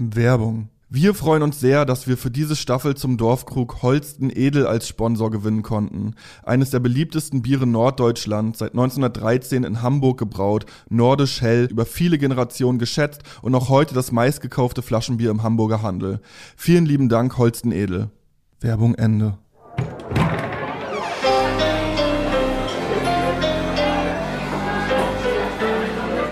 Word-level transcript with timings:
Werbung. 0.00 0.70
Wir 0.88 1.14
freuen 1.14 1.42
uns 1.42 1.60
sehr, 1.60 1.84
dass 1.84 2.08
wir 2.08 2.16
für 2.16 2.30
diese 2.30 2.56
Staffel 2.56 2.96
zum 2.96 3.16
Dorfkrug 3.16 3.82
Holsten 3.82 4.28
Edel 4.28 4.66
als 4.66 4.88
Sponsor 4.88 5.30
gewinnen 5.30 5.62
konnten. 5.62 6.14
Eines 6.42 6.70
der 6.70 6.80
beliebtesten 6.80 7.42
Biere 7.42 7.66
Norddeutschlands, 7.66 8.58
seit 8.58 8.72
1913 8.72 9.62
in 9.62 9.82
Hamburg 9.82 10.18
gebraut, 10.18 10.64
nordisch 10.88 11.42
hell, 11.42 11.68
über 11.70 11.84
viele 11.84 12.18
Generationen 12.18 12.78
geschätzt 12.78 13.22
und 13.42 13.52
noch 13.52 13.68
heute 13.68 13.94
das 13.94 14.10
meistgekaufte 14.10 14.82
Flaschenbier 14.82 15.30
im 15.30 15.42
Hamburger 15.42 15.82
Handel. 15.82 16.20
Vielen 16.56 16.86
lieben 16.86 17.08
Dank, 17.08 17.36
Holsten 17.38 17.70
Edel. 17.70 18.10
Werbung 18.58 18.94
Ende. 18.94 19.38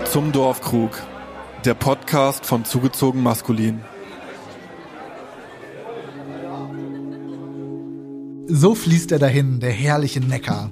Zum 0.05 0.31
Dorfkrug. 0.31 0.99
Der 1.65 1.73
Podcast 1.73 2.45
von 2.45 2.63
Zugezogen 2.63 3.21
Maskulin. 3.21 3.81
So 8.47 8.75
fließt 8.75 9.11
er 9.11 9.19
dahin, 9.19 9.59
der 9.59 9.71
herrliche 9.71 10.21
Neckar. 10.21 10.69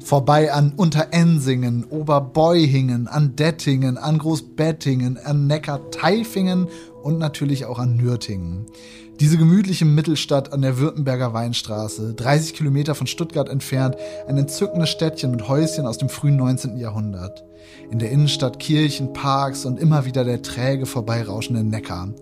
Vorbei 0.00 0.52
an 0.52 0.72
Unterensingen, 0.76 1.84
Oberbeuhingen, 1.84 3.06
an 3.06 3.36
Dettingen, 3.36 3.96
an 3.96 4.18
Großbettingen, 4.18 5.18
an 5.18 5.46
Neckar-Teifingen 5.46 6.66
und 7.04 7.18
natürlich 7.18 7.66
auch 7.66 7.78
an 7.78 7.96
Nürtingen. 7.96 8.66
Diese 9.20 9.38
gemütliche 9.38 9.84
Mittelstadt 9.84 10.52
an 10.52 10.62
der 10.62 10.78
Württemberger 10.78 11.32
Weinstraße, 11.32 12.12
30 12.14 12.54
Kilometer 12.54 12.96
von 12.96 13.06
Stuttgart 13.06 13.48
entfernt, 13.48 13.96
ein 14.26 14.36
entzückendes 14.36 14.90
Städtchen 14.90 15.30
mit 15.30 15.46
Häuschen 15.46 15.86
aus 15.86 15.98
dem 15.98 16.08
frühen 16.08 16.36
19. 16.36 16.76
Jahrhundert. 16.76 17.44
In 17.90 17.98
der 17.98 18.10
Innenstadt 18.10 18.58
Kirchen, 18.58 19.12
Parks 19.12 19.64
und 19.64 19.78
immer 19.78 20.04
wieder 20.04 20.24
der 20.24 20.42
träge 20.42 20.86
vorbeirauschende 20.86 21.64
Neckar. 21.64 22.14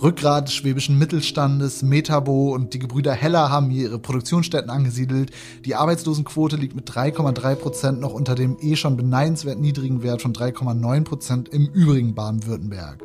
Rückgrat 0.00 0.46
des 0.46 0.54
schwäbischen 0.54 0.96
Mittelstandes, 0.96 1.82
Metabo 1.82 2.54
und 2.54 2.72
die 2.72 2.78
Gebrüder 2.78 3.12
Heller 3.12 3.50
haben 3.50 3.68
hier 3.68 3.88
ihre 3.88 3.98
Produktionsstätten 3.98 4.70
angesiedelt. 4.70 5.32
Die 5.64 5.74
Arbeitslosenquote 5.74 6.54
liegt 6.54 6.76
mit 6.76 6.88
3,3 6.88 7.54
Prozent 7.56 8.00
noch 8.00 8.12
unter 8.12 8.36
dem 8.36 8.56
eh 8.60 8.76
schon 8.76 8.96
beneidenswert 8.96 9.58
niedrigen 9.58 10.04
Wert 10.04 10.22
von 10.22 10.32
3,9 10.32 11.02
Prozent 11.02 11.48
im 11.48 11.66
übrigen 11.66 12.14
Baden-Württemberg. 12.14 13.02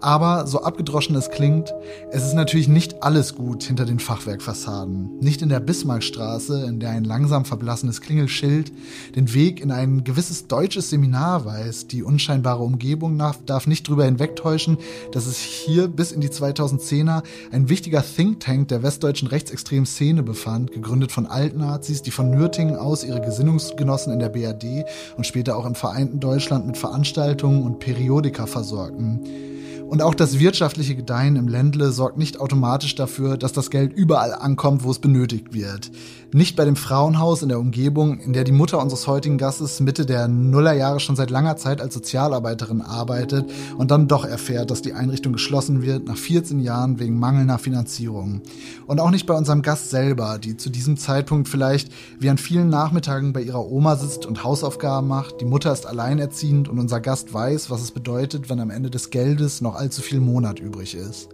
Aber 0.00 0.46
so 0.46 0.62
abgedroschen 0.62 1.16
es 1.16 1.30
klingt, 1.30 1.74
es 2.12 2.24
ist 2.24 2.34
natürlich 2.34 2.68
nicht 2.68 3.02
alles 3.02 3.34
gut 3.34 3.64
hinter 3.64 3.84
den 3.84 3.98
Fachwerkfassaden. 3.98 5.18
Nicht 5.20 5.42
in 5.42 5.48
der 5.48 5.60
Bismarckstraße, 5.60 6.64
in 6.66 6.78
der 6.78 6.90
ein 6.90 7.04
langsam 7.04 7.44
verblassenes 7.44 8.00
Klingelschild 8.00 8.72
den 9.16 9.34
Weg 9.34 9.60
in 9.60 9.72
ein 9.72 10.04
gewisses 10.04 10.46
deutsches 10.46 10.90
Seminar 10.90 11.44
weist. 11.44 11.90
Die 11.92 12.04
unscheinbare 12.04 12.62
Umgebung 12.62 13.20
darf 13.46 13.66
nicht 13.66 13.88
drüber 13.88 14.04
hinwegtäuschen, 14.04 14.78
dass 15.12 15.26
es 15.26 15.38
hier 15.38 15.88
bis 15.88 16.12
in 16.12 16.20
die 16.20 16.28
2010er 16.28 17.22
ein 17.50 17.68
wichtiger 17.68 18.04
Think 18.04 18.40
Tank 18.40 18.68
der 18.68 18.82
westdeutschen 18.82 19.28
rechtsextremen 19.28 19.86
Szene 19.86 20.22
befand, 20.22 20.72
gegründet 20.72 21.10
von 21.10 21.26
Altnazis, 21.26 22.02
die 22.02 22.12
von 22.12 22.30
Nürtingen 22.30 22.76
aus 22.76 23.02
ihre 23.02 23.20
Gesinnungsgenossen 23.20 24.12
in 24.12 24.20
der 24.20 24.28
BRD 24.28 24.84
und 25.16 25.26
später 25.26 25.56
auch 25.56 25.66
im 25.66 25.74
vereinten 25.74 26.20
Deutschland 26.20 26.66
mit 26.66 26.76
Veranstaltungen 26.76 27.62
und 27.62 27.80
Periodika 27.80 28.46
versorgten. 28.46 29.57
Und 29.88 30.02
auch 30.02 30.14
das 30.14 30.38
wirtschaftliche 30.38 30.94
Gedeihen 30.94 31.36
im 31.36 31.48
Ländle 31.48 31.92
sorgt 31.92 32.18
nicht 32.18 32.38
automatisch 32.38 32.94
dafür, 32.94 33.38
dass 33.38 33.54
das 33.54 33.70
Geld 33.70 33.94
überall 33.94 34.34
ankommt, 34.34 34.84
wo 34.84 34.90
es 34.90 34.98
benötigt 34.98 35.54
wird. 35.54 35.90
Nicht 36.30 36.56
bei 36.56 36.66
dem 36.66 36.76
Frauenhaus 36.76 37.40
in 37.40 37.48
der 37.48 37.58
Umgebung, 37.58 38.20
in 38.20 38.34
der 38.34 38.44
die 38.44 38.52
Mutter 38.52 38.82
unseres 38.82 39.06
heutigen 39.06 39.38
Gastes 39.38 39.80
Mitte 39.80 40.04
der 40.04 40.28
Nullerjahre 40.28 41.00
schon 41.00 41.16
seit 41.16 41.30
langer 41.30 41.56
Zeit 41.56 41.80
als 41.80 41.94
Sozialarbeiterin 41.94 42.82
arbeitet 42.82 43.50
und 43.78 43.90
dann 43.90 44.08
doch 44.08 44.26
erfährt, 44.26 44.70
dass 44.70 44.82
die 44.82 44.92
Einrichtung 44.92 45.32
geschlossen 45.32 45.80
wird 45.80 46.06
nach 46.06 46.18
14 46.18 46.60
Jahren 46.60 46.98
wegen 47.00 47.18
mangelnder 47.18 47.56
Finanzierung. 47.56 48.42
Und 48.86 49.00
auch 49.00 49.10
nicht 49.10 49.24
bei 49.24 49.32
unserem 49.32 49.62
Gast 49.62 49.88
selber, 49.88 50.38
die 50.38 50.58
zu 50.58 50.68
diesem 50.68 50.98
Zeitpunkt 50.98 51.48
vielleicht 51.48 51.90
wie 52.20 52.28
an 52.28 52.36
vielen 52.36 52.68
Nachmittagen 52.68 53.32
bei 53.32 53.40
ihrer 53.40 53.66
Oma 53.66 53.96
sitzt 53.96 54.26
und 54.26 54.44
Hausaufgaben 54.44 55.08
macht. 55.08 55.40
Die 55.40 55.46
Mutter 55.46 55.72
ist 55.72 55.86
alleinerziehend 55.86 56.68
und 56.68 56.78
unser 56.78 57.00
Gast 57.00 57.32
weiß, 57.32 57.70
was 57.70 57.80
es 57.80 57.90
bedeutet, 57.90 58.50
wenn 58.50 58.60
am 58.60 58.68
Ende 58.68 58.90
des 58.90 59.08
Geldes 59.08 59.62
noch 59.62 59.77
allzu 59.78 60.02
viel 60.02 60.20
Monat 60.20 60.60
übrig 60.60 60.94
ist. 60.94 61.28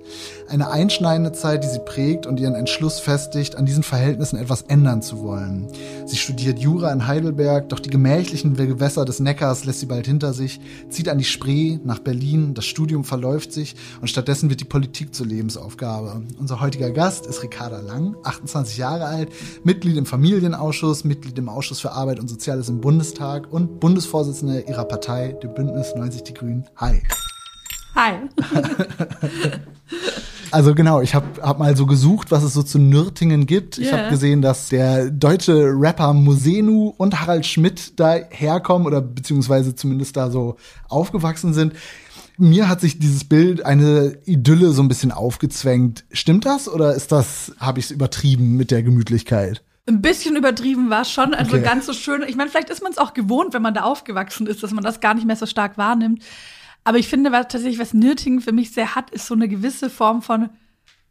Eine 0.48 0.70
einschneidende 0.70 1.32
Zeit, 1.32 1.64
die 1.64 1.68
sie 1.68 1.80
prägt 1.84 2.26
und 2.26 2.38
ihren 2.38 2.54
Entschluss 2.54 3.00
festigt, 3.00 3.56
an 3.56 3.66
diesen 3.66 3.82
Verhältnissen 3.82 4.38
etwas 4.38 4.62
ändern 4.62 5.02
zu 5.02 5.22
wollen. 5.22 5.68
Sie 6.06 6.16
studiert 6.16 6.58
Jura 6.58 6.92
in 6.92 7.06
Heidelberg, 7.06 7.68
doch 7.70 7.80
die 7.80 7.90
gemächlichen 7.90 8.54
Gewässer 8.54 9.04
des 9.04 9.20
Neckars 9.20 9.64
lässt 9.64 9.80
sie 9.80 9.86
bald 9.86 10.06
hinter 10.06 10.32
sich, 10.32 10.60
zieht 10.90 11.08
an 11.08 11.18
die 11.18 11.24
Spree 11.24 11.78
nach 11.84 11.98
Berlin, 11.98 12.54
das 12.54 12.66
Studium 12.66 13.04
verläuft 13.04 13.52
sich 13.52 13.74
und 14.00 14.08
stattdessen 14.08 14.50
wird 14.50 14.60
die 14.60 14.64
Politik 14.64 15.14
zur 15.14 15.26
Lebensaufgabe. 15.26 16.22
Unser 16.38 16.60
heutiger 16.60 16.90
Gast 16.90 17.26
ist 17.26 17.42
Ricarda 17.42 17.80
Lang, 17.80 18.16
28 18.22 18.76
Jahre 18.76 19.06
alt, 19.06 19.30
Mitglied 19.64 19.96
im 19.96 20.06
Familienausschuss, 20.06 21.04
Mitglied 21.04 21.38
im 21.38 21.48
Ausschuss 21.48 21.80
für 21.80 21.92
Arbeit 21.92 22.20
und 22.20 22.28
Soziales 22.28 22.68
im 22.68 22.80
Bundestag 22.80 23.52
und 23.52 23.80
Bundesvorsitzende 23.80 24.60
ihrer 24.60 24.84
Partei, 24.84 25.32
dem 25.42 25.54
Bündnis 25.54 25.94
90 25.94 26.22
Die 26.24 26.34
Grünen. 26.34 26.64
Hi. 26.76 27.02
Hi. 27.94 28.14
also 30.50 30.74
genau, 30.74 31.00
ich 31.00 31.14
habe 31.14 31.42
hab 31.42 31.58
mal 31.58 31.76
so 31.76 31.86
gesucht, 31.86 32.30
was 32.30 32.42
es 32.42 32.54
so 32.54 32.62
zu 32.62 32.78
Nürtingen 32.78 33.46
gibt. 33.46 33.78
Yeah. 33.78 33.86
Ich 33.86 33.92
habe 33.92 34.10
gesehen, 34.10 34.42
dass 34.42 34.68
der 34.68 35.10
deutsche 35.10 35.72
Rapper 35.74 36.12
Musenu 36.12 36.92
und 36.96 37.20
Harald 37.20 37.46
Schmidt 37.46 37.98
da 38.00 38.14
herkommen 38.30 38.86
oder 38.86 39.00
beziehungsweise 39.00 39.74
zumindest 39.74 40.16
da 40.16 40.30
so 40.30 40.56
aufgewachsen 40.88 41.54
sind. 41.54 41.74
Mir 42.36 42.68
hat 42.68 42.80
sich 42.80 42.98
dieses 42.98 43.24
Bild 43.24 43.64
eine 43.64 44.18
Idylle 44.24 44.72
so 44.72 44.82
ein 44.82 44.88
bisschen 44.88 45.12
aufgezwängt. 45.12 46.04
Stimmt 46.10 46.46
das 46.46 46.68
oder 46.68 46.94
ist 46.94 47.12
das, 47.12 47.52
habe 47.60 47.78
ich 47.78 47.86
es 47.86 47.90
übertrieben 47.92 48.56
mit 48.56 48.72
der 48.72 48.82
Gemütlichkeit? 48.82 49.62
Ein 49.86 50.02
bisschen 50.02 50.34
übertrieben 50.34 50.90
war 50.90 51.04
schon, 51.04 51.34
also 51.34 51.56
okay. 51.56 51.64
ganz 51.64 51.86
so 51.86 51.92
schön. 51.92 52.24
Ich 52.26 52.34
meine, 52.36 52.50
vielleicht 52.50 52.70
ist 52.70 52.82
man 52.82 52.90
es 52.90 52.98
auch 52.98 53.14
gewohnt, 53.14 53.54
wenn 53.54 53.62
man 53.62 53.74
da 53.74 53.82
aufgewachsen 53.82 54.48
ist, 54.48 54.62
dass 54.62 54.72
man 54.72 54.82
das 54.82 55.00
gar 55.00 55.14
nicht 55.14 55.26
mehr 55.26 55.36
so 55.36 55.46
stark 55.46 55.78
wahrnimmt. 55.78 56.24
Aber 56.84 56.98
ich 56.98 57.08
finde, 57.08 57.32
was 57.32 57.48
tatsächlich, 57.48 57.78
was 57.78 57.94
Nürtingen 57.94 58.40
für 58.40 58.52
mich 58.52 58.72
sehr 58.72 58.94
hat, 58.94 59.10
ist 59.10 59.26
so 59.26 59.34
eine 59.34 59.48
gewisse 59.48 59.90
Form 59.90 60.22
von 60.22 60.50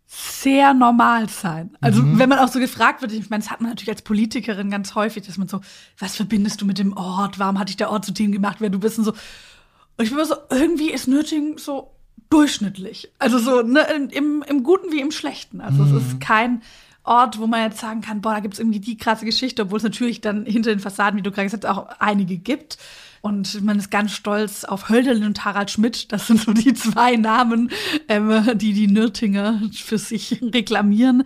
sehr 0.06 0.76
normal 0.76 1.28
sein. 1.30 1.76
Also 1.82 2.04
mhm. 2.04 2.20
wenn 2.20 2.30
man 2.30 2.38
auch 2.38 2.48
so 2.48 2.60
gefragt 2.60 3.02
wird, 3.02 3.12
ich 3.12 3.30
meine, 3.32 3.42
das 3.42 3.52
hat 3.52 3.62
man 3.62 3.72
natürlich 3.72 3.90
als 3.90 4.04
Politikerin 4.04 4.70
ganz 4.70 4.94
häufig, 4.94 5.26
dass 5.26 5.38
man 5.38 5.48
so, 5.48 5.62
was 5.98 6.16
verbindest 6.16 6.62
du 6.62 6.66
mit 6.66 6.78
dem 6.78 6.96
Ort? 6.96 7.40
Warum 7.40 7.58
hat 7.58 7.70
dich 7.70 7.78
der 7.78 7.90
Ort 7.90 8.06
zu 8.06 8.12
dem 8.12 8.32
gemacht, 8.32 8.58
wer 8.60 8.70
du 8.70 8.80
bist 8.80 9.00
und 9.00 9.06
so. 9.06 9.12
Und 9.12 10.06
ich 10.06 10.10
bin 10.10 10.20
immer 10.20 10.28
so, 10.28 10.36
irgendwie 10.52 10.92
ist 10.92 11.08
Nürtingen 11.08 11.58
so 11.58 11.96
durchschnittlich. 12.30 13.12
Also 13.18 13.40
so 13.40 13.62
ne, 13.62 13.82
im, 14.12 14.44
im 14.48 14.64
Guten 14.64 14.92
wie 14.92 15.02
im 15.02 15.12
Schlechten. 15.12 15.62
Also 15.62 15.84
mhm. 15.84 15.98
es 15.98 16.08
ist 16.08 16.20
kein 16.20 16.62
Ort, 17.04 17.40
wo 17.40 17.48
man 17.48 17.64
jetzt 17.64 17.80
sagen 17.80 18.02
kann, 18.02 18.22
boah, 18.22 18.34
da 18.34 18.40
gibt's 18.40 18.60
irgendwie 18.60 18.80
die 18.80 18.98
krasse 18.98 19.26
Geschichte, 19.26 19.64
obwohl 19.64 19.78
es 19.78 19.84
natürlich 19.84 20.22
dann 20.22 20.46
hinter 20.46 20.70
den 20.70 20.80
Fassaden, 20.80 21.18
wie 21.18 21.24
du 21.24 21.32
gerade 21.32 21.46
gesagt 21.46 21.66
hast, 21.66 21.78
auch 21.78 21.88
einige 22.00 22.38
gibt. 22.38 22.78
Und 23.24 23.64
man 23.64 23.80
ist 23.80 23.90
ganz 23.90 24.12
stolz 24.12 24.66
auf 24.66 24.90
Hölderlin 24.90 25.24
und 25.24 25.46
Harald 25.46 25.72
Schmidt. 25.72 26.12
Das 26.12 26.28
sind 26.28 26.42
so 26.42 26.52
die 26.52 26.74
zwei 26.74 27.16
Namen, 27.16 27.72
ähm, 28.10 28.58
die 28.58 28.74
die 28.74 28.88
Nürtinger 28.88 29.62
für 29.72 29.98
sich 29.98 30.42
reklamieren. 30.42 31.24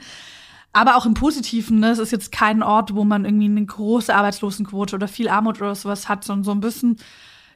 Aber 0.73 0.95
auch 0.95 1.07
im 1.07 1.15
Positiven, 1.15 1.79
ne? 1.79 1.89
es 1.89 1.97
ist 1.97 2.11
jetzt 2.11 2.31
kein 2.31 2.61
Ort, 2.61 2.93
wo 2.93 3.03
man 3.03 3.25
irgendwie 3.25 3.47
eine 3.47 3.65
große 3.65 4.13
Arbeitslosenquote 4.13 4.95
oder 4.95 5.07
viel 5.07 5.27
Armut 5.27 5.59
oder 5.59 5.73
sowas 5.73 6.07
hat, 6.07 6.23
sondern 6.23 6.43
so 6.43 6.51
ein 6.51 6.59
bisschen, 6.59 6.97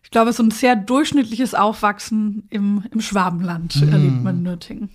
ich 0.01 0.09
glaube, 0.09 0.33
so 0.33 0.41
ein 0.41 0.49
sehr 0.49 0.75
durchschnittliches 0.75 1.53
Aufwachsen 1.53 2.47
im, 2.49 2.83
im 2.89 2.99
Schwabenland 2.99 3.75
mm. 3.75 3.93
erlebt 3.93 4.23
man 4.23 4.37
in 4.37 4.41
Nürtingen. 4.41 4.89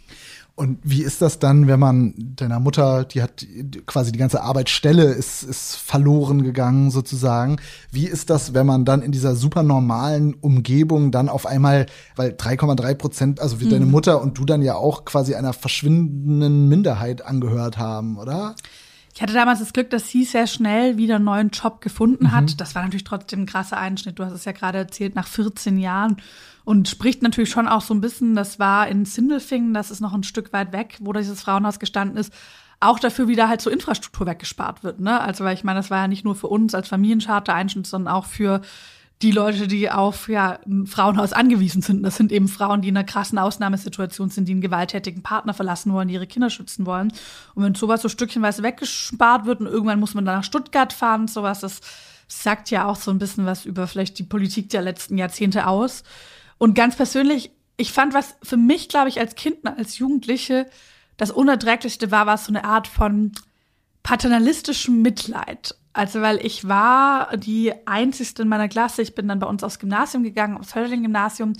Und 0.57 0.79
wie 0.83 1.03
ist 1.03 1.21
das 1.21 1.39
dann, 1.39 1.69
wenn 1.69 1.79
man 1.79 2.15
deiner 2.17 2.61
Mutter, 2.61 3.05
die 3.05 3.23
hat 3.23 3.47
quasi 3.85 4.11
die 4.11 4.19
ganze 4.19 4.43
Arbeitsstelle 4.43 5.05
ist, 5.05 5.43
ist 5.43 5.77
verloren 5.77 6.45
gegangen 6.45 6.91
sozusagen. 6.91 7.59
Wie 7.93 8.07
ist 8.07 8.31
das, 8.31 8.55
wenn 8.55 8.65
man 8.65 8.87
dann 8.87 9.03
in 9.03 9.13
dieser 9.13 9.37
super 9.37 9.63
normalen 9.63 10.33
Umgebung 10.33 11.11
dann 11.11 11.29
auf 11.29 11.45
einmal, 11.45 11.85
weil 12.17 12.31
3,3 12.31 12.95
Prozent, 12.95 13.41
also 13.41 13.61
wie 13.61 13.65
hm. 13.65 13.71
deine 13.71 13.87
Mutter 13.87 14.23
und 14.23 14.39
du 14.39 14.47
dann 14.47 14.63
ja 14.63 14.77
auch 14.77 15.05
quasi 15.05 15.35
einer 15.35 15.53
verschwindenden 15.53 16.71
Minderheit 16.71 17.21
angehört 17.21 17.77
haben, 17.77 18.17
oder? 18.17 18.57
Ich 19.17 19.23
hatte 19.23 19.33
damals 19.33 19.61
das 19.61 19.73
Glück, 19.73 19.89
dass 19.89 20.11
sie 20.11 20.25
sehr 20.25 20.47
schnell 20.47 20.99
wieder 20.99 21.17
einen 21.17 21.25
neuen 21.25 21.49
Job 21.49 21.81
gefunden 21.81 22.33
hat. 22.33 22.51
Mhm. 22.51 22.57
Das 22.59 22.75
war 22.75 22.83
natürlich 22.83 23.05
trotzdem 23.05 23.41
ein 23.41 23.47
krasser 23.47 23.79
Einschnitt. 23.79 24.19
Du 24.19 24.25
hast 24.27 24.35
es 24.35 24.45
ja 24.45 24.53
gerade 24.53 24.77
erzählt, 24.77 25.15
nach 25.15 25.27
14 25.27 25.79
Jahren. 25.79 26.19
Und 26.65 26.87
spricht 26.87 27.23
natürlich 27.23 27.49
schon 27.49 27.67
auch 27.67 27.81
so 27.81 27.95
ein 27.95 28.03
bisschen, 28.03 28.35
das 28.35 28.59
war 28.59 28.89
in 28.89 29.07
Sindelfingen, 29.07 29.73
das 29.73 29.91
ist 29.91 30.01
noch 30.01 30.13
ein 30.13 30.23
Stück 30.23 30.53
weit 30.53 30.73
weg, 30.73 30.99
wo 31.01 31.15
dieses 31.15 31.41
Frauenhaus 31.41 31.79
gestanden 31.79 32.19
ist, 32.19 32.31
auch 32.79 32.99
dafür 32.99 33.27
wieder 33.27 33.49
halt 33.49 33.63
so 33.63 33.71
Infrastruktur 33.71 34.27
weggespart 34.27 34.85
wird. 34.85 35.01
Ne? 35.01 35.19
Also, 35.19 35.45
weil 35.45 35.55
ich 35.55 35.65
meine, 35.65 35.79
das 35.79 35.91
war 35.91 36.03
ja 36.03 36.09
nicht 36.09 36.27
nur 36.27 36.35
für 36.35 36.49
uns 36.49 36.75
als 36.75 36.89
Familiencharter 36.89 37.55
Einschnitt, 37.55 37.87
sondern 37.87 38.13
auch 38.13 38.27
für 38.27 38.61
die 39.23 39.31
Leute, 39.31 39.67
die 39.67 39.91
auf 39.91 40.29
ja, 40.29 40.59
ein 40.67 40.87
Frauenhaus 40.87 41.33
angewiesen 41.33 41.81
sind. 41.81 42.03
Das 42.03 42.17
sind 42.17 42.33
eben 42.33 42.49
Frauen, 42.49 42.83
die 42.83 42.89
in 42.89 42.97
einer 42.97 43.07
krassen 43.07 43.39
Ausnahmesituation 43.39 44.29
sind, 44.29 44.47
die 44.47 44.53
einen 44.53 44.61
gewalttätigen 44.61 45.23
Partner 45.23 45.55
verlassen 45.55 45.93
wollen, 45.93 46.09
die 46.09 46.15
ihre 46.15 46.27
Kinder 46.27 46.51
schützen 46.51 46.85
wollen. 46.85 47.13
Und 47.55 47.65
wenn 47.65 47.75
sowas 47.75 48.03
so 48.03 48.09
stückchenweise 48.09 48.63
weggespart 48.63 49.47
wird 49.47 49.61
und 49.61 49.67
irgendwann 49.67 50.01
muss 50.01 50.15
man 50.15 50.27
dann 50.27 50.37
nach 50.37 50.45
Stuttgart 50.45 50.93
fahren, 50.93 51.29
sowas, 51.29 51.61
das 51.61 51.81
sagt 52.29 52.71
ja 52.71 52.87
auch 52.87 52.97
so 52.97 53.11
ein 53.11 53.19
bisschen 53.19 53.47
was 53.47 53.65
über 53.65 53.87
vielleicht 53.87 54.19
die 54.19 54.25
Politik 54.25 54.69
der 54.69 54.83
letzten 54.83 55.17
Jahrzehnte 55.17 55.67
aus. 55.67 56.03
Und 56.59 56.75
ganz 56.75 56.97
persönlich 56.97 57.53
ich 57.77 57.93
fand, 57.93 58.15
was 58.15 58.37
für 58.43 58.57
mich, 58.57 58.89
glaube 58.89 59.09
ich, 59.09 59.21
als 59.21 59.35
Kind, 59.35 59.67
als 59.67 59.99
Jugendliche 59.99 60.67
das 61.17 61.31
Unerträglichste 61.31 62.11
war, 62.11 62.27
war 62.27 62.39
so 62.39 62.49
eine 62.49 62.65
Art 62.65 62.89
von 62.89 63.33
paternalistischem 64.03 65.03
Mitleid. 65.03 65.77
Also, 65.97 66.21
weil 66.21 66.45
ich 66.45 66.69
war 66.69 67.35
die 67.39 67.73
einzigste 67.87 68.43
in 68.43 68.49
meiner 68.49 68.69
Klasse. 68.69 69.01
Ich 69.01 69.15
bin 69.15 69.29
dann 69.29 69.39
bei 69.39 69.47
uns 69.47 69.65
aufs 69.65 69.79
Gymnasium 69.79 70.25
gegangen, 70.25 70.59
aufs 70.59 70.75
Hölderlin-Gymnasium 70.75 71.55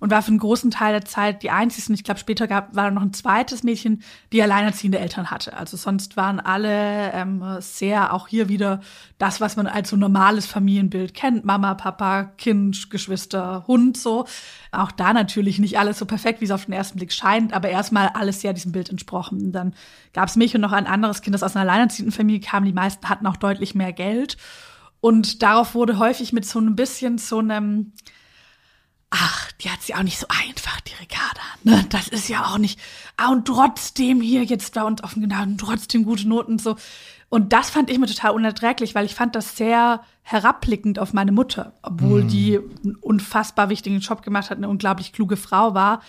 und 0.00 0.10
war 0.10 0.22
für 0.22 0.28
einen 0.28 0.38
großen 0.38 0.70
Teil 0.70 0.92
der 0.92 1.04
Zeit 1.04 1.42
die 1.42 1.50
einzigste. 1.50 1.92
Ich 1.92 2.04
glaube, 2.04 2.18
später 2.18 2.46
gab, 2.46 2.74
war 2.74 2.90
noch 2.90 3.02
ein 3.02 3.12
zweites 3.12 3.62
Mädchen, 3.62 4.02
die 4.32 4.42
alleinerziehende 4.42 4.98
Eltern 4.98 5.30
hatte. 5.30 5.56
Also 5.56 5.76
sonst 5.76 6.16
waren 6.16 6.40
alle 6.40 7.12
ähm, 7.12 7.44
sehr 7.60 8.12
auch 8.12 8.26
hier 8.26 8.48
wieder 8.48 8.80
das, 9.18 9.40
was 9.40 9.56
man 9.56 9.66
als 9.66 9.90
so 9.90 9.96
normales 9.96 10.46
Familienbild 10.46 11.14
kennt. 11.14 11.44
Mama, 11.44 11.74
Papa, 11.74 12.24
Kind, 12.38 12.90
Geschwister, 12.90 13.64
Hund, 13.66 13.96
so. 13.96 14.26
Auch 14.72 14.90
da 14.90 15.12
natürlich 15.12 15.58
nicht 15.58 15.78
alles 15.78 15.98
so 15.98 16.06
perfekt, 16.06 16.40
wie 16.40 16.46
es 16.46 16.50
auf 16.50 16.64
den 16.64 16.74
ersten 16.74 16.98
Blick 16.98 17.12
scheint, 17.12 17.52
aber 17.52 17.68
erstmal 17.68 18.08
alles 18.08 18.40
sehr 18.40 18.52
diesem 18.52 18.72
Bild 18.72 18.88
entsprochen. 18.88 19.40
Und 19.46 19.52
dann 19.52 19.74
gab 20.12 20.28
es 20.28 20.36
mich 20.36 20.54
und 20.54 20.60
noch 20.60 20.72
ein 20.72 20.86
anderes 20.86 21.22
Kind, 21.22 21.34
das 21.34 21.42
aus 21.42 21.56
einer 21.56 21.68
alleinerziehenden 21.68 22.12
Familie 22.12 22.40
kam. 22.40 22.64
Die 22.64 22.72
meisten 22.72 23.08
hatten 23.08 23.26
auch 23.26 23.36
deutlich 23.36 23.74
mehr 23.74 23.92
Geld. 23.92 24.36
Und 25.00 25.42
darauf 25.42 25.74
wurde 25.74 25.98
häufig 25.98 26.32
mit 26.32 26.44
so 26.44 26.60
ein 26.60 26.76
bisschen 26.76 27.18
so 27.18 27.38
einem, 27.38 27.92
ach, 29.10 29.50
die 29.52 29.70
hat 29.70 29.82
sie 29.82 29.94
auch 29.94 30.02
nicht 30.02 30.18
so 30.18 30.26
einfach, 30.28 30.80
die 30.80 30.94
Ricarda. 30.94 31.40
Ne? 31.64 31.84
Das 31.90 32.08
ist 32.08 32.28
ja 32.28 32.46
auch 32.46 32.58
nicht. 32.58 32.78
Ah, 33.16 33.30
und 33.30 33.46
trotzdem 33.46 34.20
hier 34.20 34.44
jetzt 34.44 34.74
bei 34.74 34.82
uns 34.82 35.02
auf 35.02 35.14
dem 35.14 35.22
Gymnasium, 35.22 35.58
trotzdem 35.58 36.04
gute 36.04 36.28
Noten 36.28 36.52
und 36.52 36.62
so. 36.62 36.76
Und 37.28 37.52
das 37.52 37.70
fand 37.70 37.90
ich 37.90 37.98
mir 37.98 38.06
total 38.06 38.32
unerträglich, 38.32 38.94
weil 38.94 39.04
ich 39.04 39.14
fand 39.14 39.36
das 39.36 39.56
sehr 39.56 40.00
herabblickend 40.22 40.98
auf 40.98 41.12
meine 41.12 41.32
Mutter, 41.32 41.74
obwohl 41.82 42.24
mm. 42.24 42.28
die 42.28 42.58
einen 42.58 42.96
unfassbar 42.96 43.68
wichtigen 43.68 44.00
Job 44.00 44.22
gemacht 44.22 44.50
hat, 44.50 44.58
eine 44.58 44.68
unglaublich 44.68 45.12
kluge 45.12 45.36
Frau 45.36 45.74
war. 45.74 46.02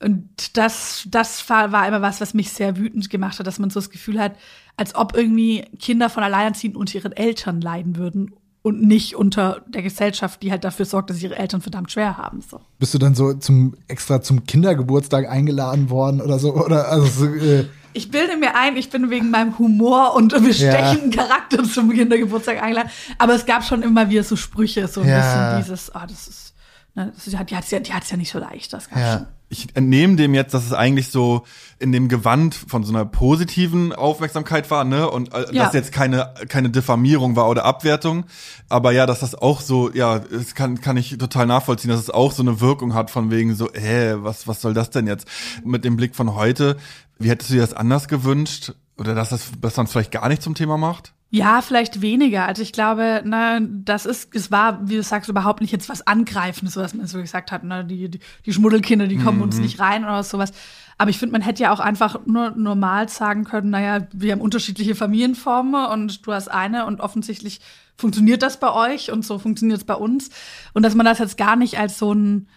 Und 0.00 0.56
das, 0.56 1.06
das 1.08 1.48
war, 1.48 1.86
immer 1.86 2.02
was, 2.02 2.20
was 2.20 2.34
mich 2.34 2.52
sehr 2.52 2.76
wütend 2.76 3.10
gemacht 3.10 3.38
hat, 3.38 3.46
dass 3.46 3.58
man 3.58 3.70
so 3.70 3.80
das 3.80 3.90
Gefühl 3.90 4.20
hat, 4.20 4.36
als 4.76 4.94
ob 4.94 5.16
irgendwie 5.16 5.62
Kinder 5.80 6.08
von 6.08 6.22
Alleinerziehenden 6.22 6.80
unter 6.80 6.96
ihren 6.96 7.12
Eltern 7.12 7.60
leiden 7.60 7.96
würden 7.96 8.32
und 8.62 8.82
nicht 8.82 9.16
unter 9.16 9.62
der 9.68 9.82
Gesellschaft, 9.82 10.42
die 10.42 10.50
halt 10.50 10.64
dafür 10.64 10.84
sorgt, 10.84 11.10
dass 11.10 11.22
ihre 11.22 11.36
Eltern 11.36 11.60
verdammt 11.60 11.90
schwer 11.90 12.16
haben. 12.16 12.42
So. 12.42 12.60
Bist 12.78 12.94
du 12.94 12.98
dann 12.98 13.14
so 13.14 13.34
zum 13.34 13.76
extra 13.86 14.20
zum 14.20 14.44
Kindergeburtstag 14.44 15.28
eingeladen 15.28 15.90
worden 15.90 16.20
oder 16.20 16.38
so? 16.38 16.54
Oder 16.54 16.88
also 16.88 17.06
so, 17.06 17.26
äh 17.26 17.66
ich 17.94 18.10
bilde 18.10 18.36
mir 18.36 18.54
ein, 18.54 18.76
ich 18.76 18.90
bin 18.90 19.10
wegen 19.10 19.30
meinem 19.30 19.58
Humor 19.58 20.14
und 20.14 20.32
bestechenden 20.44 21.10
ja. 21.10 21.24
Charakter 21.24 21.64
zum 21.64 21.90
Kindergeburtstag 21.90 22.62
eingeladen. 22.62 22.90
Aber 23.16 23.34
es 23.34 23.46
gab 23.46 23.64
schon 23.64 23.82
immer 23.82 24.10
wieder 24.10 24.22
so 24.22 24.36
Sprüche, 24.36 24.86
so 24.88 25.00
ein 25.00 25.08
ja. 25.08 25.56
bisschen 25.56 25.56
dieses, 25.62 25.94
ah, 25.94 26.02
oh, 26.04 26.06
das 26.06 26.28
ist, 26.28 26.54
ne, 26.94 27.12
das 27.14 27.26
ist, 27.26 27.32
die 27.32 27.56
hat 27.56 27.64
es 27.64 27.70
ja, 27.70 27.80
die 27.80 27.92
hat's 27.92 28.10
ja 28.10 28.16
nicht 28.16 28.30
so 28.30 28.38
leicht. 28.38 28.72
Das 28.72 28.88
gab 28.90 28.98
ja. 28.98 29.12
schon 29.14 29.26
ich 29.50 29.74
entnehme 29.74 30.16
dem 30.16 30.34
jetzt, 30.34 30.52
dass 30.52 30.66
es 30.66 30.72
eigentlich 30.72 31.08
so 31.08 31.44
in 31.78 31.92
dem 31.92 32.08
Gewand 32.08 32.54
von 32.54 32.84
so 32.84 32.92
einer 32.92 33.04
positiven 33.04 33.92
Aufmerksamkeit 33.92 34.70
war, 34.70 34.84
ne? 34.84 35.10
Und 35.10 35.32
äh, 35.32 35.46
ja. 35.52 35.64
dass 35.64 35.74
jetzt 35.74 35.92
keine 35.92 36.34
keine 36.48 36.70
Diffamierung 36.70 37.36
war 37.36 37.48
oder 37.48 37.64
Abwertung, 37.64 38.24
aber 38.68 38.92
ja, 38.92 39.06
dass 39.06 39.20
das 39.20 39.34
auch 39.34 39.60
so, 39.60 39.90
ja, 39.92 40.16
es 40.16 40.54
kann 40.54 40.80
kann 40.80 40.96
ich 40.96 41.16
total 41.16 41.46
nachvollziehen, 41.46 41.90
dass 41.90 42.00
es 42.00 42.10
auch 42.10 42.32
so 42.32 42.42
eine 42.42 42.60
Wirkung 42.60 42.94
hat 42.94 43.10
von 43.10 43.30
wegen 43.30 43.54
so, 43.54 43.70
hä, 43.72 44.16
was 44.18 44.46
was 44.46 44.60
soll 44.60 44.74
das 44.74 44.90
denn 44.90 45.06
jetzt 45.06 45.26
mit 45.64 45.84
dem 45.84 45.96
Blick 45.96 46.14
von 46.14 46.34
heute? 46.34 46.76
Wie 47.18 47.30
hättest 47.30 47.50
du 47.50 47.54
dir 47.54 47.62
das 47.62 47.74
anders 47.74 48.08
gewünscht 48.08 48.74
oder 48.98 49.14
dass 49.14 49.30
das 49.30 49.50
dass 49.60 49.76
man 49.76 49.86
vielleicht 49.86 50.12
gar 50.12 50.28
nicht 50.28 50.42
zum 50.42 50.54
Thema 50.54 50.76
macht? 50.76 51.14
Ja, 51.30 51.60
vielleicht 51.60 52.00
weniger. 52.00 52.46
Also 52.46 52.62
ich 52.62 52.72
glaube, 52.72 53.20
na, 53.24 53.60
das 53.60 54.06
ist, 54.06 54.34
es 54.34 54.50
war, 54.50 54.88
wie 54.88 54.96
du 54.96 55.02
sagst, 55.02 55.28
überhaupt 55.28 55.60
nicht 55.60 55.72
jetzt 55.72 55.90
was 55.90 56.06
Angreifendes, 56.06 56.72
so 56.72 56.80
dass 56.80 56.94
man 56.94 57.06
so 57.06 57.20
gesagt 57.20 57.52
hat, 57.52 57.64
ne, 57.64 57.84
die, 57.84 58.08
die, 58.08 58.20
die 58.46 58.52
Schmuddelkinder, 58.52 59.06
die 59.06 59.18
kommen 59.18 59.38
mhm. 59.38 59.44
uns 59.44 59.58
nicht 59.58 59.78
rein 59.78 60.04
oder 60.04 60.22
sowas. 60.22 60.52
Aber 60.96 61.10
ich 61.10 61.18
finde, 61.18 61.32
man 61.32 61.42
hätte 61.42 61.62
ja 61.62 61.72
auch 61.72 61.80
einfach 61.80 62.20
nur 62.24 62.52
normal 62.52 63.10
sagen 63.10 63.44
können, 63.44 63.70
naja, 63.70 64.06
wir 64.12 64.32
haben 64.32 64.40
unterschiedliche 64.40 64.94
Familienformen 64.94 65.86
und 65.90 66.26
du 66.26 66.32
hast 66.32 66.48
eine 66.48 66.86
und 66.86 67.00
offensichtlich 67.00 67.60
funktioniert 67.94 68.42
das 68.42 68.58
bei 68.58 68.72
euch 68.72 69.12
und 69.12 69.24
so 69.24 69.38
funktioniert 69.38 69.80
es 69.80 69.84
bei 69.84 69.94
uns. 69.94 70.30
Und 70.72 70.82
dass 70.82 70.94
man 70.94 71.04
das 71.04 71.18
jetzt 71.18 71.36
gar 71.36 71.56
nicht 71.56 71.78
als 71.78 71.98
so 71.98 72.12
ein, 72.14 72.48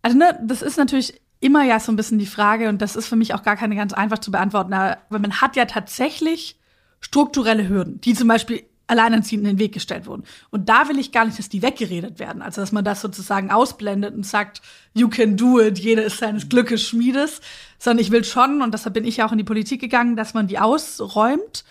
also 0.00 0.16
ne, 0.16 0.38
das 0.42 0.62
ist 0.62 0.78
natürlich 0.78 1.20
immer 1.40 1.64
ja 1.64 1.78
so 1.78 1.92
ein 1.92 1.96
bisschen 1.96 2.18
die 2.18 2.26
Frage 2.26 2.70
und 2.70 2.80
das 2.80 2.96
ist 2.96 3.08
für 3.08 3.16
mich 3.16 3.34
auch 3.34 3.42
gar 3.42 3.56
keine 3.56 3.76
ganz 3.76 3.92
einfach 3.92 4.18
zu 4.18 4.30
beantworten, 4.30 4.72
aber 4.72 4.98
man 5.10 5.40
hat 5.40 5.56
ja 5.56 5.66
tatsächlich 5.66 6.59
strukturelle 7.00 7.68
Hürden, 7.68 8.00
die 8.00 8.14
zum 8.14 8.28
Beispiel 8.28 8.64
Alleinerziehenden 8.90 9.50
in 9.50 9.56
den 9.56 9.62
Weg 9.62 9.72
gestellt 9.72 10.06
wurden. 10.06 10.24
Und 10.50 10.68
da 10.68 10.88
will 10.88 10.98
ich 10.98 11.12
gar 11.12 11.24
nicht, 11.24 11.38
dass 11.38 11.48
die 11.48 11.62
weggeredet 11.62 12.18
werden. 12.18 12.42
Also, 12.42 12.60
dass 12.60 12.72
man 12.72 12.84
das 12.84 13.00
sozusagen 13.00 13.50
ausblendet 13.50 14.14
und 14.14 14.26
sagt, 14.26 14.60
you 14.94 15.08
can 15.08 15.36
do 15.36 15.60
it, 15.60 15.78
jeder 15.78 16.04
ist 16.04 16.18
seines 16.18 16.48
Glückes 16.48 16.82
Schmiedes. 16.82 17.40
Sondern 17.78 18.02
ich 18.02 18.10
will 18.10 18.24
schon, 18.24 18.62
und 18.62 18.74
deshalb 18.74 18.94
bin 18.94 19.04
ich 19.04 19.18
ja 19.18 19.26
auch 19.26 19.32
in 19.32 19.38
die 19.38 19.44
Politik 19.44 19.80
gegangen, 19.80 20.16
dass 20.16 20.34
man 20.34 20.48
die 20.48 20.58
ausräumt. 20.58 21.64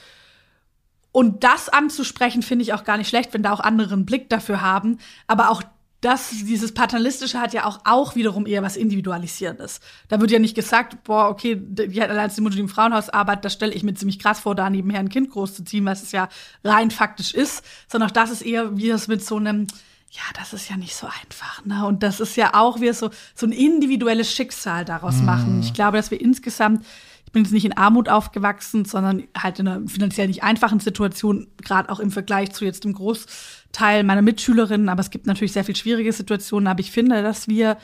Und 1.11 1.43
das 1.43 1.67
anzusprechen, 1.69 2.41
finde 2.41 2.63
ich 2.63 2.73
auch 2.73 2.85
gar 2.85 2.97
nicht 2.97 3.09
schlecht, 3.09 3.33
wenn 3.33 3.43
da 3.43 3.51
auch 3.51 3.59
andere 3.59 3.93
einen 3.93 4.05
Blick 4.05 4.29
dafür 4.29 4.61
haben. 4.61 4.99
Aber 5.27 5.49
auch 5.49 5.61
das, 6.01 6.29
dieses 6.29 6.73
Paternalistische 6.73 7.39
hat 7.39 7.53
ja 7.53 7.65
auch, 7.65 7.79
auch 7.83 8.15
wiederum 8.15 8.45
eher 8.45 8.63
was 8.63 8.77
Individualisierendes. 8.77 9.81
Da 10.07 10.21
wird 10.21 10.31
ja 10.31 10.39
nicht 10.39 10.55
gesagt, 10.55 11.03
boah, 11.03 11.29
okay, 11.29 11.57
die 11.59 12.01
hat 12.01 12.09
allein 12.09 12.31
die 12.33 12.41
Mutter, 12.41 12.55
die 12.55 12.61
im 12.61 12.69
Frauenhaus 12.69 13.09
arbeitet, 13.09 13.45
das 13.45 13.53
stelle 13.53 13.73
ich 13.73 13.83
mir 13.83 13.93
ziemlich 13.95 14.19
krass 14.19 14.39
vor, 14.39 14.55
da 14.55 14.69
nebenher 14.69 15.01
ein 15.01 15.09
Kind 15.09 15.29
großzuziehen, 15.29 15.85
was 15.85 16.01
es 16.01 16.13
ja 16.13 16.29
rein 16.63 16.89
faktisch 16.89 17.33
ist, 17.33 17.65
sondern 17.91 18.09
auch 18.09 18.13
das 18.13 18.31
ist 18.31 18.41
eher 18.41 18.77
wie 18.77 18.87
das 18.87 19.09
mit 19.09 19.25
so 19.25 19.35
einem, 19.35 19.67
ja, 20.11 20.21
das 20.37 20.53
ist 20.53 20.69
ja 20.69 20.77
nicht 20.77 20.95
so 20.95 21.07
einfach, 21.07 21.65
ne? 21.65 21.85
Und 21.85 22.01
das 22.01 22.19
ist 22.19 22.35
ja 22.37 22.53
auch 22.53 22.79
wie 22.79 22.91
so, 22.93 23.09
so 23.35 23.45
ein 23.45 23.51
individuelles 23.51 24.33
Schicksal 24.33 24.85
daraus 24.85 25.17
mhm. 25.17 25.25
machen. 25.25 25.59
Ich 25.59 25.73
glaube, 25.73 25.97
dass 25.97 26.11
wir 26.11 26.21
insgesamt 26.21 26.85
ich 27.29 27.33
bin 27.33 27.43
jetzt 27.43 27.51
nicht 27.51 27.65
in 27.65 27.77
Armut 27.77 28.09
aufgewachsen, 28.09 28.85
sondern 28.85 29.21
halt 29.37 29.59
in 29.59 29.67
einer 29.67 29.87
finanziell 29.87 30.25
nicht 30.25 30.41
einfachen 30.41 30.79
Situation, 30.79 31.45
gerade 31.61 31.91
auch 31.91 31.99
im 31.99 32.09
Vergleich 32.09 32.53
zu 32.53 32.65
jetzt 32.65 32.85
dem 32.85 32.93
Großteil 32.93 34.03
meiner 34.03 34.23
Mitschülerinnen. 34.23 34.89
Aber 34.89 35.01
es 35.01 35.11
gibt 35.11 35.27
natürlich 35.27 35.51
sehr 35.51 35.63
viel 35.63 35.75
schwierige 35.75 36.11
Situationen. 36.11 36.65
Aber 36.65 36.79
ich 36.79 36.89
finde, 36.89 37.21
dass 37.21 37.47
wir 37.47 37.77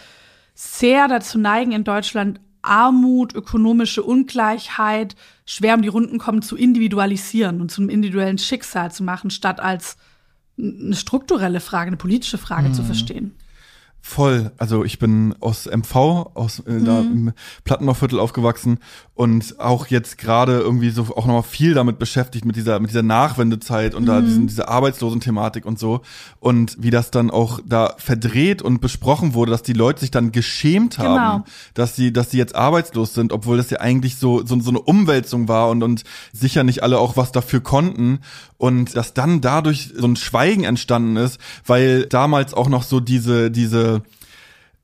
sehr 0.55 1.07
dazu 1.07 1.37
neigen, 1.37 1.73
in 1.73 1.83
Deutschland 1.83 2.39
Armut, 2.63 3.35
ökonomische 3.35 4.01
Ungleichheit, 4.01 5.15
schwer 5.45 5.75
um 5.75 5.83
die 5.83 5.89
Runden 5.89 6.17
kommen, 6.17 6.41
zu 6.41 6.57
individualisieren 6.57 7.61
und 7.61 7.69
zu 7.69 7.81
einem 7.81 7.91
individuellen 7.91 8.39
Schicksal 8.39 8.91
zu 8.91 9.03
machen, 9.03 9.29
statt 9.29 9.59
als 9.59 9.97
eine 10.57 10.95
strukturelle 10.95 11.59
Frage, 11.59 11.89
eine 11.89 11.97
politische 11.97 12.39
Frage 12.39 12.69
mhm. 12.69 12.73
zu 12.73 12.83
verstehen. 12.83 13.35
Voll. 14.07 14.51
Also 14.59 14.85
ich 14.85 14.99
bin 14.99 15.33
aus 15.39 15.65
MV, 15.65 15.95
aus 16.35 16.59
äh, 16.59 16.73
mhm. 16.73 16.85
da 16.85 16.99
im 16.99 17.33
Plattenbauviertel 17.63 18.19
aufgewachsen 18.19 18.77
und 19.15 19.59
auch 19.59 19.87
jetzt 19.87 20.19
gerade 20.19 20.59
irgendwie 20.59 20.91
so 20.91 21.03
auch 21.15 21.25
nochmal 21.25 21.41
viel 21.41 21.73
damit 21.73 21.97
beschäftigt 21.97 22.45
mit 22.45 22.55
dieser 22.55 22.79
mit 22.79 22.91
dieser 22.91 23.01
Nachwendezeit 23.01 23.95
und 23.95 24.03
mhm. 24.03 24.07
da 24.07 24.21
diesen, 24.21 24.45
diese 24.45 24.67
Arbeitslosen-Thematik 24.67 25.65
und 25.65 25.79
so 25.79 26.01
und 26.39 26.77
wie 26.79 26.91
das 26.91 27.09
dann 27.09 27.31
auch 27.31 27.59
da 27.65 27.95
verdreht 27.97 28.61
und 28.61 28.79
besprochen 28.79 29.33
wurde, 29.33 29.49
dass 29.49 29.63
die 29.63 29.73
Leute 29.73 30.01
sich 30.01 30.11
dann 30.11 30.31
geschämt 30.31 30.99
haben, 30.99 31.41
genau. 31.41 31.45
dass 31.73 31.95
sie 31.95 32.13
dass 32.13 32.29
sie 32.29 32.37
jetzt 32.37 32.53
arbeitslos 32.53 33.15
sind, 33.15 33.33
obwohl 33.33 33.57
das 33.57 33.71
ja 33.71 33.79
eigentlich 33.79 34.17
so 34.17 34.45
so, 34.45 34.59
so 34.59 34.69
eine 34.69 34.81
Umwälzung 34.81 35.47
war 35.47 35.69
und 35.69 35.81
und 35.81 36.03
sicher 36.31 36.63
nicht 36.63 36.83
alle 36.83 36.99
auch 36.99 37.17
was 37.17 37.31
dafür 37.31 37.61
konnten 37.61 38.19
und 38.57 38.95
dass 38.95 39.15
dann 39.15 39.41
dadurch 39.41 39.93
so 39.97 40.05
ein 40.05 40.15
Schweigen 40.15 40.63
entstanden 40.63 41.17
ist, 41.17 41.39
weil 41.65 42.05
damals 42.05 42.53
auch 42.53 42.69
noch 42.69 42.83
so 42.83 42.99
diese 42.99 43.49
diese 43.49 43.94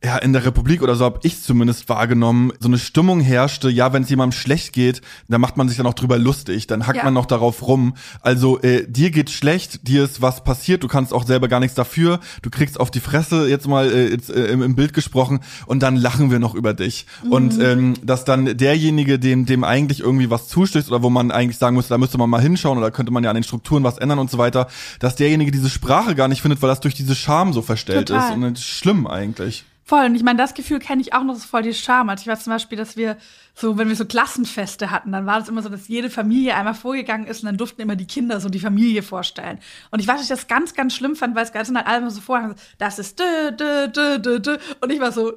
ja, 0.04 0.18
in 0.18 0.34
der 0.34 0.44
Republik 0.44 0.82
oder 0.82 0.96
so 0.96 1.06
habe 1.06 1.20
ich 1.22 1.44
zumindest 1.44 1.88
wahrgenommen, 1.88 2.52
so 2.60 2.68
eine 2.68 2.80
Stimmung 2.80 3.20
herrschte, 3.20 3.70
ja, 3.70 3.94
wenn 3.94 4.02
es 4.02 4.10
jemandem 4.10 4.38
schlecht 4.38 4.74
geht, 4.74 5.02
dann 5.28 5.40
macht 5.40 5.58
man 5.58 5.70
sich 5.70 5.78
dann 5.78 5.86
auch 5.86 5.94
drüber 5.94 6.18
lustig, 6.18 6.66
dann 6.66 6.88
hackt 6.88 6.98
ja. 6.98 7.04
man 7.04 7.14
noch 7.14 7.28
darauf 7.28 7.68
rum. 7.68 7.94
Also 8.22 8.60
äh, 8.62 8.88
dir 8.88 9.12
geht's 9.12 9.32
schlecht, 9.32 9.88
dir 9.88 10.04
ist 10.04 10.20
was 10.22 10.44
passiert, 10.44 10.82
du 10.82 10.88
kannst 10.88 11.14
auch 11.14 11.24
selber 11.24 11.48
gar 11.48 11.60
nichts 11.60 11.76
dafür, 11.76 12.20
du 12.42 12.50
kriegst 12.50 12.80
auf 12.80 12.90
die 12.90 13.00
Fresse, 13.00 13.48
jetzt 13.48 13.68
mal 13.68 13.92
äh, 13.92 14.10
jetzt, 14.10 14.32
äh, 14.32 14.48
im, 14.48 14.64
im, 14.64 14.76
Bild 14.76 14.94
gesprochen, 14.94 15.42
und 15.68 15.84
dann 15.84 15.96
lachen 15.96 16.32
wir 16.32 16.40
noch 16.40 16.56
über 16.56 16.74
dich. 16.74 17.06
Mhm. 17.24 17.32
Und 17.32 17.62
ähm, 17.62 17.94
dass 18.04 18.26
dann 18.26 18.58
derjenige, 18.58 19.20
dem, 19.20 19.46
dem 19.46 19.64
eigentlich 19.64 20.00
irgendwie 20.00 20.32
was 20.32 20.48
zustößt 20.48 20.90
oder 20.90 21.04
wo 21.04 21.12
man 21.12 21.30
eigentlich 21.30 21.60
sagen 21.60 21.76
muss, 21.76 21.90
da 21.90 22.00
müsste 22.00 22.18
man 22.18 22.30
mal 22.30 22.42
hinschauen 22.42 22.80
oder 22.80 22.90
könnte 22.90 23.12
man 23.12 23.24
ja 23.24 23.30
an 23.30 23.36
den 23.36 23.44
Strukturen 23.44 23.84
was 23.84 24.00
ändern 24.00 24.18
und 24.18 24.32
so 24.32 24.40
weiter, 24.40 24.68
dass 25.00 25.16
derjenige 25.16 25.52
diese 25.52 25.70
Sprache 25.70 26.16
gar 26.16 26.28
nicht 26.28 26.42
findet, 26.42 26.60
weil 26.64 26.70
das 26.70 26.80
durch 26.80 26.96
diese 26.96 27.14
Scham 27.14 27.54
so 27.54 27.62
verstellt 27.62 28.08
Total. 28.08 28.30
ist. 28.30 28.36
Und 28.36 28.42
das 28.42 28.52
ist 28.54 28.66
schlimm 28.66 29.06
eigentlich. 29.06 29.66
Voll. 29.92 30.06
Und 30.06 30.16
ich 30.16 30.24
meine, 30.24 30.38
das 30.38 30.54
Gefühl 30.54 30.80
kenne 30.80 31.02
ich 31.02 31.14
auch 31.14 31.22
noch, 31.22 31.34
das 31.34 31.44
ist 31.44 31.50
voll 31.50 31.64
die 31.64 31.74
Charme. 31.74 32.12
Also 32.12 32.22
ich 32.22 32.28
weiß 32.28 32.46
zum 32.46 32.54
Beispiel, 32.54 32.78
dass 32.78 32.96
wir 32.96 33.18
so, 33.54 33.78
wenn 33.78 33.90
wir 33.90 33.96
so 33.98 34.06
Klassenfeste 34.06 34.90
hatten, 34.90 35.12
dann 35.12 35.26
war 35.26 35.38
das 35.38 35.50
immer 35.50 35.62
so, 35.62 35.68
dass 35.68 35.90
jede 35.90 36.10
Familie 36.10 36.56
einmal 36.56 36.76
vorgegangen 36.76 37.28
ist 37.28 37.44
und 37.44 37.48
dann 37.48 37.58
durften 37.58 37.82
immer 37.82 37.98
die 37.98 38.08
Kinder 38.08 38.40
so 38.40 38.48
die 38.48 38.62
Familie 38.62 39.04
vorstellen. 39.04 39.60
Und 39.90 40.00
ich 40.00 40.08
weiß, 40.08 40.16
dass 40.16 40.24
ich 40.24 40.30
das 40.30 40.48
ganz, 40.48 40.76
ganz 40.76 40.96
schlimm 40.96 41.18
fand, 41.18 41.36
weil 41.36 41.44
es 41.44 41.52
ganz 41.52 41.70
halt 41.76 41.86
alle 41.86 41.98
immer 41.98 42.10
so 42.10 42.22
vorher, 42.22 42.56
das 42.78 43.00
ist 43.00 43.20
dö, 43.20 43.52
dö, 43.52 43.90
dö, 43.90 44.18
dö, 44.18 44.40
dö. 44.40 44.58
Und 44.80 44.94
ich 44.94 45.02
war 45.02 45.12
so, 45.12 45.34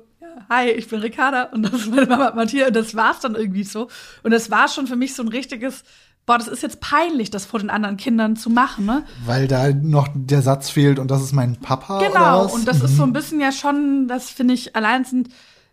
hi, 0.49 0.71
ich 0.71 0.87
bin 0.87 1.01
Ricarda 1.01 1.47
und 1.47 1.65
das 1.65 1.73
ist 1.73 1.91
meine 1.91 2.07
Mama 2.07 2.31
Matthias 2.37 2.69
und 2.69 2.77
das 2.77 2.95
war's 2.95 3.19
dann 3.19 3.35
irgendwie 3.35 3.65
so. 3.65 3.89
Und 4.23 4.31
das 4.31 4.53
war 4.53 4.69
schon 4.69 4.87
für 4.87 4.95
mich 4.95 5.17
so 5.17 5.25
ein 5.25 5.29
richtiges 5.31 5.83
boah, 6.27 6.39
das 6.39 6.49
ist 6.49 6.63
jetzt 6.63 6.81
peinlich, 6.81 7.31
das 7.31 7.45
vor 7.45 7.61
den 7.61 7.71
anderen 7.71 7.97
Kindern 7.97 8.37
zu 8.37 8.51
machen, 8.51 8.87
ne? 8.87 9.05
Weil 9.27 9.47
da 9.47 9.71
noch 9.71 10.09
der 10.15 10.43
Satz 10.43 10.71
fehlt 10.71 10.99
und 10.99 11.11
das 11.11 11.23
ist 11.23 11.33
mein 11.33 11.57
Papa. 11.57 11.99
Genau, 11.99 12.53
und 12.53 12.67
das 12.67 12.79
mhm. 12.79 12.85
ist 12.87 12.97
so 12.97 13.03
ein 13.03 13.13
bisschen 13.13 13.41
ja 13.41 13.53
schon, 13.53 14.09
das 14.09 14.31
finde 14.31 14.55
ich 14.55 14.75
allein 14.75 15.05
sind 15.05 15.29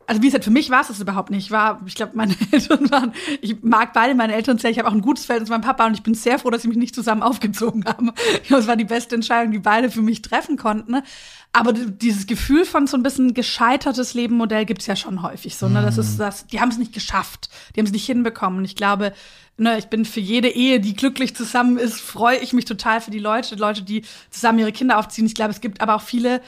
also 0.07 0.21
wie 0.21 0.25
gesagt, 0.25 0.43
für 0.43 0.51
mich 0.51 0.69
war 0.69 0.81
es 0.81 0.89
das 0.89 0.99
überhaupt 0.99 1.29
nicht. 1.29 1.45
Ich 1.45 1.51
war, 1.51 1.79
ich 1.85 1.95
glaube, 1.95 2.13
meine 2.15 2.35
Eltern 2.51 2.91
waren, 2.91 3.13
ich 3.39 3.63
mag 3.63 3.93
beide 3.93 4.13
meine 4.13 4.33
Eltern 4.33 4.57
sehr. 4.57 4.69
Ich 4.69 4.77
habe 4.77 4.89
auch 4.89 4.93
ein 4.93 4.99
gutes 4.99 5.25
Verhältnis 5.25 5.47
zu 5.47 5.53
meinem 5.53 5.61
Papa 5.61 5.85
und 5.85 5.93
ich 5.93 6.03
bin 6.03 6.15
sehr 6.15 6.37
froh, 6.37 6.49
dass 6.49 6.63
sie 6.63 6.67
mich 6.67 6.77
nicht 6.77 6.93
zusammen 6.93 7.23
aufgezogen 7.23 7.85
haben. 7.85 8.11
Ich 8.41 8.49
glaube, 8.49 8.61
es 8.61 8.67
war 8.67 8.75
die 8.75 8.83
beste 8.83 9.15
Entscheidung, 9.15 9.53
die 9.53 9.59
beide 9.59 9.89
für 9.89 10.01
mich 10.01 10.21
treffen 10.21 10.57
konnten. 10.57 11.01
Aber 11.53 11.73
dieses 11.73 12.27
Gefühl 12.27 12.63
von 12.63 12.87
so 12.87 12.95
ein 12.95 13.03
bisschen 13.03 13.33
gescheitertes 13.33 14.13
Lebenmodell 14.13 14.65
gibt's 14.65 14.85
ja 14.85 14.95
schon 14.95 15.21
häufig 15.21 15.57
so. 15.57 15.67
Ne? 15.67 15.81
Das 15.81 15.97
ist 15.97 16.13
mhm. 16.13 16.19
das, 16.19 16.47
die 16.47 16.61
haben 16.61 16.69
es 16.69 16.77
nicht 16.77 16.93
geschafft, 16.93 17.49
die 17.75 17.81
haben 17.81 17.87
es 17.87 17.91
nicht 17.91 18.05
hinbekommen. 18.05 18.59
Und 18.59 18.65
ich 18.65 18.77
glaube, 18.77 19.11
ne, 19.57 19.77
ich 19.77 19.87
bin 19.87 20.05
für 20.05 20.21
jede 20.21 20.47
Ehe, 20.47 20.79
die 20.79 20.95
glücklich 20.95 21.35
zusammen 21.35 21.77
ist, 21.77 21.99
freue 21.99 22.37
ich 22.37 22.53
mich 22.53 22.65
total 22.65 23.01
für 23.01 23.11
die 23.11 23.19
Leute, 23.19 23.55
Leute, 23.55 23.83
die 23.83 24.03
zusammen 24.29 24.59
ihre 24.59 24.71
Kinder 24.71 24.97
aufziehen. 24.97 25.25
Ich 25.25 25.35
glaube, 25.35 25.51
es 25.51 25.59
gibt 25.59 25.81
aber 25.81 25.95
auch 25.95 26.01
viele, 26.01 26.41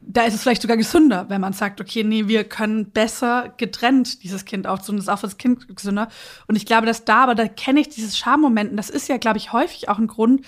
da 0.00 0.24
ist 0.24 0.34
es 0.34 0.42
vielleicht 0.42 0.62
sogar 0.62 0.76
gesünder, 0.76 1.26
wenn 1.28 1.40
man 1.40 1.52
sagt, 1.52 1.80
okay, 1.80 2.02
nee, 2.02 2.26
wir 2.26 2.42
können 2.42 2.90
besser 2.90 3.54
getrennt 3.56 4.24
dieses 4.24 4.44
Kind 4.44 4.66
aufziehen. 4.66 4.96
Das 4.96 5.04
ist 5.04 5.08
auch 5.10 5.20
für 5.20 5.26
das 5.26 5.38
Kind 5.38 5.68
gesünder. 5.76 6.08
Und 6.48 6.56
ich 6.56 6.66
glaube, 6.66 6.86
dass 6.86 7.04
da, 7.04 7.22
aber 7.22 7.36
da 7.36 7.46
kenne 7.46 7.80
ich 7.80 7.88
dieses 7.88 8.18
Schammomenten, 8.18 8.76
das 8.76 8.90
ist 8.90 9.08
ja, 9.08 9.16
glaube 9.16 9.38
ich, 9.38 9.52
häufig 9.52 9.88
auch 9.88 9.98
ein 9.98 10.08
Grund. 10.08 10.44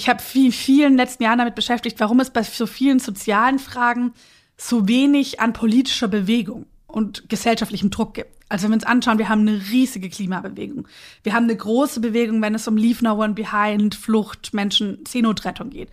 Ich 0.00 0.08
habe 0.08 0.22
viel, 0.22 0.50
vielen 0.50 0.96
letzten 0.96 1.24
Jahren 1.24 1.36
damit 1.36 1.54
beschäftigt, 1.54 2.00
warum 2.00 2.20
es 2.20 2.30
bei 2.30 2.42
so 2.42 2.66
vielen 2.66 3.00
sozialen 3.00 3.58
Fragen 3.58 4.14
so 4.56 4.88
wenig 4.88 5.40
an 5.40 5.52
politischer 5.52 6.08
Bewegung 6.08 6.64
und 6.86 7.28
gesellschaftlichem 7.28 7.90
Druck 7.90 8.14
gibt. 8.14 8.30
Also 8.48 8.62
wenn 8.64 8.70
wir 8.70 8.76
uns 8.76 8.86
anschauen, 8.86 9.18
wir 9.18 9.28
haben 9.28 9.42
eine 9.42 9.60
riesige 9.70 10.08
Klimabewegung. 10.08 10.88
Wir 11.22 11.34
haben 11.34 11.44
eine 11.44 11.54
große 11.54 12.00
Bewegung, 12.00 12.40
wenn 12.40 12.54
es 12.54 12.66
um 12.66 12.78
Leave 12.78 13.04
No 13.04 13.22
One 13.22 13.34
Behind, 13.34 13.94
Flucht, 13.94 14.54
Menschen, 14.54 15.04
Seenotrettung 15.06 15.68
geht. 15.68 15.90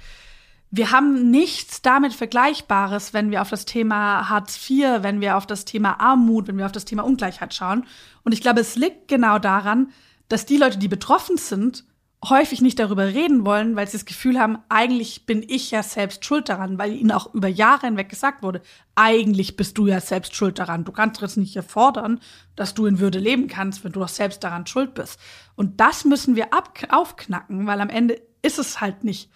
Wir 0.72 0.92
haben 0.92 1.30
nichts 1.30 1.82
damit 1.82 2.14
Vergleichbares, 2.14 3.14
wenn 3.14 3.30
wir 3.30 3.42
auf 3.42 3.50
das 3.50 3.66
Thema 3.66 4.30
Hartz 4.30 4.58
IV, 4.70 5.00
wenn 5.02 5.20
wir 5.20 5.36
auf 5.36 5.46
das 5.46 5.66
Thema 5.66 6.00
Armut, 6.00 6.48
wenn 6.48 6.58
wir 6.58 6.66
auf 6.66 6.72
das 6.72 6.86
Thema 6.86 7.04
Ungleichheit 7.04 7.54
schauen. 7.54 7.86
Und 8.24 8.32
ich 8.32 8.40
glaube, 8.40 8.62
es 8.62 8.78
liegt 8.78 9.10
genau 9.10 9.38
daran, 9.38 9.90
dass 10.30 10.46
die 10.46 10.56
Leute, 10.56 10.78
die 10.78 10.88
betroffen 10.88 11.36
sind, 11.36 11.84
häufig 12.26 12.62
nicht 12.62 12.80
darüber 12.80 13.06
reden 13.06 13.46
wollen, 13.46 13.76
weil 13.76 13.88
sie 13.88 13.98
das 13.98 14.06
Gefühl 14.06 14.40
haben, 14.40 14.58
eigentlich 14.70 15.26
bin 15.26 15.44
ich 15.48 15.70
ja 15.70 15.84
selbst 15.84 16.26
schuld 16.26 16.50
daran, 16.50 16.78
weil 16.80 16.94
ihnen 16.94 17.12
auch 17.12 17.34
über 17.34 17.48
Jahre 17.48 17.86
hinweg 17.86 18.10
gesagt 18.10 18.42
wurde, 18.42 18.62
eigentlich 18.96 19.56
bist 19.56 19.78
du 19.78 19.88
ja 19.88 20.02
selbst 20.02 20.36
schuld 20.36 20.58
daran. 20.58 20.84
Du 20.84 20.92
kannst 20.92 21.22
jetzt 21.22 21.38
nicht 21.38 21.56
erfordern, 21.56 22.20
dass 22.56 22.74
du 22.74 22.88
in 22.88 23.00
Würde 23.00 23.20
leben 23.20 23.48
kannst, 23.48 23.84
wenn 23.84 23.92
du 23.92 24.00
doch 24.00 24.08
selbst 24.08 24.44
daran 24.44 24.66
schuld 24.66 24.96
bist. 24.96 25.20
Und 25.56 25.80
das 25.80 26.06
müssen 26.06 26.36
wir 26.36 26.48
aufknacken, 26.90 27.68
weil 27.68 27.82
am 27.82 27.90
Ende 27.90 28.20
ist 28.42 28.58
es 28.58 28.82
halt 28.82 29.04
nicht 29.04 29.30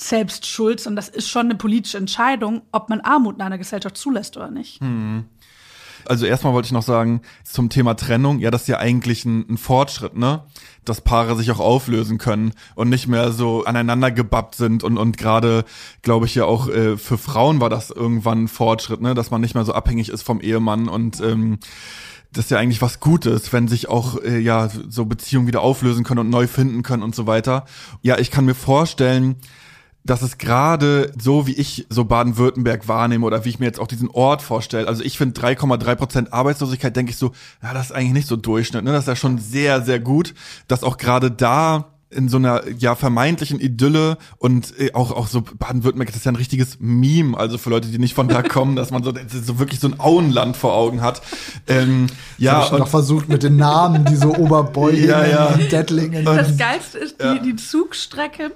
selbst 0.00 0.46
schuld, 0.46 0.80
sondern 0.80 1.04
das 1.04 1.08
ist 1.08 1.28
schon 1.28 1.46
eine 1.46 1.54
politische 1.56 1.98
Entscheidung, 1.98 2.62
ob 2.72 2.88
man 2.88 3.00
Armut 3.00 3.36
in 3.36 3.42
einer 3.42 3.58
Gesellschaft 3.58 3.96
zulässt 3.96 4.36
oder 4.36 4.50
nicht. 4.50 4.80
Hm. 4.80 5.26
Also 6.08 6.26
erstmal 6.26 6.52
wollte 6.52 6.66
ich 6.66 6.72
noch 6.72 6.82
sagen, 6.82 7.20
zum 7.44 7.68
Thema 7.68 7.94
Trennung, 7.94 8.38
ja, 8.38 8.50
das 8.50 8.62
ist 8.62 8.68
ja 8.68 8.78
eigentlich 8.78 9.24
ein, 9.24 9.46
ein, 9.48 9.58
Fortschritt, 9.58 10.16
ne? 10.16 10.44
Dass 10.84 11.02
Paare 11.02 11.36
sich 11.36 11.50
auch 11.50 11.60
auflösen 11.60 12.18
können 12.18 12.52
und 12.74 12.88
nicht 12.88 13.08
mehr 13.08 13.32
so 13.32 13.64
aneinander 13.64 14.10
gebappt 14.10 14.54
sind 14.54 14.84
und, 14.84 14.96
und 14.96 15.18
gerade, 15.18 15.64
glaube 16.02 16.26
ich, 16.26 16.34
ja 16.34 16.44
auch 16.44 16.68
äh, 16.68 16.96
für 16.96 17.18
Frauen 17.18 17.60
war 17.60 17.70
das 17.70 17.90
irgendwann 17.90 18.44
ein 18.44 18.48
Fortschritt, 18.48 19.00
ne? 19.00 19.14
Dass 19.14 19.30
man 19.30 19.40
nicht 19.40 19.54
mehr 19.54 19.64
so 19.64 19.74
abhängig 19.74 20.08
ist 20.08 20.22
vom 20.22 20.40
Ehemann 20.40 20.88
und 20.88 21.20
ähm, 21.20 21.58
das 22.32 22.46
ist 22.46 22.50
ja 22.50 22.58
eigentlich 22.58 22.82
was 22.82 23.00
Gutes, 23.00 23.52
wenn 23.52 23.68
sich 23.68 23.88
auch 23.88 24.22
äh, 24.22 24.38
ja 24.38 24.68
so 24.88 25.04
Beziehungen 25.04 25.46
wieder 25.46 25.62
auflösen 25.62 26.04
können 26.04 26.20
und 26.20 26.30
neu 26.30 26.46
finden 26.46 26.82
können 26.82 27.02
und 27.02 27.14
so 27.14 27.26
weiter. 27.26 27.64
Ja, 28.02 28.18
ich 28.18 28.30
kann 28.30 28.44
mir 28.44 28.54
vorstellen, 28.54 29.36
dass 30.08 30.22
es 30.22 30.38
gerade 30.38 31.12
so, 31.20 31.46
wie 31.46 31.52
ich 31.52 31.86
so 31.90 32.04
Baden-Württemberg 32.04 32.88
wahrnehme 32.88 33.26
oder 33.26 33.44
wie 33.44 33.50
ich 33.50 33.58
mir 33.58 33.66
jetzt 33.66 33.78
auch 33.78 33.86
diesen 33.86 34.08
Ort 34.08 34.40
vorstelle, 34.40 34.88
also 34.88 35.02
ich 35.02 35.18
finde 35.18 35.38
3,3 35.38 35.94
Prozent 35.96 36.32
Arbeitslosigkeit, 36.32 36.96
denke 36.96 37.10
ich 37.10 37.18
so, 37.18 37.32
ja, 37.62 37.74
das 37.74 37.86
ist 37.86 37.92
eigentlich 37.92 38.14
nicht 38.14 38.28
so 38.28 38.36
Durchschnitt, 38.36 38.84
ne? 38.84 38.92
das 38.92 39.02
ist 39.04 39.08
ja 39.08 39.16
schon 39.16 39.38
sehr, 39.38 39.82
sehr 39.82 40.00
gut, 40.00 40.34
dass 40.66 40.82
auch 40.82 40.96
gerade 40.96 41.30
da 41.30 41.92
in 42.10 42.30
so 42.30 42.38
einer 42.38 42.66
ja 42.78 42.94
vermeintlichen 42.94 43.60
Idylle 43.60 44.16
und 44.38 44.72
äh, 44.80 44.94
auch 44.94 45.10
auch 45.10 45.26
so 45.26 45.42
Baden-Württemberg 45.42 46.08
das 46.08 46.16
ist 46.16 46.24
ja 46.24 46.32
ein 46.32 46.36
richtiges 46.36 46.78
Meme 46.80 47.36
also 47.36 47.58
für 47.58 47.68
Leute 47.68 47.88
die 47.88 47.98
nicht 47.98 48.14
von 48.14 48.28
da 48.28 48.40
kommen 48.40 48.76
dass 48.76 48.90
man 48.90 49.02
so, 49.02 49.12
so 49.44 49.58
wirklich 49.58 49.78
so 49.78 49.88
ein 49.88 50.00
Auenland 50.00 50.56
vor 50.56 50.72
Augen 50.72 51.02
hat 51.02 51.20
ähm, 51.66 52.06
ja 52.38 52.64
ich 52.64 52.72
noch 52.72 52.88
versucht 52.88 53.28
mit 53.28 53.42
den 53.42 53.56
Namen 53.56 54.06
die 54.06 54.16
so 54.16 54.34
Oberbeugen 54.34 55.06
ja, 55.06 55.26
ja. 55.26 55.50
Dettlingen 55.70 56.24
das 56.24 56.56
geilste 56.56 56.96
ist 56.96 57.20
die, 57.20 57.24
ja. 57.24 57.38
die 57.40 57.56
Zugstrecke 57.56 58.52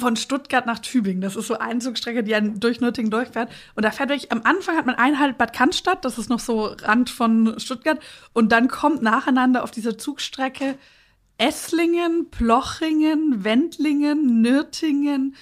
von 0.00 0.16
Stuttgart 0.16 0.66
nach 0.66 0.80
Tübingen. 0.80 1.20
Das 1.20 1.36
ist 1.36 1.46
so 1.46 1.58
eine 1.58 1.78
Zugstrecke, 1.78 2.24
die 2.24 2.34
einen 2.34 2.58
durch 2.58 2.80
Nürtingen 2.80 3.10
durchfährt. 3.10 3.50
Und 3.74 3.84
da 3.84 3.90
fährt 3.90 4.08
wirklich, 4.08 4.32
am 4.32 4.42
Anfang 4.44 4.76
hat 4.76 4.86
man 4.86 4.96
Einhalt 4.96 5.38
Bad 5.38 5.52
Cannstatt, 5.52 6.04
das 6.04 6.18
ist 6.18 6.28
noch 6.28 6.40
so 6.40 6.74
Rand 6.82 7.10
von 7.10 7.54
Stuttgart. 7.58 7.98
Und 8.32 8.50
dann 8.52 8.68
kommt 8.68 9.02
nacheinander 9.02 9.62
auf 9.62 9.70
dieser 9.70 9.98
Zugstrecke 9.98 10.76
Esslingen, 11.38 12.30
Plochingen, 12.30 13.44
Wendlingen, 13.44 14.42
Nürtingen, 14.42 15.34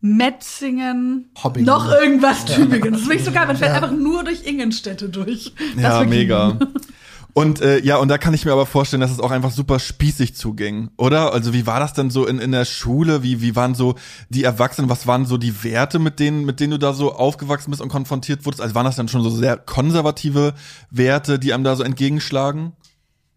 Metzingen, 0.00 1.30
Hobbingen. 1.42 1.66
noch 1.66 1.92
irgendwas 1.92 2.44
Tübingen. 2.44 2.92
Das 2.92 3.02
ist 3.02 3.08
wirklich 3.08 3.24
so 3.24 3.32
geil. 3.32 3.46
Man 3.46 3.56
fährt 3.56 3.70
ja. 3.70 3.76
einfach 3.76 3.90
nur 3.90 4.24
durch 4.24 4.44
Ingenstädte 4.44 5.08
durch. 5.08 5.52
Das 5.74 5.82
ja, 5.82 6.04
mega. 6.04 6.58
Und 7.34 7.62
äh, 7.62 7.80
ja, 7.80 7.96
und 7.96 8.08
da 8.08 8.18
kann 8.18 8.34
ich 8.34 8.44
mir 8.44 8.52
aber 8.52 8.66
vorstellen, 8.66 9.00
dass 9.00 9.10
es 9.10 9.20
auch 9.20 9.30
einfach 9.30 9.50
super 9.50 9.78
spießig 9.78 10.34
zuging, 10.34 10.90
oder? 10.98 11.32
Also 11.32 11.54
wie 11.54 11.66
war 11.66 11.80
das 11.80 11.94
denn 11.94 12.10
so 12.10 12.26
in, 12.26 12.38
in 12.38 12.52
der 12.52 12.66
Schule? 12.66 13.22
Wie, 13.22 13.40
wie 13.40 13.56
waren 13.56 13.74
so 13.74 13.94
die 14.28 14.44
Erwachsenen, 14.44 14.90
was 14.90 15.06
waren 15.06 15.24
so 15.24 15.38
die 15.38 15.64
Werte, 15.64 15.98
mit 15.98 16.18
denen, 16.18 16.44
mit 16.44 16.60
denen 16.60 16.72
du 16.72 16.78
da 16.78 16.92
so 16.92 17.14
aufgewachsen 17.14 17.70
bist 17.70 17.80
und 17.80 17.88
konfrontiert 17.88 18.44
wurdest? 18.44 18.60
Also 18.60 18.74
waren 18.74 18.84
das 18.84 18.96
dann 18.96 19.08
schon 19.08 19.22
so 19.22 19.30
sehr 19.30 19.56
konservative 19.56 20.52
Werte, 20.90 21.38
die 21.38 21.54
einem 21.54 21.64
da 21.64 21.74
so 21.74 21.82
entgegenschlagen? 21.82 22.74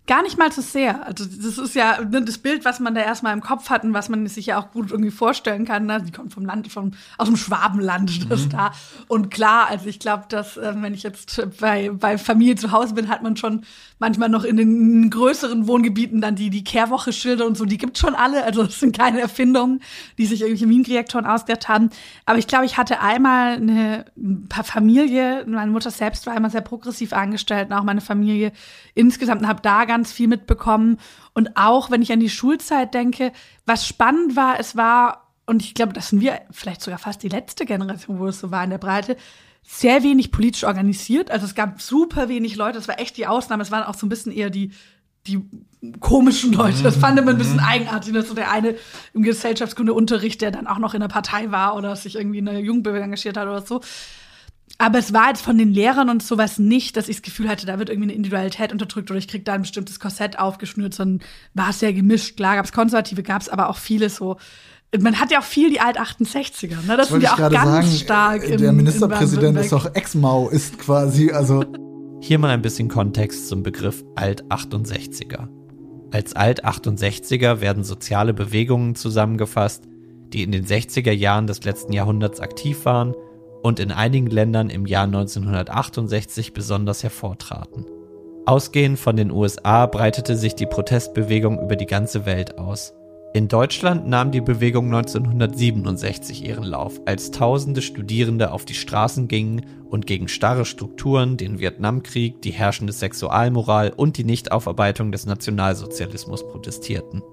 Gar 0.07 0.21
nicht 0.21 0.37
mal 0.37 0.51
so 0.51 0.61
sehr. 0.61 1.05
Also 1.05 1.25
das 1.25 1.57
ist 1.57 1.73
ja 1.73 2.03
das 2.03 2.37
Bild, 2.37 2.63
was 2.63 2.79
man 2.79 2.93
da 2.93 3.01
erstmal 3.01 3.33
im 3.33 3.41
Kopf 3.41 3.69
hat 3.69 3.83
und 3.83 3.93
was 3.93 4.07
man 4.07 4.27
sich 4.27 4.45
ja 4.45 4.59
auch 4.59 4.71
gut 4.71 4.91
irgendwie 4.91 5.11
vorstellen 5.11 5.65
kann. 5.65 5.87
Ne? 5.87 6.01
Die 6.01 6.11
kommt 6.11 6.33
vom 6.33 6.45
Land, 6.45 6.71
vom, 6.71 6.91
aus 7.17 7.27
dem 7.27 7.37
Schwabenland, 7.37 8.29
das 8.31 8.45
mhm. 8.45 8.49
da. 8.49 8.71
Und 9.07 9.31
klar, 9.31 9.67
also 9.69 9.87
ich 9.87 9.97
glaube, 9.97 10.25
dass 10.29 10.57
äh, 10.57 10.73
wenn 10.75 10.93
ich 10.93 11.01
jetzt 11.03 11.41
bei, 11.59 11.89
bei 11.89 12.17
Familie 12.19 12.55
zu 12.55 12.71
Hause 12.71 12.93
bin, 12.93 13.07
hat 13.07 13.23
man 13.23 13.35
schon 13.35 13.65
manchmal 13.97 14.29
noch 14.29 14.43
in 14.43 14.57
den 14.57 15.09
größeren 15.09 15.67
Wohngebieten 15.67 16.21
dann 16.21 16.35
die, 16.35 16.49
die 16.49 16.63
Kehrwoche-Schilder 16.63 17.45
und 17.45 17.57
so, 17.57 17.65
die 17.65 17.77
gibt's 17.77 17.99
schon 17.99 18.13
alle. 18.13 18.43
Also 18.43 18.63
das 18.63 18.79
sind 18.79 18.95
keine 18.95 19.21
Erfindungen, 19.21 19.81
die 20.17 20.25
sich 20.27 20.41
irgendwelche 20.41 20.67
Minenreaktoren 20.67 21.25
ausgedacht 21.25 21.67
haben. 21.67 21.89
Aber 22.25 22.37
ich 22.37 22.47
glaube, 22.47 22.65
ich 22.65 22.77
hatte 22.77 22.99
einmal 22.99 23.55
eine 23.55 24.05
ein 24.17 24.47
paar 24.49 24.63
Familie, 24.63 25.45
meine 25.47 25.71
Mutter 25.71 25.91
selbst 25.91 26.25
war 26.25 26.33
einmal 26.33 26.51
sehr 26.51 26.61
progressiv 26.61 27.13
angestellt, 27.13 27.69
und 27.69 27.73
auch 27.73 27.83
meine 27.83 28.01
Familie 28.01 28.51
insgesamt 28.93 29.41
und 29.41 29.47
habe 29.47 29.61
da 29.61 29.85
ganz 29.85 29.94
viel 30.03 30.27
mitbekommen. 30.27 30.97
Und 31.33 31.55
auch, 31.55 31.91
wenn 31.91 32.01
ich 32.01 32.11
an 32.11 32.19
die 32.19 32.29
Schulzeit 32.29 32.93
denke, 32.93 33.31
was 33.65 33.87
spannend 33.87 34.35
war, 34.35 34.59
es 34.59 34.75
war, 34.75 35.31
und 35.45 35.61
ich 35.63 35.73
glaube, 35.73 35.93
das 35.93 36.09
sind 36.09 36.21
wir 36.21 36.41
vielleicht 36.51 36.81
sogar 36.81 36.99
fast 36.99 37.23
die 37.23 37.29
letzte 37.29 37.65
Generation, 37.65 38.19
wo 38.19 38.27
es 38.27 38.39
so 38.39 38.51
war 38.51 38.63
in 38.63 38.71
der 38.71 38.77
Breite, 38.77 39.15
sehr 39.63 40.03
wenig 40.03 40.31
politisch 40.31 40.63
organisiert. 40.63 41.31
Also 41.31 41.45
es 41.45 41.55
gab 41.55 41.81
super 41.81 42.29
wenig 42.29 42.55
Leute, 42.55 42.77
das 42.77 42.87
war 42.87 42.99
echt 42.99 43.17
die 43.17 43.27
Ausnahme. 43.27 43.63
Es 43.63 43.71
waren 43.71 43.83
auch 43.83 43.95
so 43.95 44.05
ein 44.05 44.09
bisschen 44.09 44.31
eher 44.31 44.49
die, 44.49 44.71
die 45.27 45.41
komischen 45.99 46.53
Leute. 46.53 46.83
Das 46.83 46.97
fand 46.97 47.19
ich 47.19 47.27
ein 47.27 47.37
bisschen 47.37 47.55
mhm. 47.55 47.65
eigenartig. 47.65 48.13
Das 48.13 48.27
so 48.27 48.35
der 48.35 48.51
eine 48.51 48.75
im 49.13 49.23
Gesellschaftskundeunterricht, 49.23 50.41
der 50.41 50.51
dann 50.51 50.67
auch 50.67 50.77
noch 50.77 50.93
in 50.93 51.01
der 51.01 51.07
Partei 51.07 51.51
war 51.51 51.75
oder 51.75 51.95
sich 51.95 52.15
irgendwie 52.15 52.39
in 52.39 52.45
der 52.45 52.59
Jugendbewegung 52.59 53.05
engagiert 53.05 53.37
hat 53.37 53.47
oder 53.47 53.61
so. 53.61 53.81
Aber 54.77 54.99
es 54.99 55.13
war 55.13 55.29
jetzt 55.29 55.41
von 55.41 55.57
den 55.57 55.71
Lehrern 55.71 56.09
und 56.09 56.21
sowas 56.21 56.59
nicht, 56.59 56.97
dass 56.97 57.07
ich 57.07 57.17
das 57.17 57.21
Gefühl 57.21 57.47
hatte, 57.47 57.65
da 57.65 57.79
wird 57.79 57.89
irgendwie 57.89 58.09
eine 58.09 58.17
Individualität 58.17 58.73
unterdrückt 58.73 59.09
oder 59.09 59.17
ich 59.17 59.27
krieg 59.27 59.45
da 59.45 59.53
ein 59.53 59.61
bestimmtes 59.61 59.99
Korsett 59.99 60.37
aufgeschnürt, 60.37 60.93
sondern 60.93 61.25
war 61.53 61.71
sehr 61.71 61.93
gemischt. 61.93 62.35
Klar 62.35 62.57
gab 62.57 62.65
es 62.65 62.73
Konservative, 62.73 63.23
gab 63.23 63.41
es 63.41 63.49
aber 63.49 63.69
auch 63.69 63.77
viele 63.77 64.09
so 64.09 64.37
man 65.01 65.19
hat 65.19 65.31
ja 65.31 65.39
auch 65.39 65.43
viel 65.43 65.69
die 65.69 65.81
Alt-68er, 65.81 66.85
ne? 66.87 66.95
Das 66.95 67.09
sind 67.09 67.21
ja 67.21 67.33
auch 67.33 67.37
ganz 67.37 67.53
sagen, 67.53 67.87
stark. 67.87 68.43
Im, 68.43 68.61
der 68.61 68.71
Ministerpräsident 68.71 69.57
ist 69.57 69.73
auch 69.73 69.93
Ex-Mau, 69.93 70.49
ist 70.49 70.77
quasi, 70.77 71.31
also. 71.31 71.65
Hier 72.21 72.39
mal 72.39 72.51
ein 72.51 72.61
bisschen 72.61 72.87
Kontext 72.87 73.49
zum 73.49 73.61
Begriff 73.61 74.03
Alt-68er. 74.15 75.49
Als 76.11 76.35
Alt-68er 76.35 77.59
werden 77.59 77.83
soziale 77.83 78.33
Bewegungen 78.33 78.95
zusammengefasst, 78.95 79.83
die 80.33 80.41
in 80.41 80.51
den 80.51 80.65
60er 80.65 81.11
Jahren 81.11 81.45
des 81.45 81.63
letzten 81.65 81.93
Jahrhunderts 81.93 82.39
aktiv 82.39 82.85
waren 82.85 83.13
und 83.65 83.79
in 83.79 83.91
einigen 83.91 84.27
Ländern 84.27 84.69
im 84.69 84.85
Jahr 84.85 85.05
1968 85.05 86.53
besonders 86.53 87.01
hervortraten. 87.01 87.87
Ausgehend 88.45 88.99
von 88.99 89.15
den 89.15 89.31
USA 89.31 89.87
breitete 89.87 90.37
sich 90.37 90.53
die 90.53 90.67
Protestbewegung 90.67 91.59
über 91.59 91.75
die 91.75 91.87
ganze 91.87 92.27
Welt 92.27 92.59
aus. 92.59 92.93
In 93.33 93.47
Deutschland 93.47 94.07
nahm 94.07 94.29
die 94.29 94.41
Bewegung 94.41 94.93
1967 94.93 96.45
ihren 96.45 96.63
Lauf, 96.63 97.01
als 97.07 97.31
tausende 97.31 97.81
Studierende 97.81 98.51
auf 98.51 98.65
die 98.65 98.75
Straßen 98.75 99.27
gingen 99.27 99.65
und 99.89 100.05
gegen 100.05 100.27
starre 100.27 100.65
Strukturen, 100.65 101.35
den 101.35 101.57
Vietnamkrieg, 101.57 102.43
die 102.43 102.51
herrschende 102.51 102.93
Sexualmoral 102.93 103.91
und 103.97 104.17
die 104.17 104.25
Nichtaufarbeitung 104.25 105.11
des 105.11 105.25
Nationalsozialismus 105.25 106.47
protestierten. 106.47 107.23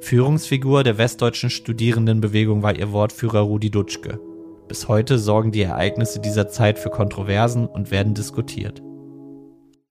Führungsfigur 0.00 0.82
der 0.82 0.96
westdeutschen 0.96 1.50
Studierendenbewegung 1.50 2.62
war 2.62 2.74
ihr 2.74 2.90
Wortführer 2.90 3.40
Rudi 3.40 3.70
Dutschke. 3.70 4.18
Bis 4.68 4.86
heute 4.86 5.18
sorgen 5.18 5.50
die 5.50 5.62
Ereignisse 5.62 6.20
dieser 6.20 6.48
Zeit 6.48 6.78
für 6.78 6.90
Kontroversen 6.90 7.66
und 7.66 7.90
werden 7.90 8.14
diskutiert. 8.14 8.82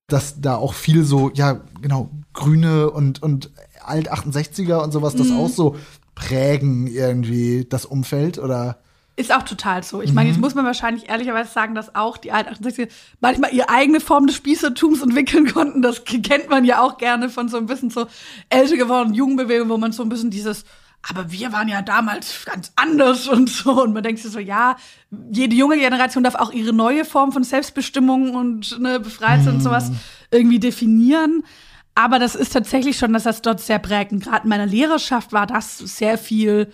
dass 0.06 0.40
da 0.40 0.56
auch 0.56 0.72
viel 0.72 1.04
so, 1.04 1.30
ja, 1.34 1.60
genau, 1.82 2.08
Grüne 2.32 2.90
und, 2.90 3.22
und 3.22 3.50
Alt-68er 3.84 4.82
und 4.82 4.90
sowas, 4.90 5.14
das 5.14 5.28
mhm. 5.28 5.36
auch 5.36 5.50
so 5.50 5.76
prägen 6.14 6.86
irgendwie 6.86 7.66
das 7.68 7.84
Umfeld 7.84 8.38
oder? 8.38 8.78
Ist 9.16 9.34
auch 9.34 9.42
total 9.42 9.82
so. 9.82 10.00
Ich 10.00 10.14
meine, 10.14 10.28
jetzt 10.30 10.36
mhm. 10.36 10.44
muss 10.44 10.54
man 10.54 10.64
wahrscheinlich 10.64 11.10
ehrlicherweise 11.10 11.52
sagen, 11.52 11.74
dass 11.74 11.94
auch 11.94 12.16
die 12.16 12.32
Alt-68er 12.32 12.88
manchmal 13.20 13.52
ihre 13.52 13.68
eigene 13.68 14.00
Form 14.00 14.26
des 14.26 14.36
Spießertums 14.36 15.02
entwickeln 15.02 15.46
konnten. 15.52 15.82
Das 15.82 16.04
kennt 16.04 16.48
man 16.48 16.64
ja 16.64 16.80
auch 16.80 16.96
gerne 16.96 17.28
von 17.28 17.48
so 17.48 17.58
ein 17.58 17.66
bisschen 17.66 17.90
so 17.90 18.06
älter 18.48 18.76
gewordenen 18.76 19.14
Jugendbewegungen, 19.14 19.68
wo 19.68 19.76
man 19.76 19.92
so 19.92 20.02
ein 20.04 20.08
bisschen 20.08 20.30
dieses 20.30 20.64
aber 21.08 21.32
wir 21.32 21.52
waren 21.52 21.68
ja 21.68 21.80
damals 21.80 22.44
ganz 22.44 22.72
anders 22.76 23.26
und 23.28 23.48
so. 23.48 23.82
Und 23.82 23.94
man 23.94 24.02
denkt 24.02 24.20
sich 24.20 24.30
so, 24.30 24.38
ja, 24.38 24.76
jede 25.30 25.54
junge 25.54 25.78
Generation 25.78 26.22
darf 26.22 26.34
auch 26.34 26.52
ihre 26.52 26.72
neue 26.72 27.04
Form 27.04 27.32
von 27.32 27.44
Selbstbestimmung 27.44 28.34
und 28.34 28.78
ne, 28.78 29.00
befreit 29.00 29.44
mm. 29.44 29.48
und 29.48 29.60
sowas 29.62 29.90
irgendwie 30.30 30.58
definieren. 30.58 31.44
Aber 31.94 32.18
das 32.18 32.34
ist 32.34 32.52
tatsächlich 32.52 32.98
schon, 32.98 33.12
dass 33.12 33.24
das 33.24 33.42
dort 33.42 33.60
sehr 33.60 33.78
prägend. 33.78 34.24
Gerade 34.24 34.44
in 34.44 34.50
meiner 34.50 34.66
Lehrerschaft 34.66 35.32
war 35.32 35.46
das 35.46 35.78
sehr 35.78 36.18
viel 36.18 36.70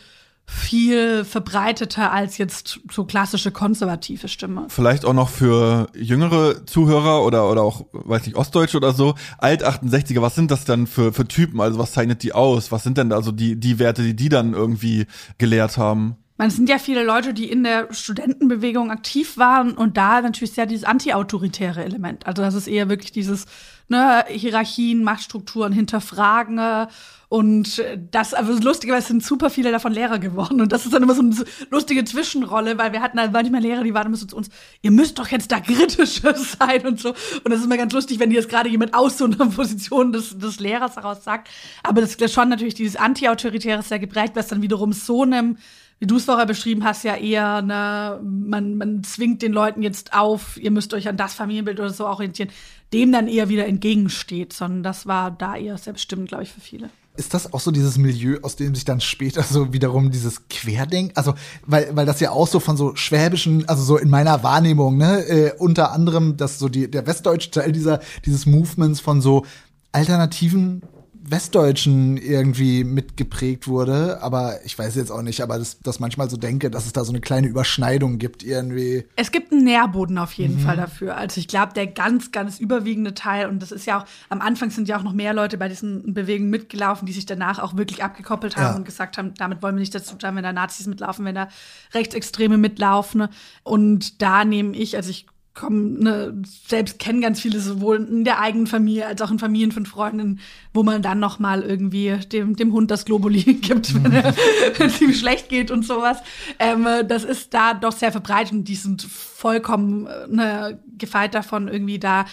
viel 0.47 1.25
verbreiteter 1.25 2.13
als 2.13 2.37
jetzt 2.39 2.81
so 2.91 3.05
klassische 3.05 3.51
konservative 3.51 4.29
Stimme. 4.29 4.67
Vielleicht 4.69 5.05
auch 5.05 5.15
noch 5.15 5.31
für 5.31 5.89
jüngere 5.95 6.67
Zuhörer 6.67 7.25
oder, 7.25 7.51
oder 7.51 7.63
auch, 7.63 7.87
weiß 7.93 8.27
nicht, 8.27 8.37
Ostdeutsche 8.37 8.77
oder 8.77 8.93
so. 8.93 9.15
Alt-68er, 9.39 10.21
was 10.21 10.35
sind 10.35 10.51
das 10.51 10.65
dann 10.65 10.87
für, 10.87 11.13
für 11.13 11.27
Typen? 11.27 11.61
Also 11.61 11.79
was 11.79 11.93
zeichnet 11.93 12.23
die 12.23 12.33
aus? 12.33 12.73
Was 12.73 12.83
sind 12.83 12.99
denn 12.99 13.09
da 13.09 13.23
so 13.23 13.33
die, 13.33 13.59
die 13.59 13.79
Werte, 13.79 14.03
die 14.03 14.15
die 14.15 14.29
dann 14.29 14.53
irgendwie 14.53 15.07
gelehrt 15.39 15.79
haben? 15.79 16.17
Man 16.37 16.51
sind 16.51 16.69
ja 16.69 16.79
viele 16.79 17.05
Leute, 17.05 17.33
die 17.33 17.49
in 17.49 17.63
der 17.63 17.93
Studentenbewegung 17.93 18.91
aktiv 18.91 19.37
waren 19.37 19.73
und 19.73 19.97
da 19.97 20.21
natürlich 20.21 20.53
sehr 20.53 20.67
dieses 20.67 20.85
anti-autoritäre 20.85 21.85
Element. 21.85 22.27
Also 22.27 22.43
das 22.43 22.55
ist 22.55 22.67
eher 22.67 22.89
wirklich 22.89 23.13
dieses 23.13 23.47
ne, 23.89 24.25
Hierarchien, 24.29 25.05
Machtstrukturen 25.05 25.73
hinterfragen 25.73 26.89
und 27.35 27.83
das, 28.13 28.33
also 28.33 28.53
lustigerweise 28.53 29.09
sind 29.09 29.25
super 29.25 29.51
viele 29.51 29.73
davon 29.73 29.93
Lehrer 29.93 30.21
geworden. 30.21 30.61
Und 30.61 30.71
das 30.71 30.85
ist 30.85 30.95
dann 30.95 31.03
immer 31.03 31.17
so 31.17 31.23
eine 31.23 31.35
lustige 31.71 32.05
Zwischenrolle, 32.05 32.79
weil 32.79 32.93
wir 32.93 33.03
hatten 33.03 33.19
halt 33.19 33.33
manchmal 33.33 33.61
Lehrer, 33.61 33.83
die 33.83 33.93
waren 33.93 34.07
immer 34.07 34.17
so 34.17 34.27
zu 34.27 34.37
uns, 34.37 34.51
ihr 34.83 34.93
müsst 34.93 35.19
doch 35.19 35.27
jetzt 35.29 35.51
da 35.51 35.59
kritischer 35.59 36.35
sein 36.59 36.87
und 36.87 37.01
so. 37.01 37.09
Und 37.09 37.51
das 37.51 37.59
ist 37.59 37.65
immer 37.65 37.77
ganz 37.77 37.93
lustig, 37.93 38.21
wenn 38.21 38.31
dir 38.31 38.37
jetzt 38.37 38.49
gerade 38.49 38.69
jemand 38.69 38.95
aus 38.95 39.19
so 39.19 39.25
einer 39.25 39.47
Position 39.51 40.13
des, 40.13 40.39
des 40.39 40.61
Lehrers 40.61 40.95
heraus 40.95 41.25
sagt. 41.25 41.49
Aber 41.83 42.01
das 42.01 42.15
ist 42.15 42.33
schon 42.33 42.49
natürlich 42.49 42.75
dieses 42.75 42.95
Anti-Autoritäre 42.95 43.83
sehr 43.83 43.99
geprägt, 43.99 44.37
was 44.37 44.47
dann 44.47 44.63
wiederum 44.63 44.93
so 44.93 45.23
einem 45.23 45.57
wie 46.01 46.07
du 46.07 46.17
es 46.17 46.25
vorher 46.25 46.47
beschrieben 46.47 46.85
hast, 46.85 47.05
ja 47.05 47.17
eher, 47.17 47.63
ne, 47.63 48.21
man, 48.23 48.77
man 48.77 49.05
zwingt 49.05 49.43
den 49.43 49.53
Leuten 49.53 49.83
jetzt 49.83 50.13
auf, 50.13 50.57
ihr 50.57 50.71
müsst 50.71 50.93
euch 50.95 51.09
an 51.09 51.17
das 51.17 51.35
Familienbild 51.35 51.81
oder 51.81 51.91
so 51.91 52.07
orientieren, 52.07 52.51
dem 52.93 53.13
dann 53.13 53.29
eher 53.29 53.49
wieder 53.49 53.67
entgegensteht, 53.67 54.53
sondern 54.53 54.83
das 54.83 55.07
war 55.07 55.31
da 55.31 55.57
eher 55.57 55.79
selbststimmend, 55.79 56.29
glaube 56.29 56.45
ich, 56.45 56.53
für 56.53 56.61
viele. 56.61 56.91
Ist 57.17 57.33
das 57.33 57.53
auch 57.53 57.61
so 57.61 57.71
dieses 57.71 57.97
Milieu, 57.97 58.39
aus 58.43 58.57
dem 58.57 58.75
sich 58.75 58.85
dann 58.85 59.01
später 59.01 59.45
so 59.45 59.73
wiederum 59.73 60.11
dieses 60.11 60.49
Querdenken, 60.49 61.17
also 61.17 61.35
weil, 61.65 61.95
weil 61.95 62.07
das 62.07 62.19
ja 62.19 62.33
auch 62.33 62.49
so 62.49 62.59
von 62.59 62.77
so 62.77 62.97
schwäbischen, 62.97 63.69
also 63.69 63.85
so 63.85 63.97
in 63.97 64.11
meiner 64.11 64.43
Wahrnehmung, 64.43 64.97
ne, 64.97 65.25
äh, 65.29 65.53
unter 65.59 65.93
anderem, 65.93 66.37
dass 66.37 66.59
so 66.59 66.69
die, 66.69 66.91
der 66.91 67.07
westdeutsche 67.07 67.53
Teil 67.53 67.71
dieser, 67.71 68.01
dieses 68.25 68.47
Movements 68.47 69.01
von 69.01 69.21
so 69.21 69.45
alternativen 69.93 70.83
Westdeutschen 71.27 72.19
irgendwie 72.19 72.85
mitgeprägt 72.85 73.67
wurde, 73.67 74.23
aber 74.23 74.65
ich 74.65 74.79
weiß 74.79 74.95
jetzt 74.95 75.11
auch 75.11 75.23
nicht, 75.23 75.41
aber 75.41 75.59
das, 75.59 75.79
das 75.81 75.99
manchmal 75.99 76.29
so 76.29 76.37
denke, 76.37 76.71
dass 76.71 76.85
es 76.85 76.93
da 76.93 77.03
so 77.05 77.13
eine 77.13 77.21
kleine 77.21 77.47
Überschneidung 77.47 78.19
gibt 78.19 78.43
irgendwie. 78.43 79.05
Es 79.17 79.33
gibt 79.33 79.51
einen 79.51 79.65
Nährboden 79.65 80.19
auf 80.19 80.33
jeden 80.35 80.57
mhm. 80.57 80.61
Fall 80.61 80.77
dafür. 80.77 81.17
Also 81.17 81.41
ich 81.41 81.49
glaube, 81.49 81.73
der 81.73 81.87
ganz, 81.87 82.31
ganz 82.31 82.61
überwiegende 82.61 83.15
Teil, 83.15 83.49
und 83.49 83.63
das 83.63 83.73
ist 83.73 83.87
ja 83.87 84.01
auch, 84.01 84.05
am 84.29 84.43
Anfang 84.43 84.71
sind 84.71 84.87
ja 84.87 84.99
auch 84.99 85.03
noch 85.03 85.15
mehr 85.15 85.33
Leute 85.33 85.57
bei 85.57 85.69
diesen 85.69 86.13
Bewegungen 86.13 86.51
mitgelaufen, 86.51 87.07
die 87.07 87.13
sich 87.13 87.25
danach 87.25 87.59
auch 87.59 87.75
wirklich 87.77 88.05
abgekoppelt 88.05 88.57
haben 88.57 88.73
ja. 88.73 88.77
und 88.77 88.85
gesagt 88.85 89.17
haben, 89.17 89.33
damit 89.35 89.63
wollen 89.63 89.77
wir 89.77 89.81
nicht 89.81 89.95
dazu 89.95 90.17
tun, 90.17 90.37
wenn 90.37 90.43
da 90.43 90.53
Nazis 90.53 90.87
mitlaufen, 90.87 91.25
wenn 91.25 91.35
da 91.35 91.49
Rechtsextreme 91.95 92.59
mitlaufen. 92.59 93.29
Und 93.63 94.21
da 94.21 94.45
nehme 94.45 94.77
ich, 94.77 94.97
also 94.97 95.09
ich 95.09 95.27
kommen, 95.55 96.01
ne, 96.01 96.43
selbst 96.67 96.99
kennen 96.99 97.21
ganz 97.21 97.41
viele 97.41 97.61
sowohl 97.61 97.97
in 97.97 98.25
der 98.25 98.41
eigenen 98.41 98.67
Familie 98.67 99.07
als 99.07 99.23
auch 99.23 99.31
in 99.31 99.39
Familien 99.39 99.71
von 99.71 99.87
Freunden, 99.87 100.41
wo 100.73 100.83
man 100.83 101.01
dann 101.01 101.21
noch 101.21 101.39
mal 101.39 101.63
irgendwie 101.63 102.17
dem, 102.33 102.57
dem 102.57 102.73
Hund 102.73 102.91
das 102.91 103.05
Globuli 103.05 103.43
gibt, 103.55 103.95
wenn, 104.03 104.13
er, 104.13 104.35
wenn 104.77 104.89
es 104.89 105.01
ihm 105.01 105.15
schlecht 105.15 105.49
geht 105.49 105.71
und 105.71 105.85
sowas. 105.85 106.19
Ähm, 106.59 106.87
das 107.07 107.25
ist 107.25 107.55
da 107.55 107.75
doch 107.75 107.93
sehr 107.93 108.11
verbreitet 108.11 108.53
und 108.53 108.65
die 108.65 108.75
sind 108.75 109.03
vollkommen 109.03 110.09
ne, 110.29 110.83
gefeit 110.99 111.35
davon, 111.35 111.69
irgendwie 111.69 112.01
da 112.01 112.25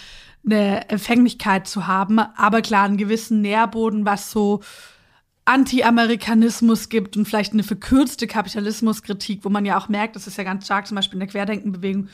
eine 0.44 0.88
Empfänglichkeit 0.90 1.68
zu 1.68 1.86
haben. 1.86 2.18
Aber 2.18 2.62
klar, 2.62 2.84
einen 2.84 2.96
gewissen 2.96 3.40
Nährboden, 3.40 4.04
was 4.04 4.32
so 4.32 4.60
Anti-Amerikanismus 5.44 6.88
gibt 6.88 7.16
und 7.16 7.26
vielleicht 7.26 7.52
eine 7.52 7.62
verkürzte 7.62 8.26
Kapitalismuskritik, 8.26 9.44
wo 9.44 9.48
man 9.48 9.64
ja 9.64 9.78
auch 9.78 9.88
merkt, 9.88 10.16
das 10.16 10.26
ist 10.26 10.38
ja 10.38 10.44
ganz 10.44 10.64
stark 10.64 10.86
zum 10.86 10.94
Beispiel 10.94 11.16
in 11.16 11.20
der 11.20 11.28
Querdenkenbewegung, 11.28 12.08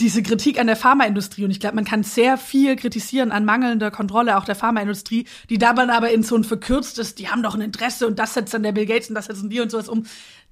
diese 0.00 0.22
Kritik 0.22 0.58
an 0.58 0.66
der 0.66 0.76
Pharmaindustrie. 0.76 1.44
Und 1.44 1.50
ich 1.50 1.60
glaube, 1.60 1.76
man 1.76 1.84
kann 1.84 2.02
sehr 2.02 2.38
viel 2.38 2.76
kritisieren 2.76 3.30
an 3.30 3.44
mangelnder 3.44 3.90
Kontrolle 3.90 4.36
auch 4.36 4.44
der 4.44 4.56
Pharmaindustrie, 4.56 5.26
die 5.48 5.58
dabei 5.58 5.88
aber 5.88 6.10
in 6.10 6.22
so 6.22 6.36
ein 6.36 6.44
verkürztes, 6.44 7.14
die 7.14 7.28
haben 7.28 7.42
doch 7.42 7.54
ein 7.54 7.60
Interesse 7.60 8.06
und 8.06 8.18
das 8.18 8.34
setzt 8.34 8.54
dann 8.54 8.62
der 8.62 8.72
Bill 8.72 8.86
Gates 8.86 9.08
und 9.08 9.14
das 9.14 9.26
setzen 9.26 9.50
die 9.50 9.60
und 9.60 9.70
sowas 9.70 9.88
um 9.88 10.04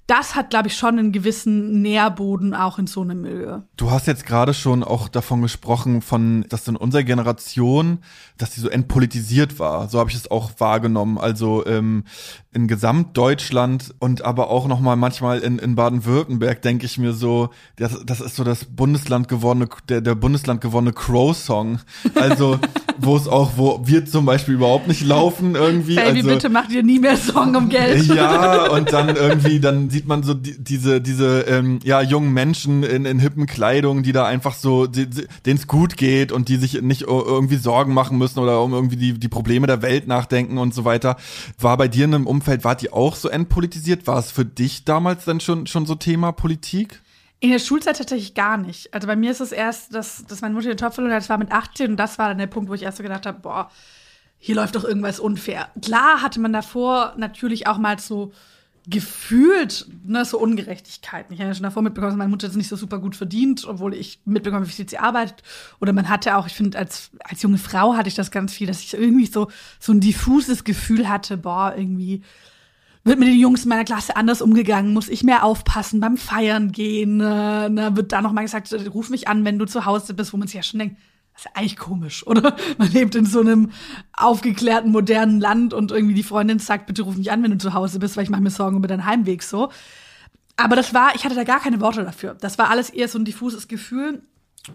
das 0.09 0.33
hat, 0.33 0.49
glaube 0.49 0.69
ich, 0.69 0.75
schon 0.75 0.97
einen 0.97 1.11
gewissen 1.11 1.83
Nährboden 1.83 2.55
auch 2.55 2.79
in 2.79 2.87
so 2.87 3.01
einem 3.01 3.21
Milieu. 3.21 3.59
Du 3.77 3.91
hast 3.91 4.07
jetzt 4.07 4.25
gerade 4.25 4.55
schon 4.55 4.83
auch 4.83 5.07
davon 5.07 5.43
gesprochen, 5.43 6.01
von, 6.01 6.45
dass 6.49 6.67
in 6.67 6.75
unserer 6.75 7.03
Generation, 7.03 7.99
dass 8.37 8.49
die 8.49 8.59
so 8.59 8.69
entpolitisiert 8.69 9.59
war. 9.59 9.87
So 9.87 9.99
habe 9.99 10.09
ich 10.09 10.15
es 10.15 10.31
auch 10.31 10.51
wahrgenommen. 10.57 11.19
Also 11.19 11.63
ähm, 11.67 12.05
in 12.51 12.67
Gesamtdeutschland 12.67 13.93
und 13.99 14.25
aber 14.25 14.49
auch 14.49 14.67
noch 14.67 14.79
mal 14.79 14.95
manchmal 14.95 15.39
in, 15.39 15.59
in 15.59 15.75
Baden-Württemberg 15.75 16.63
denke 16.63 16.87
ich 16.87 16.97
mir 16.97 17.13
so, 17.13 17.51
das, 17.75 18.03
das 18.03 18.19
ist 18.19 18.35
so 18.35 18.43
das 18.43 18.65
Bundesland 18.65 19.27
gewonnene, 19.27 19.69
der, 19.89 20.01
der 20.01 20.15
Bundesland 20.15 20.59
gewonnene 20.61 20.93
Crow-Song. 20.93 21.79
Also 22.15 22.59
wo 23.01 23.15
es 23.15 23.27
auch, 23.27 23.51
wo 23.55 23.81
wir 23.83 24.05
zum 24.05 24.25
Beispiel 24.25 24.55
überhaupt 24.55 24.87
nicht 24.87 25.05
laufen 25.05 25.55
irgendwie. 25.55 25.95
Baby, 25.95 26.19
also, 26.19 26.29
bitte 26.29 26.49
mach 26.49 26.67
dir 26.67 26.83
nie 26.83 26.99
mehr 26.99 27.17
Song 27.17 27.55
um 27.55 27.69
Geld. 27.69 28.07
Ja, 28.19 28.69
und 28.71 28.91
dann 28.91 29.15
irgendwie, 29.15 29.59
dann 29.59 29.89
sieht 29.89 30.07
man 30.07 30.23
so 30.23 30.33
die, 30.33 30.61
diese, 30.61 30.99
diese 30.99 31.41
ähm, 31.41 31.79
ja, 31.83 32.01
jungen 32.01 32.33
Menschen 32.33 32.83
in, 32.83 33.05
in 33.05 33.19
hippen 33.19 33.45
Kleidung, 33.45 34.03
die 34.03 34.11
da 34.11 34.25
einfach 34.25 34.55
so, 34.55 34.87
denen 34.87 35.29
es 35.45 35.67
gut 35.67 35.95
geht 35.95 36.31
und 36.31 36.49
die 36.49 36.57
sich 36.57 36.81
nicht 36.81 37.03
irgendwie 37.03 37.55
Sorgen 37.55 37.93
machen 37.93 38.17
müssen 38.17 38.39
oder 38.39 38.61
um 38.61 38.73
irgendwie 38.73 38.97
die, 38.97 39.19
die 39.19 39.27
Probleme 39.27 39.67
der 39.67 39.81
Welt 39.81 40.07
nachdenken 40.07 40.57
und 40.57 40.73
so 40.73 40.85
weiter. 40.85 41.17
War 41.59 41.77
bei 41.77 41.87
dir 41.87 42.05
in 42.05 42.15
einem 42.15 42.27
Umfeld, 42.27 42.63
war 42.63 42.75
die 42.75 42.91
auch 42.91 43.15
so 43.15 43.29
entpolitisiert? 43.29 44.07
War 44.07 44.17
es 44.17 44.31
für 44.31 44.45
dich 44.45 44.83
damals 44.85 45.25
dann 45.25 45.39
schon, 45.39 45.67
schon 45.67 45.85
so 45.85 45.95
Thema 45.95 46.31
Politik? 46.31 47.01
In 47.41 47.51
der 47.51 47.59
Schulzeit 47.59 47.97
tatsächlich 47.97 48.33
gar 48.33 48.57
nicht. 48.57 48.93
Also 48.93 49.07
bei 49.07 49.15
mir 49.15 49.31
ist 49.31 49.39
es 49.39 49.51
erst, 49.51 49.93
dass, 49.95 50.25
dass 50.25 50.41
meine 50.41 50.53
Mutter 50.53 50.67
den 50.67 50.77
Topf 50.77 50.95
verloren 50.95 51.13
hat, 51.13 51.21
das 51.21 51.29
war 51.29 51.37
mit 51.37 51.51
18 51.51 51.91
und 51.91 51.97
das 51.97 52.17
war 52.17 52.27
dann 52.27 52.37
der 52.37 52.47
Punkt, 52.47 52.69
wo 52.69 52.73
ich 52.73 52.83
erst 52.83 52.97
so 52.97 53.03
gedacht 53.03 53.25
habe, 53.25 53.39
boah, 53.39 53.71
hier 54.37 54.55
läuft 54.55 54.75
doch 54.75 54.83
irgendwas 54.83 55.19
unfair. 55.19 55.69
Klar 55.81 56.21
hatte 56.21 56.39
man 56.39 56.51
davor 56.51 57.13
natürlich 57.17 57.67
auch 57.67 57.77
mal 57.77 57.97
so 57.99 58.31
gefühlt 58.87 59.85
ne, 60.03 60.25
so 60.25 60.39
Ungerechtigkeiten. 60.39 61.33
Ich 61.33 61.39
habe 61.39 61.49
ja 61.49 61.53
schon 61.53 61.63
davor 61.63 61.83
mitbekommen, 61.83 62.11
dass 62.11 62.17
meine 62.17 62.29
Mutter 62.29 62.47
jetzt 62.47 62.55
nicht 62.55 62.69
so 62.69 62.75
super 62.75 62.99
gut 62.99 63.15
verdient, 63.15 63.65
obwohl 63.67 63.93
ich 63.93 64.19
mitbekomme, 64.25 64.65
wie 64.67 64.71
viel 64.71 64.89
sie 64.89 64.97
arbeitet. 64.97 65.43
Oder 65.79 65.93
man 65.93 66.09
hatte 66.09 66.35
auch, 66.35 66.47
ich 66.47 66.53
finde, 66.53 66.77
als, 66.77 67.11
als 67.23 67.41
junge 67.41 67.57
Frau 67.57 67.95
hatte 67.95 68.09
ich 68.09 68.15
das 68.15 68.31
ganz 68.31 68.53
viel, 68.53 68.67
dass 68.67 68.79
ich 68.79 68.93
irgendwie 68.93 69.27
so, 69.27 69.49
so 69.79 69.91
ein 69.91 69.99
diffuses 69.99 70.63
Gefühl 70.63 71.07
hatte, 71.07 71.37
boah, 71.37 71.75
irgendwie 71.77 72.23
wird 73.03 73.19
mit 73.19 73.27
den 73.27 73.39
Jungs 73.39 73.63
in 73.63 73.69
meiner 73.69 73.85
Klasse 73.85 74.15
anders 74.15 74.41
umgegangen, 74.41 74.93
muss 74.93 75.09
ich 75.09 75.23
mehr 75.23 75.43
aufpassen 75.43 75.99
beim 75.99 76.17
Feiern 76.17 76.71
gehen. 76.71 77.21
Äh, 77.21 77.69
ne, 77.69 77.95
wird 77.95 78.11
da 78.11 78.21
noch 78.21 78.33
mal 78.33 78.41
gesagt, 78.41 78.73
ruf 78.93 79.09
mich 79.09 79.27
an, 79.27 79.45
wenn 79.45 79.59
du 79.59 79.65
zu 79.65 79.85
Hause 79.85 80.13
bist, 80.13 80.33
wo 80.33 80.37
man 80.37 80.47
sich 80.47 80.55
ja 80.55 80.63
schon 80.63 80.79
denkt, 80.79 80.97
das 81.33 81.45
ist 81.45 81.55
eigentlich 81.55 81.77
komisch, 81.77 82.27
oder? 82.27 82.57
Man 82.77 82.91
lebt 82.91 83.15
in 83.15 83.25
so 83.25 83.39
einem 83.39 83.71
aufgeklärten, 84.11 84.91
modernen 84.91 85.39
Land 85.39 85.73
und 85.73 85.91
irgendwie 85.91 86.13
die 86.13 86.23
Freundin 86.23 86.59
sagt, 86.59 86.85
bitte 86.85 87.03
ruf 87.03 87.15
mich 87.15 87.31
an, 87.31 87.41
wenn 87.43 87.51
du 87.51 87.57
zu 87.57 87.73
Hause 87.73 87.99
bist, 87.99 88.17
weil 88.17 88.25
ich 88.25 88.29
mache 88.29 88.41
mir 88.41 88.49
Sorgen 88.49 88.75
über 88.75 88.89
deinen 88.89 89.05
Heimweg 89.05 89.41
so. 89.41 89.71
Aber 90.57 90.75
das 90.75 90.93
war, 90.93 91.15
ich 91.15 91.23
hatte 91.23 91.35
da 91.35 91.45
gar 91.45 91.61
keine 91.61 91.79
Worte 91.79 92.03
dafür. 92.03 92.35
Das 92.41 92.57
war 92.57 92.69
alles 92.69 92.89
eher 92.89 93.07
so 93.07 93.17
ein 93.17 93.23
diffuses 93.23 93.69
Gefühl. 93.69 94.21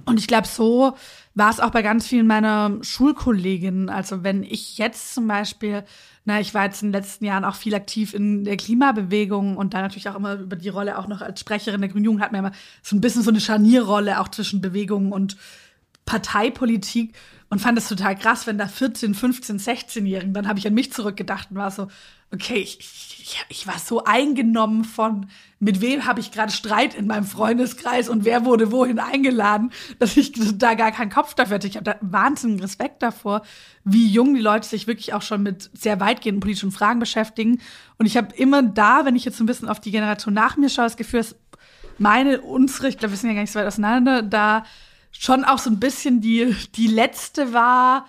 Und 0.05 0.19
ich 0.19 0.27
glaube, 0.27 0.47
so 0.47 0.95
war 1.35 1.51
es 1.51 1.61
auch 1.61 1.71
bei 1.71 1.83
ganz 1.83 2.07
vielen 2.07 2.27
meiner 2.27 2.79
Schulkolleginnen. 2.83 3.89
Also 3.89 4.23
wenn 4.23 4.43
ich 4.43 4.79
jetzt 4.79 5.15
zum 5.15 5.27
Beispiel, 5.27 5.85
na, 6.25 6.41
ich 6.41 6.55
war 6.55 6.65
jetzt 6.65 6.83
in 6.83 6.93
den 6.93 7.01
letzten 7.01 7.25
Jahren 7.25 7.45
auch 7.45 7.57
viel 7.57 7.75
aktiv 7.75 8.15
in 8.15 8.45
der 8.45 8.57
Klimabewegung 8.57 9.57
und 9.57 9.75
da 9.75 9.81
natürlich 9.81 10.09
auch 10.09 10.15
immer 10.15 10.35
über 10.35 10.57
die 10.57 10.69
Rolle 10.69 10.99
auch 10.99 11.09
noch 11.09 11.21
als 11.21 11.41
Sprecherin 11.41 11.81
der 11.81 11.91
Grünen 11.91 12.05
Jugend 12.05 12.23
hat 12.23 12.33
man 12.33 12.41
immer 12.41 12.53
so 12.83 12.95
ein 12.95 13.01
bisschen 13.01 13.23
so 13.23 13.31
eine 13.31 13.41
Scharnierrolle 13.41 14.21
auch 14.21 14.29
zwischen 14.29 14.61
Bewegung 14.61 15.13
und 15.13 15.37
Parteipolitik. 16.07 17.15
Und 17.55 17.61
fand 17.61 17.79
es 17.79 17.87
total 17.87 18.17
krass, 18.17 18.49
wenn 18.49 18.59
da 18.59 18.67
14, 18.67 19.15
15, 19.15 19.61
16-Jährigen, 19.61 20.35
dann 20.35 20.49
habe 20.49 20.59
ich 20.59 20.67
an 20.67 20.75
mich 20.75 20.93
zurückgedacht 20.93 21.53
und 21.53 21.57
war 21.57 21.71
so, 21.71 21.87
okay, 22.33 22.57
ich, 22.57 22.81
ich, 22.81 23.45
ich 23.49 23.67
war 23.69 23.79
so 23.79 24.03
eingenommen 24.03 24.83
von, 24.83 25.29
mit 25.61 25.81
wem 25.81 26.05
habe 26.05 26.19
ich 26.19 26.33
gerade 26.33 26.51
Streit 26.51 26.97
in 26.97 27.07
meinem 27.07 27.23
Freundeskreis 27.23 28.09
und 28.09 28.25
wer 28.25 28.45
wurde 28.45 28.73
wohin 28.73 28.99
eingeladen, 28.99 29.71
dass 30.01 30.17
ich 30.17 30.33
da 30.59 30.75
gar 30.75 30.91
keinen 30.91 31.13
Kopf 31.13 31.35
dafür 31.35 31.55
hatte. 31.55 31.69
Ich 31.69 31.77
habe 31.77 31.85
da 31.85 31.97
wahnsinnigen 32.01 32.61
Respekt 32.61 33.05
davor, 33.05 33.43
wie 33.85 34.09
jung 34.09 34.35
die 34.35 34.41
Leute 34.41 34.67
sich 34.67 34.89
wirklich 34.89 35.15
auch 35.15 35.23
schon 35.23 35.45
mit 35.45 35.71
sehr 35.75 36.01
weitgehenden 36.01 36.41
politischen 36.41 36.73
Fragen 36.73 36.99
beschäftigen. 36.99 37.61
Und 37.99 38.07
ich 38.07 38.17
habe 38.17 38.35
immer 38.35 38.65
da, 38.65 39.05
wenn 39.05 39.15
ich 39.15 39.25
jetzt 39.25 39.39
ein 39.39 39.47
bisschen 39.47 39.69
auf 39.69 39.79
die 39.79 39.93
Generation 39.93 40.35
nach 40.35 40.57
mir 40.57 40.71
schaue, 40.71 40.87
das 40.87 40.97
Gefühl, 40.97 41.21
dass 41.21 41.37
meine, 41.99 42.41
unsere, 42.41 42.89
ich 42.89 42.99
glaube, 42.99 43.13
wir 43.13 43.17
sind 43.17 43.31
ja 43.31 43.37
gar 43.37 43.43
nicht 43.43 43.53
so 43.53 43.61
weit 43.61 43.69
auseinander, 43.69 44.23
da 44.23 44.65
schon 45.19 45.45
auch 45.45 45.59
so 45.59 45.71
ein 45.71 45.81
bisschen 45.81 46.21
die, 46.21 46.55
die 46.75 46.87
letzte 46.87 47.53
war, 47.53 48.07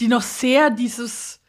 die 0.00 0.08
noch 0.08 0.22
sehr 0.22 0.70
dieses 0.70 1.40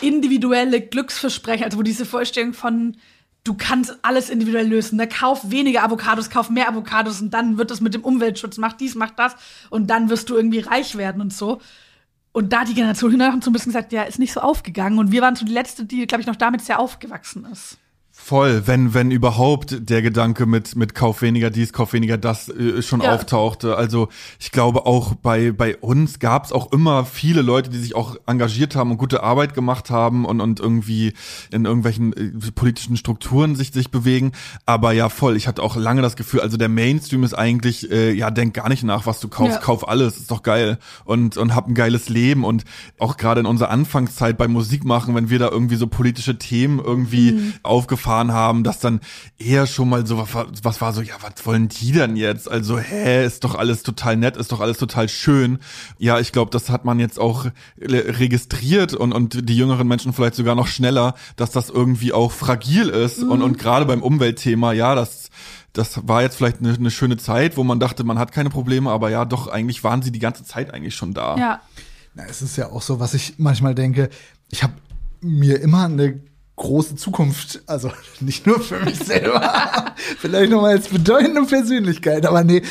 individuelle 0.00 0.80
Glücksversprechen, 0.80 1.64
also 1.64 1.78
wo 1.78 1.82
diese 1.82 2.06
Vorstellung 2.06 2.54
von 2.54 2.96
du 3.44 3.54
kannst 3.54 3.98
alles 4.02 4.30
individuell 4.30 4.68
lösen. 4.68 4.96
Ne? 4.96 5.08
Kauf 5.08 5.50
weniger 5.50 5.82
Avocados, 5.82 6.30
kauf 6.30 6.50
mehr 6.50 6.68
Avocados 6.68 7.20
und 7.20 7.30
dann 7.30 7.58
wird 7.58 7.70
das 7.70 7.80
mit 7.80 7.94
dem 7.94 8.04
Umweltschutz, 8.04 8.58
mach 8.58 8.74
dies, 8.74 8.94
mach 8.94 9.10
das 9.10 9.34
und 9.70 9.88
dann 9.88 10.10
wirst 10.10 10.30
du 10.30 10.36
irgendwie 10.36 10.60
reich 10.60 10.96
werden 10.96 11.20
und 11.20 11.32
so. 11.32 11.60
Und 12.32 12.52
da 12.52 12.64
die 12.64 12.74
Generation 12.74 13.10
hinterher 13.10 13.32
haben 13.32 13.42
so 13.42 13.50
ein 13.50 13.52
bisschen 13.52 13.72
gesagt, 13.72 13.92
ja, 13.92 14.04
ist 14.04 14.20
nicht 14.20 14.32
so 14.32 14.40
aufgegangen. 14.40 15.00
Und 15.00 15.10
wir 15.10 15.20
waren 15.20 15.34
so 15.34 15.44
die 15.44 15.52
letzte, 15.52 15.84
die, 15.84 16.06
glaube 16.06 16.20
ich, 16.20 16.28
noch 16.28 16.36
damit 16.36 16.60
sehr 16.60 16.78
aufgewachsen 16.78 17.44
ist. 17.50 17.76
Voll, 18.30 18.68
wenn, 18.68 18.94
wenn 18.94 19.10
überhaupt 19.10 19.90
der 19.90 20.02
Gedanke 20.02 20.46
mit, 20.46 20.76
mit 20.76 20.94
Kauf 20.94 21.20
weniger 21.20 21.50
dies, 21.50 21.72
Kauf 21.72 21.92
weniger 21.92 22.16
das 22.16 22.48
äh, 22.48 22.80
schon 22.80 23.00
ja. 23.00 23.12
auftauchte. 23.12 23.76
Also 23.76 24.08
ich 24.38 24.52
glaube 24.52 24.86
auch 24.86 25.16
bei, 25.16 25.50
bei 25.50 25.76
uns 25.76 26.20
gab 26.20 26.44
es 26.44 26.52
auch 26.52 26.70
immer 26.70 27.04
viele 27.04 27.42
Leute, 27.42 27.70
die 27.70 27.78
sich 27.78 27.96
auch 27.96 28.14
engagiert 28.28 28.76
haben 28.76 28.92
und 28.92 28.98
gute 28.98 29.24
Arbeit 29.24 29.52
gemacht 29.52 29.90
haben 29.90 30.26
und, 30.26 30.40
und 30.40 30.60
irgendwie 30.60 31.12
in 31.50 31.64
irgendwelchen 31.64 32.12
äh, 32.12 32.52
politischen 32.52 32.96
Strukturen 32.96 33.56
sich, 33.56 33.72
sich 33.72 33.90
bewegen. 33.90 34.30
Aber 34.64 34.92
ja, 34.92 35.08
voll, 35.08 35.36
ich 35.36 35.48
hatte 35.48 35.60
auch 35.60 35.74
lange 35.74 36.00
das 36.00 36.14
Gefühl, 36.14 36.38
also 36.38 36.56
der 36.56 36.68
Mainstream 36.68 37.24
ist 37.24 37.34
eigentlich, 37.34 37.90
äh, 37.90 38.12
ja, 38.12 38.30
denk 38.30 38.54
gar 38.54 38.68
nicht 38.68 38.84
nach, 38.84 39.06
was 39.06 39.18
du 39.18 39.26
kaufst, 39.26 39.56
ja. 39.56 39.60
kauf 39.60 39.88
alles, 39.88 40.18
ist 40.18 40.30
doch 40.30 40.44
geil 40.44 40.78
und, 41.04 41.36
und 41.36 41.56
hab 41.56 41.66
ein 41.66 41.74
geiles 41.74 42.08
Leben. 42.08 42.44
Und 42.44 42.62
auch 43.00 43.16
gerade 43.16 43.40
in 43.40 43.46
unserer 43.46 43.70
Anfangszeit 43.70 44.38
beim 44.38 44.52
Musik 44.52 44.84
machen, 44.84 45.16
wenn 45.16 45.30
wir 45.30 45.40
da 45.40 45.48
irgendwie 45.48 45.74
so 45.74 45.88
politische 45.88 46.38
Themen 46.38 46.78
irgendwie 46.78 47.32
mhm. 47.32 47.54
aufgefallen 47.64 48.19
erfahren 48.20 48.32
haben, 48.32 48.64
dass 48.64 48.78
dann 48.78 49.00
eher 49.38 49.66
schon 49.66 49.88
mal 49.88 50.06
so, 50.06 50.18
was, 50.18 50.46
was 50.62 50.80
war 50.80 50.92
so, 50.92 51.02
ja, 51.02 51.14
was 51.20 51.44
wollen 51.46 51.68
die 51.68 51.92
denn 51.92 52.16
jetzt? 52.16 52.50
Also, 52.50 52.78
hä, 52.78 53.24
ist 53.24 53.44
doch 53.44 53.54
alles 53.54 53.82
total 53.82 54.16
nett, 54.16 54.36
ist 54.36 54.52
doch 54.52 54.60
alles 54.60 54.78
total 54.78 55.08
schön. 55.08 55.58
Ja, 55.98 56.18
ich 56.18 56.32
glaube, 56.32 56.50
das 56.50 56.70
hat 56.70 56.84
man 56.84 57.00
jetzt 57.00 57.18
auch 57.18 57.46
registriert 57.78 58.94
und, 58.94 59.12
und 59.12 59.48
die 59.48 59.56
jüngeren 59.56 59.88
Menschen 59.88 60.12
vielleicht 60.12 60.34
sogar 60.34 60.54
noch 60.54 60.66
schneller, 60.66 61.14
dass 61.36 61.50
das 61.50 61.70
irgendwie 61.70 62.12
auch 62.12 62.32
fragil 62.32 62.88
ist 62.88 63.22
mhm. 63.22 63.30
und, 63.30 63.42
und 63.42 63.58
gerade 63.58 63.86
beim 63.86 64.02
Umweltthema, 64.02 64.72
ja, 64.72 64.94
das 64.94 65.30
das 65.72 66.08
war 66.08 66.22
jetzt 66.22 66.34
vielleicht 66.34 66.58
eine, 66.58 66.74
eine, 66.74 66.90
schöne 66.90 67.16
Zeit, 67.16 67.56
wo 67.56 67.62
man 67.62 67.78
dachte, 67.78 68.02
man 68.02 68.18
hat 68.18 68.32
keine 68.32 68.50
Probleme, 68.50 68.90
aber 68.90 69.08
ja, 69.08 69.24
doch, 69.24 69.46
eigentlich 69.46 69.84
waren 69.84 70.02
sie 70.02 70.10
die 70.10 70.18
ganze 70.18 70.42
Zeit 70.42 70.74
eigentlich 70.74 70.96
schon 70.96 71.14
da. 71.14 71.36
Ja. 71.36 71.60
Na, 72.12 72.24
es 72.28 72.42
ist 72.42 72.56
ja 72.56 72.70
auch 72.70 72.82
so, 72.82 72.98
was 72.98 73.14
ich 73.14 73.34
manchmal 73.38 73.76
denke, 73.76 74.10
ich 74.50 74.64
habe 74.64 74.72
mir 75.20 75.60
immer 75.60 75.84
eine 75.84 76.20
große 76.60 76.94
Zukunft, 76.96 77.62
also 77.66 77.90
nicht 78.20 78.46
nur 78.46 78.60
für 78.60 78.84
mich 78.84 78.98
selber, 78.98 79.94
vielleicht 80.18 80.50
noch 80.50 80.60
mal 80.60 80.72
als 80.72 80.88
bedeutende 80.88 81.42
Persönlichkeit, 81.42 82.26
aber 82.26 82.44
nee, 82.44 82.62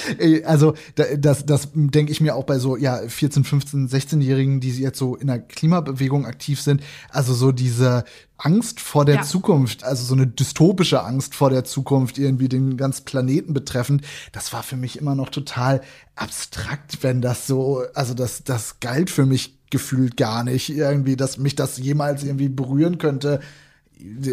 also 0.45 0.75
das, 1.17 1.45
das 1.45 1.69
denke 1.73 2.11
ich 2.11 2.21
mir 2.21 2.35
auch 2.35 2.43
bei 2.43 2.59
so 2.59 2.77
ja 2.77 2.99
14, 3.07 3.43
15, 3.43 3.89
16-Jährigen, 3.89 4.59
die 4.59 4.69
jetzt 4.69 4.99
so 4.99 5.15
in 5.15 5.27
der 5.27 5.39
Klimabewegung 5.39 6.27
aktiv 6.27 6.61
sind, 6.61 6.83
also 7.09 7.33
so 7.33 7.51
diese 7.51 8.03
Angst 8.37 8.79
vor 8.79 9.05
der 9.05 9.15
ja. 9.15 9.21
Zukunft, 9.23 9.83
also 9.83 10.05
so 10.05 10.13
eine 10.13 10.27
dystopische 10.27 11.03
Angst 11.03 11.33
vor 11.33 11.49
der 11.49 11.63
Zukunft, 11.63 12.19
irgendwie 12.19 12.47
den 12.47 12.77
ganzen 12.77 13.05
Planeten 13.05 13.53
betreffend, 13.53 14.03
das 14.31 14.53
war 14.53 14.61
für 14.61 14.77
mich 14.77 14.99
immer 14.99 15.15
noch 15.15 15.29
total 15.29 15.81
abstrakt, 16.15 16.99
wenn 17.01 17.21
das 17.21 17.47
so, 17.47 17.83
also 17.95 18.13
das, 18.13 18.43
das 18.43 18.79
galt 18.79 19.09
für 19.09 19.25
mich 19.25 19.57
gefühlt 19.71 20.15
gar 20.15 20.43
nicht 20.43 20.69
irgendwie, 20.69 21.15
dass 21.15 21.37
mich 21.37 21.55
das 21.55 21.77
jemals 21.79 22.23
irgendwie 22.23 22.49
berühren 22.49 22.99
könnte 22.99 23.39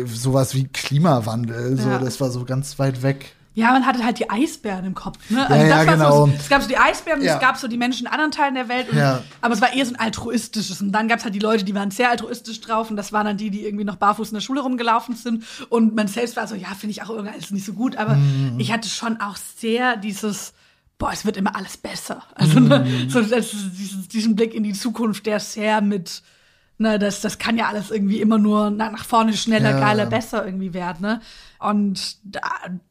sowas 0.07 0.55
wie 0.55 0.69
Klimawandel. 0.69 1.77
So, 1.77 1.89
ja. 1.89 1.99
das 1.99 2.21
war 2.21 2.31
so 2.31 2.45
ganz 2.45 2.79
weit 2.79 3.03
weg. 3.03 3.37
Ja, 3.57 3.73
man 3.73 3.87
hatte 3.87 4.05
halt 4.05 4.19
die 4.19 4.29
Eisbären 4.29 4.85
im 4.85 4.95
Kopf. 4.95 5.19
Ne? 5.31 5.49
Also 5.49 5.55
ja, 5.55 5.83
ja, 5.83 5.85
genau. 5.85 6.27
So, 6.27 6.33
es 6.39 6.51
gab 6.51 6.61
so 6.61 6.69
die 6.69 6.77
Eisbären, 6.77 7.23
ja. 7.23 7.37
es 7.37 7.41
gab 7.41 7.57
so 7.57 7.69
die 7.69 7.79
Menschen 7.79 8.07
in 8.07 8.13
anderen 8.13 8.31
Teilen 8.31 8.55
der 8.55 8.69
Welt. 8.69 8.91
Und, 8.91 8.99
ja. 8.99 9.23
Aber 9.41 9.55
es 9.55 9.63
war 9.63 9.73
eher 9.73 9.87
so 9.87 9.95
ein 9.95 9.99
altruistisches. 9.99 10.83
Und 10.83 10.93
dann 10.93 11.09
gab 11.09 11.21
es 11.21 11.25
halt 11.25 11.35
die 11.35 11.39
Leute, 11.39 11.65
die 11.65 11.75
waren 11.75 11.91
sehr 11.91 12.11
altruistisch 12.11 12.61
drauf. 12.61 12.91
Und 12.91 12.97
das 12.97 13.15
waren 13.15 13.25
dann 13.25 13.39
die, 13.39 13.49
die 13.49 13.65
irgendwie 13.65 13.87
noch 13.87 13.97
barfuß 13.97 14.29
in 14.29 14.35
der 14.35 14.43
Schule 14.43 14.61
rumgelaufen 14.61 15.17
sind. 15.17 15.43
Und 15.71 15.97
man 15.97 16.07
selbst 16.07 16.37
war 16.37 16.47
so, 16.47 16.55
ja, 16.55 16.69
finde 16.79 16.91
ich 16.91 17.03
auch 17.03 17.09
irgendwie 17.09 17.33
alles 17.33 17.51
nicht 17.51 17.65
so 17.65 17.73
gut. 17.73 17.97
Aber 17.97 18.17
mhm. 18.17 18.61
ich 18.61 18.73
hatte 18.73 18.91
schon 18.91 19.23
auch 19.23 19.37
sehr 19.37 19.97
dieses, 19.97 20.53
boah, 20.99 21.13
es 21.13 21.25
wird 21.25 21.39
immer 21.39 21.57
alles 21.57 21.79
besser. 21.79 22.25
Also 22.35 22.61
ne, 22.61 22.81
mhm. 22.81 23.07
ne, 23.07 23.09
so 23.09 23.23
diesen 24.13 24.37
Blick 24.37 24.53
in 24.53 24.65
die 24.65 24.75
Zukunft, 24.75 25.25
der 25.25 25.41
sehr 25.41 25.81
mit 25.81 26.23
Ne, 26.79 26.99
das, 26.99 27.23
das 27.23 27.39
kann 27.39 27.57
ja 27.57 27.69
alles 27.69 27.91
irgendwie 27.91 28.21
immer 28.21 28.37
nur 28.37 28.71
nach 28.71 29.05
vorne 29.05 29.35
schneller, 29.35 29.71
ja. 29.71 29.81
geiler, 29.81 30.05
besser 30.05 30.45
irgendwie 30.45 30.75
werden. 30.75 31.01
Ne? 31.01 31.21
Und 31.59 32.19
da, 32.23 32.41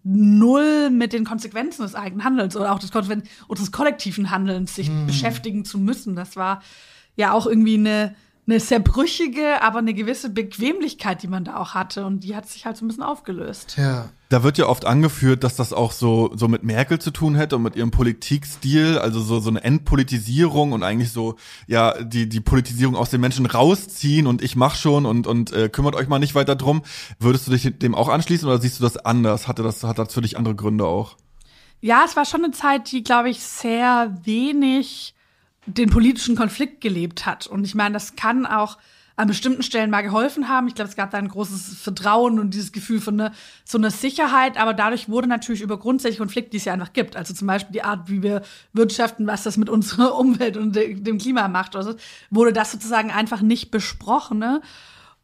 null 0.03 0.89
mit 0.89 1.13
den 1.13 1.23
Konsequenzen 1.23 1.83
des 1.83 1.93
eigenen 1.93 2.23
Handelns 2.23 2.55
oder 2.57 2.73
auch 2.73 2.79
des, 2.79 2.89
des 2.89 3.71
kollektiven 3.71 4.31
Handelns 4.31 4.73
sich 4.73 4.87
hm. 4.87 5.05
beschäftigen 5.05 5.65
zu 5.65 5.77
müssen. 5.77 6.15
Das 6.15 6.35
war 6.35 6.63
ja 7.15 7.31
auch 7.31 7.45
irgendwie 7.45 7.75
eine 7.75 8.15
eine 8.47 8.59
sehr 8.59 8.79
brüchige, 8.79 9.61
aber 9.63 9.79
eine 9.79 9.93
gewisse 9.93 10.29
Bequemlichkeit, 10.29 11.23
die 11.23 11.27
man 11.27 11.45
da 11.45 11.57
auch 11.57 11.73
hatte. 11.73 12.05
Und 12.05 12.23
die 12.23 12.35
hat 12.35 12.47
sich 12.47 12.65
halt 12.65 12.77
so 12.77 12.85
ein 12.85 12.87
bisschen 12.87 13.03
aufgelöst. 13.03 13.75
Ja. 13.77 14.09
Da 14.29 14.43
wird 14.43 14.57
ja 14.57 14.67
oft 14.67 14.85
angeführt, 14.85 15.43
dass 15.43 15.55
das 15.55 15.73
auch 15.73 15.91
so, 15.91 16.31
so 16.35 16.47
mit 16.47 16.63
Merkel 16.63 16.99
zu 16.99 17.11
tun 17.11 17.35
hätte 17.35 17.55
und 17.55 17.63
mit 17.63 17.75
ihrem 17.75 17.91
Politikstil, 17.91 18.97
also 18.97 19.19
so, 19.19 19.39
so 19.39 19.49
eine 19.49 19.63
Entpolitisierung 19.63 20.73
und 20.73 20.83
eigentlich 20.83 21.11
so, 21.11 21.35
ja, 21.67 22.03
die, 22.03 22.27
die 22.27 22.41
Politisierung 22.41 22.95
aus 22.95 23.09
den 23.09 23.21
Menschen 23.21 23.45
rausziehen 23.45 24.27
und 24.27 24.43
ich 24.43 24.55
mach 24.55 24.75
schon 24.75 25.05
und, 25.05 25.27
und 25.27 25.51
äh, 25.51 25.69
kümmert 25.69 25.95
euch 25.95 26.07
mal 26.07 26.19
nicht 26.19 26.35
weiter 26.35 26.55
drum. 26.55 26.83
Würdest 27.19 27.47
du 27.47 27.51
dich 27.51 27.77
dem 27.79 27.95
auch 27.95 28.09
anschließen 28.09 28.47
oder 28.47 28.59
siehst 28.59 28.79
du 28.79 28.83
das 28.83 28.97
anders? 28.97 29.47
Hatte 29.47 29.63
das, 29.63 29.83
hat 29.83 29.99
das 29.99 30.13
für 30.13 30.21
dich 30.21 30.37
andere 30.37 30.55
Gründe 30.55 30.85
auch? 30.85 31.17
Ja, 31.81 32.03
es 32.05 32.15
war 32.15 32.25
schon 32.25 32.43
eine 32.43 32.53
Zeit, 32.53 32.91
die, 32.91 33.03
glaube 33.03 33.29
ich, 33.29 33.41
sehr 33.41 34.15
wenig 34.23 35.14
den 35.65 35.89
politischen 35.89 36.35
Konflikt 36.35 36.81
gelebt 36.81 37.25
hat. 37.25 37.47
Und 37.47 37.65
ich 37.65 37.75
meine, 37.75 37.93
das 37.93 38.15
kann 38.15 38.45
auch 38.45 38.77
an 39.17 39.27
bestimmten 39.27 39.63
Stellen 39.63 39.89
mal 39.89 40.01
geholfen 40.01 40.49
haben. 40.49 40.67
Ich 40.67 40.75
glaube, 40.75 40.89
es 40.89 40.95
gab 40.95 41.11
da 41.11 41.17
ein 41.17 41.29
großes 41.29 41.77
Vertrauen 41.77 42.37
und 42.37 42.53
dieses 42.53 42.71
Gefühl 42.73 42.99
von 42.99 43.15
ne, 43.15 43.31
so 43.63 43.77
einer 43.77 43.91
Sicherheit, 43.91 44.57
aber 44.57 44.73
dadurch 44.73 45.07
wurde 45.07 45.27
natürlich 45.27 45.61
über 45.61 45.79
grundsätzliche 45.79 46.19
Konflikte, 46.19 46.51
die 46.51 46.57
es 46.57 46.65
ja 46.65 46.73
einfach 46.73 46.91
gibt, 46.91 47.15
also 47.15 47.33
zum 47.33 47.47
Beispiel 47.47 47.73
die 47.73 47.83
Art, 47.83 48.09
wie 48.09 48.23
wir 48.23 48.41
wirtschaften, 48.73 49.25
was 49.25 49.43
das 49.43 49.55
mit 49.55 49.69
unserer 49.69 50.15
Umwelt 50.19 50.57
und 50.57 50.75
de 50.75 50.95
dem 50.95 51.17
Klima 51.17 51.47
macht, 51.47 51.75
oder 51.75 51.85
so, 51.85 51.95
wurde 52.29 52.51
das 52.51 52.73
sozusagen 52.73 53.09
einfach 53.09 53.41
nicht 53.41 53.71
besprochen. 53.71 54.39
Ne? 54.39 54.61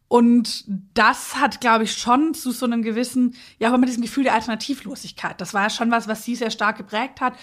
Und 0.07 0.63
das 0.93 1.35
hat, 1.35 1.59
glaube 1.59 1.83
ich, 1.83 1.93
schon 1.93 2.33
zu 2.33 2.51
so 2.51 2.65
einem 2.65 2.83
gewissen, 2.83 3.35
ja, 3.59 3.67
aber 3.67 3.77
mit 3.77 3.89
diesem 3.89 4.03
Gefühl 4.03 4.23
der 4.23 4.35
Alternativlosigkeit. 4.35 5.39
Das 5.41 5.53
war 5.53 5.63
ja 5.63 5.69
schon 5.69 5.91
was, 5.91 6.07
was 6.07 6.23
sie 6.23 6.35
sehr 6.35 6.51
stark 6.51 6.77
geprägt 6.77 7.19
hat 7.19 7.33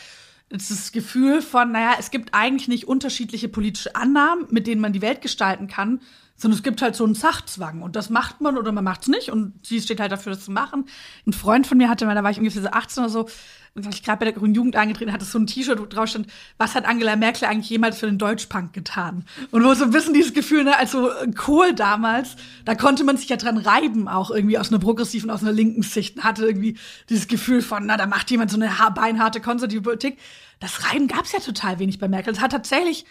das 0.50 0.92
Gefühl 0.92 1.42
von, 1.42 1.72
naja, 1.72 1.96
es 1.98 2.11
gibt 2.11 2.32
eigentlich 2.32 2.68
nicht 2.68 2.88
unterschiedliche 2.88 3.48
politische 3.48 3.94
Annahmen, 3.94 4.46
mit 4.50 4.66
denen 4.66 4.80
man 4.80 4.92
die 4.92 5.02
Welt 5.02 5.20
gestalten 5.20 5.68
kann, 5.68 6.00
sondern 6.38 6.57
es 6.57 6.62
gibt 6.62 6.81
halt 6.81 6.96
so 6.96 7.05
einen 7.05 7.14
Sachzwang 7.14 7.83
und 7.83 7.96
das 7.96 8.09
macht 8.09 8.40
man 8.40 8.57
oder 8.57 8.72
man 8.72 8.85
macht 8.85 9.03
es 9.03 9.09
nicht 9.09 9.31
und 9.31 9.55
sie 9.66 9.83
steht 9.83 10.01
halt 10.01 10.12
dafür, 10.12 10.33
das 10.33 10.44
zu 10.44 10.53
machen. 10.53 10.87
Ein 11.27 11.33
Freund 11.35 11.66
von 11.66 11.77
mir 11.77 11.90
hatte 11.90 12.07
mal, 12.07 12.14
da 12.14 12.22
war 12.22 12.31
ich 12.31 12.38
ungefähr 12.38 12.62
so 12.62 12.68
18 12.68 13.03
oder 13.03 13.12
so, 13.12 13.27
und 13.74 13.94
ich 13.94 14.03
gerade 14.03 14.18
bei 14.18 14.24
der 14.24 14.35
Grünen 14.35 14.55
Jugend 14.55 14.77
eingetreten, 14.77 15.12
hatte 15.12 15.24
so 15.24 15.38
ein 15.38 15.46
T-Shirt, 15.46 15.79
wo 15.79 15.87
drauf 15.87 16.09
stand, 16.09 16.27
was 16.57 16.74
hat 16.74 16.85
Angela 16.85 17.16
Merkel 17.16 17.46
eigentlich 17.46 17.70
jemals 17.70 17.98
für 17.98 18.07
den 18.07 18.18
Deutschpunk 18.18 18.72
getan? 18.72 19.24
Und 19.51 19.64
wo 19.64 19.72
so 19.74 19.85
ein 19.85 19.90
bisschen 19.90 20.14
dieses 20.14 20.35
Gefühl, 20.35 20.64
ne, 20.64 20.77
also 20.77 21.11
Kohl 21.37 21.74
damals, 21.74 22.37
da 22.64 22.74
konnte 22.74 23.05
man 23.05 23.16
sich 23.16 23.29
ja 23.29 23.37
dran 23.37 23.59
reiben, 23.59 24.09
auch 24.09 24.31
irgendwie 24.31 24.59
aus 24.59 24.70
einer 24.70 24.81
progressiven, 24.81 25.31
aus 25.31 25.42
einer 25.42 25.53
linken 25.53 25.83
Sicht, 25.83 26.22
hatte 26.24 26.46
irgendwie 26.46 26.77
dieses 27.09 27.29
Gefühl 27.29 27.62
von, 27.62 27.87
na, 27.87 27.96
da 27.96 28.07
macht 28.07 28.31
jemand 28.31 28.51
so 28.51 28.61
eine 28.61 28.70
beinharte 28.94 29.40
konservative 29.40 29.83
Politik. 29.83 30.18
Das 30.61 30.90
Reiben 30.90 31.07
gab's 31.07 31.33
ja 31.33 31.38
total 31.38 31.79
wenig 31.79 31.98
bei 31.98 32.09
Merkel. 32.09 32.33
Es 32.33 32.40
hat 32.40 32.53
tatsächlich 32.53 33.05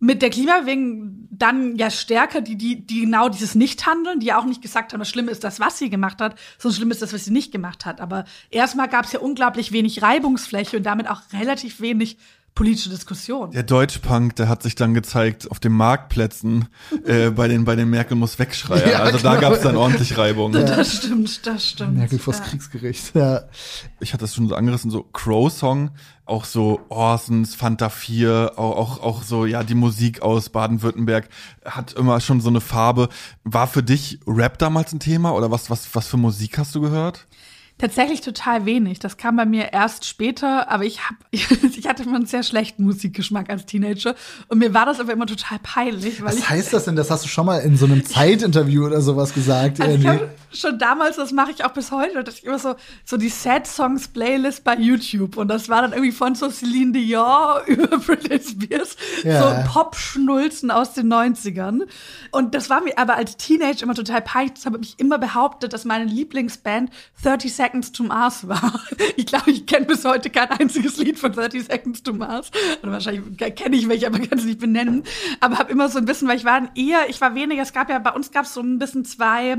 mit 0.00 0.22
der 0.22 0.30
Klimabewegung 0.30 1.28
dann 1.30 1.76
ja 1.76 1.90
stärker, 1.90 2.40
die, 2.40 2.56
die, 2.56 2.84
die 2.84 3.02
genau 3.02 3.28
dieses 3.28 3.54
Nichthandeln, 3.54 4.20
die 4.20 4.26
ja 4.26 4.38
auch 4.38 4.46
nicht 4.46 4.62
gesagt 4.62 4.92
haben, 4.92 5.00
das 5.00 5.10
Schlimme 5.10 5.30
ist 5.30 5.44
das, 5.44 5.60
was 5.60 5.78
sie 5.78 5.90
gemacht 5.90 6.20
hat, 6.20 6.38
sondern 6.58 6.76
schlimm 6.76 6.90
ist 6.90 7.02
das, 7.02 7.12
was 7.12 7.26
sie 7.26 7.30
nicht 7.30 7.52
gemacht 7.52 7.86
hat. 7.86 8.00
Aber 8.00 8.24
erstmal 8.50 8.88
gab 8.88 9.04
es 9.04 9.12
ja 9.12 9.20
unglaublich 9.20 9.72
wenig 9.72 10.02
Reibungsfläche 10.02 10.78
und 10.78 10.84
damit 10.84 11.08
auch 11.08 11.20
relativ 11.32 11.80
wenig 11.80 12.16
politische 12.54 12.90
Diskussion. 12.90 13.52
Der 13.52 13.62
Deutschpunk, 13.62 14.36
der 14.36 14.48
hat 14.48 14.62
sich 14.62 14.74
dann 14.74 14.92
gezeigt 14.92 15.50
auf 15.50 15.60
den 15.60 15.72
Marktplätzen 15.72 16.68
äh, 17.04 17.30
bei 17.30 17.48
den 17.48 17.64
bei 17.64 17.76
den 17.76 17.90
Merkel 17.90 18.16
muss 18.16 18.38
wegschreier. 18.38 18.90
Ja, 18.90 18.98
also 19.00 19.18
da 19.18 19.36
genau. 19.36 19.40
gab 19.40 19.52
es 19.54 19.60
dann 19.62 19.76
ordentlich 19.76 20.18
Reibung. 20.18 20.52
Das 20.52 20.96
stimmt, 20.96 21.46
das 21.46 21.68
stimmt. 21.68 21.96
Merkel 21.96 22.18
vors 22.18 22.38
Ja. 22.38 22.44
Kriegsgericht. 22.44 23.14
Ja. 23.14 23.42
Ich 24.00 24.12
hatte 24.12 24.24
es 24.24 24.34
schon 24.34 24.48
so 24.48 24.54
angerissen, 24.54 24.90
so 24.90 25.02
Crow-Song, 25.02 25.90
auch 26.26 26.44
so 26.44 26.80
Orsons, 26.88 27.54
Fanta 27.54 27.88
4, 27.88 28.52
auch, 28.56 28.76
auch, 28.76 29.02
auch 29.02 29.22
so, 29.22 29.46
ja, 29.46 29.62
die 29.62 29.74
Musik 29.74 30.22
aus 30.22 30.48
Baden-Württemberg 30.48 31.28
hat 31.64 31.92
immer 31.94 32.20
schon 32.20 32.40
so 32.40 32.48
eine 32.48 32.60
Farbe. 32.60 33.08
War 33.44 33.66
für 33.66 33.82
dich 33.82 34.20
Rap 34.26 34.58
damals 34.58 34.92
ein 34.92 35.00
Thema 35.00 35.34
oder 35.34 35.50
was, 35.50 35.70
was, 35.70 35.94
was 35.94 36.06
für 36.06 36.16
Musik 36.16 36.58
hast 36.58 36.74
du 36.74 36.80
gehört? 36.80 37.26
Tatsächlich 37.80 38.20
total 38.20 38.66
wenig. 38.66 38.98
Das 38.98 39.16
kam 39.16 39.36
bei 39.36 39.46
mir 39.46 39.72
erst 39.72 40.04
später, 40.04 40.70
aber 40.70 40.84
ich 40.84 41.00
hab, 41.08 41.16
ich 41.30 41.88
hatte 41.88 42.02
immer 42.02 42.16
einen 42.16 42.26
sehr 42.26 42.42
schlechten 42.42 42.84
Musikgeschmack 42.84 43.48
als 43.48 43.64
Teenager 43.64 44.14
und 44.48 44.58
mir 44.58 44.74
war 44.74 44.84
das 44.84 45.00
aber 45.00 45.12
immer 45.12 45.26
total 45.26 45.58
peinlich, 45.62 46.22
Was 46.22 46.50
heißt 46.50 46.74
das 46.74 46.84
denn? 46.84 46.96
Das 46.96 47.10
hast 47.10 47.24
du 47.24 47.28
schon 47.28 47.46
mal 47.46 47.58
in 47.58 47.76
so 47.76 47.86
einem 47.86 48.04
Zeitinterview 48.04 48.84
oder 48.84 49.00
sowas 49.00 49.32
gesagt. 49.32 49.80
Also 49.80 49.94
ich 49.94 50.04
irgendwie. 50.04 50.24
habe 50.24 50.30
schon 50.52 50.78
damals, 50.78 51.16
das 51.16 51.32
mache 51.32 51.50
ich 51.52 51.64
auch 51.64 51.72
bis 51.72 51.90
heute, 51.92 52.24
dass 52.24 52.38
ich 52.38 52.44
immer 52.44 52.58
so, 52.58 52.74
so 53.04 53.16
die 53.16 53.28
Sad 53.28 53.66
Songs 53.66 54.08
Playlist 54.08 54.64
bei 54.64 54.76
YouTube 54.76 55.36
und 55.36 55.48
das 55.48 55.68
war 55.68 55.82
dann 55.82 55.92
irgendwie 55.92 56.12
von 56.12 56.34
so 56.34 56.50
Celine 56.50 56.92
Dion 56.92 57.60
über 57.66 57.98
Britney 57.98 58.40
Spears, 58.40 58.96
Ja. 59.24 59.64
so 59.64 59.72
Pop-Schnulzen 59.72 60.70
aus 60.70 60.94
den 60.94 61.12
90ern. 61.12 61.82
Und 62.30 62.54
das 62.54 62.70
war 62.70 62.80
mir 62.82 62.96
aber 62.98 63.16
als 63.16 63.36
Teenager 63.36 63.82
immer 63.82 63.94
total 63.94 64.22
peinlich. 64.22 64.54
Das 64.54 64.66
habe 64.66 64.78
ich 64.82 64.98
immer 64.98 65.18
behauptet, 65.18 65.72
dass 65.72 65.84
meine 65.84 66.04
Lieblingsband 66.04 66.90
30 67.22 67.52
Seconds 67.54 67.92
to 67.92 68.02
Mars 68.04 68.48
war. 68.48 68.80
Ich 69.16 69.26
glaube, 69.26 69.50
ich 69.50 69.66
kenne 69.66 69.86
bis 69.86 70.04
heute 70.04 70.30
kein 70.30 70.50
einziges 70.50 70.96
Lied 70.96 71.18
von 71.18 71.32
30 71.32 71.64
Seconds 71.66 72.02
to 72.02 72.12
Mars. 72.12 72.50
Oder 72.82 72.92
wahrscheinlich 72.92 73.36
kenne 73.56 73.76
ich 73.76 73.88
welche, 73.88 74.06
aber 74.06 74.18
kann 74.18 74.38
es 74.38 74.44
nicht 74.44 74.60
benennen. 74.60 75.04
Aber 75.40 75.58
habe 75.58 75.70
immer 75.72 75.88
so 75.88 75.98
ein 75.98 76.04
bisschen, 76.04 76.28
weil 76.28 76.36
ich 76.36 76.44
war 76.44 76.68
eher, 76.74 77.08
ich 77.08 77.20
war 77.20 77.34
weniger, 77.34 77.62
es 77.62 77.72
gab 77.72 77.88
ja, 77.90 77.98
bei 77.98 78.12
uns 78.12 78.30
gab 78.30 78.44
es 78.44 78.54
so 78.54 78.60
ein 78.60 78.78
bisschen 78.78 79.04
zwei 79.04 79.58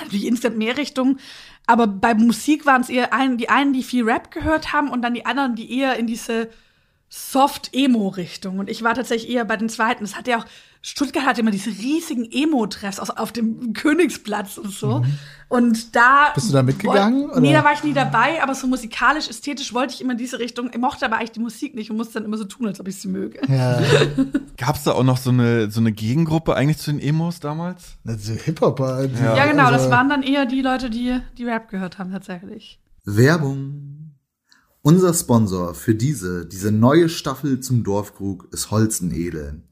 natürlich 0.00 0.26
instant 0.26 0.56
mehr 0.56 0.76
Richtungen, 0.76 1.18
aber 1.66 1.86
bei 1.86 2.14
Musik 2.14 2.64
waren 2.66 2.80
es 2.80 2.88
eher 2.88 3.12
ein, 3.12 3.36
die 3.36 3.48
einen, 3.48 3.72
die 3.72 3.82
viel 3.82 4.04
Rap 4.04 4.30
gehört 4.30 4.72
haben 4.72 4.88
und 4.90 5.02
dann 5.02 5.14
die 5.14 5.26
anderen, 5.26 5.54
die 5.54 5.78
eher 5.78 5.96
in 5.96 6.06
diese 6.06 6.48
Soft-Emo-Richtung. 7.10 8.58
Und 8.58 8.70
ich 8.70 8.82
war 8.82 8.94
tatsächlich 8.94 9.30
eher 9.30 9.44
bei 9.44 9.56
den 9.56 9.68
zweiten. 9.68 10.04
Das 10.04 10.16
hat 10.16 10.28
ja 10.28 10.38
auch, 10.38 10.46
Stuttgart 10.80 11.26
hatte 11.26 11.40
immer 11.40 11.50
diese 11.50 11.70
riesigen 11.70 12.24
Emo-Treffs 12.30 13.00
auf 13.00 13.32
dem 13.32 13.72
Königsplatz 13.72 14.58
und 14.58 14.70
so. 14.70 15.04
Und 15.48 15.96
da. 15.96 16.28
Mhm. 16.28 16.34
Bist 16.36 16.48
du 16.48 16.52
da 16.52 16.62
mitgegangen, 16.62 17.28
woll- 17.30 17.40
Nee, 17.40 17.48
oder? 17.50 17.58
da 17.58 17.64
war 17.64 17.72
ich 17.72 17.82
nie 17.82 17.92
dabei, 17.92 18.42
aber 18.42 18.54
so 18.54 18.66
musikalisch, 18.68 19.28
ästhetisch 19.28 19.74
wollte 19.74 19.94
ich 19.94 20.00
immer 20.00 20.12
in 20.12 20.18
diese 20.18 20.38
Richtung. 20.38 20.70
Ich 20.72 20.78
mochte 20.78 21.04
aber 21.04 21.16
eigentlich 21.16 21.32
die 21.32 21.40
Musik 21.40 21.74
nicht 21.74 21.90
und 21.90 21.96
musste 21.96 22.14
dann 22.14 22.24
immer 22.24 22.38
so 22.38 22.44
tun, 22.44 22.66
als 22.68 22.78
ob 22.80 22.86
ich 22.88 22.96
sie 23.00 23.08
möge. 23.08 23.40
Ja, 23.48 23.80
Gab's 24.56 24.84
da 24.84 24.92
auch 24.92 25.02
noch 25.04 25.16
so 25.18 25.30
eine, 25.30 25.70
so 25.70 25.80
eine 25.80 25.90
Gegengruppe 25.92 26.54
eigentlich 26.54 26.78
zu 26.78 26.92
den 26.92 27.00
Emos 27.00 27.40
damals? 27.40 27.96
also 28.06 28.32
Hip-Hopper. 28.34 29.08
die- 29.08 29.20
Ja, 29.22 29.46
genau, 29.46 29.64
das 29.70 29.82
also- 29.82 29.90
waren 29.90 30.08
dann 30.08 30.22
eher 30.22 30.46
die 30.46 30.62
Leute, 30.62 30.90
die, 30.90 31.18
die 31.36 31.44
Rap 31.44 31.68
gehört 31.70 31.98
haben, 31.98 32.12
tatsächlich. 32.12 32.80
Werbung. 33.04 34.14
Unser 34.82 35.12
Sponsor 35.12 35.74
für 35.74 35.94
diese, 35.94 36.46
diese 36.46 36.70
neue 36.70 37.08
Staffel 37.08 37.60
zum 37.60 37.82
Dorfkrug 37.84 38.48
ist 38.52 38.70
Holstenedel. 38.70 39.62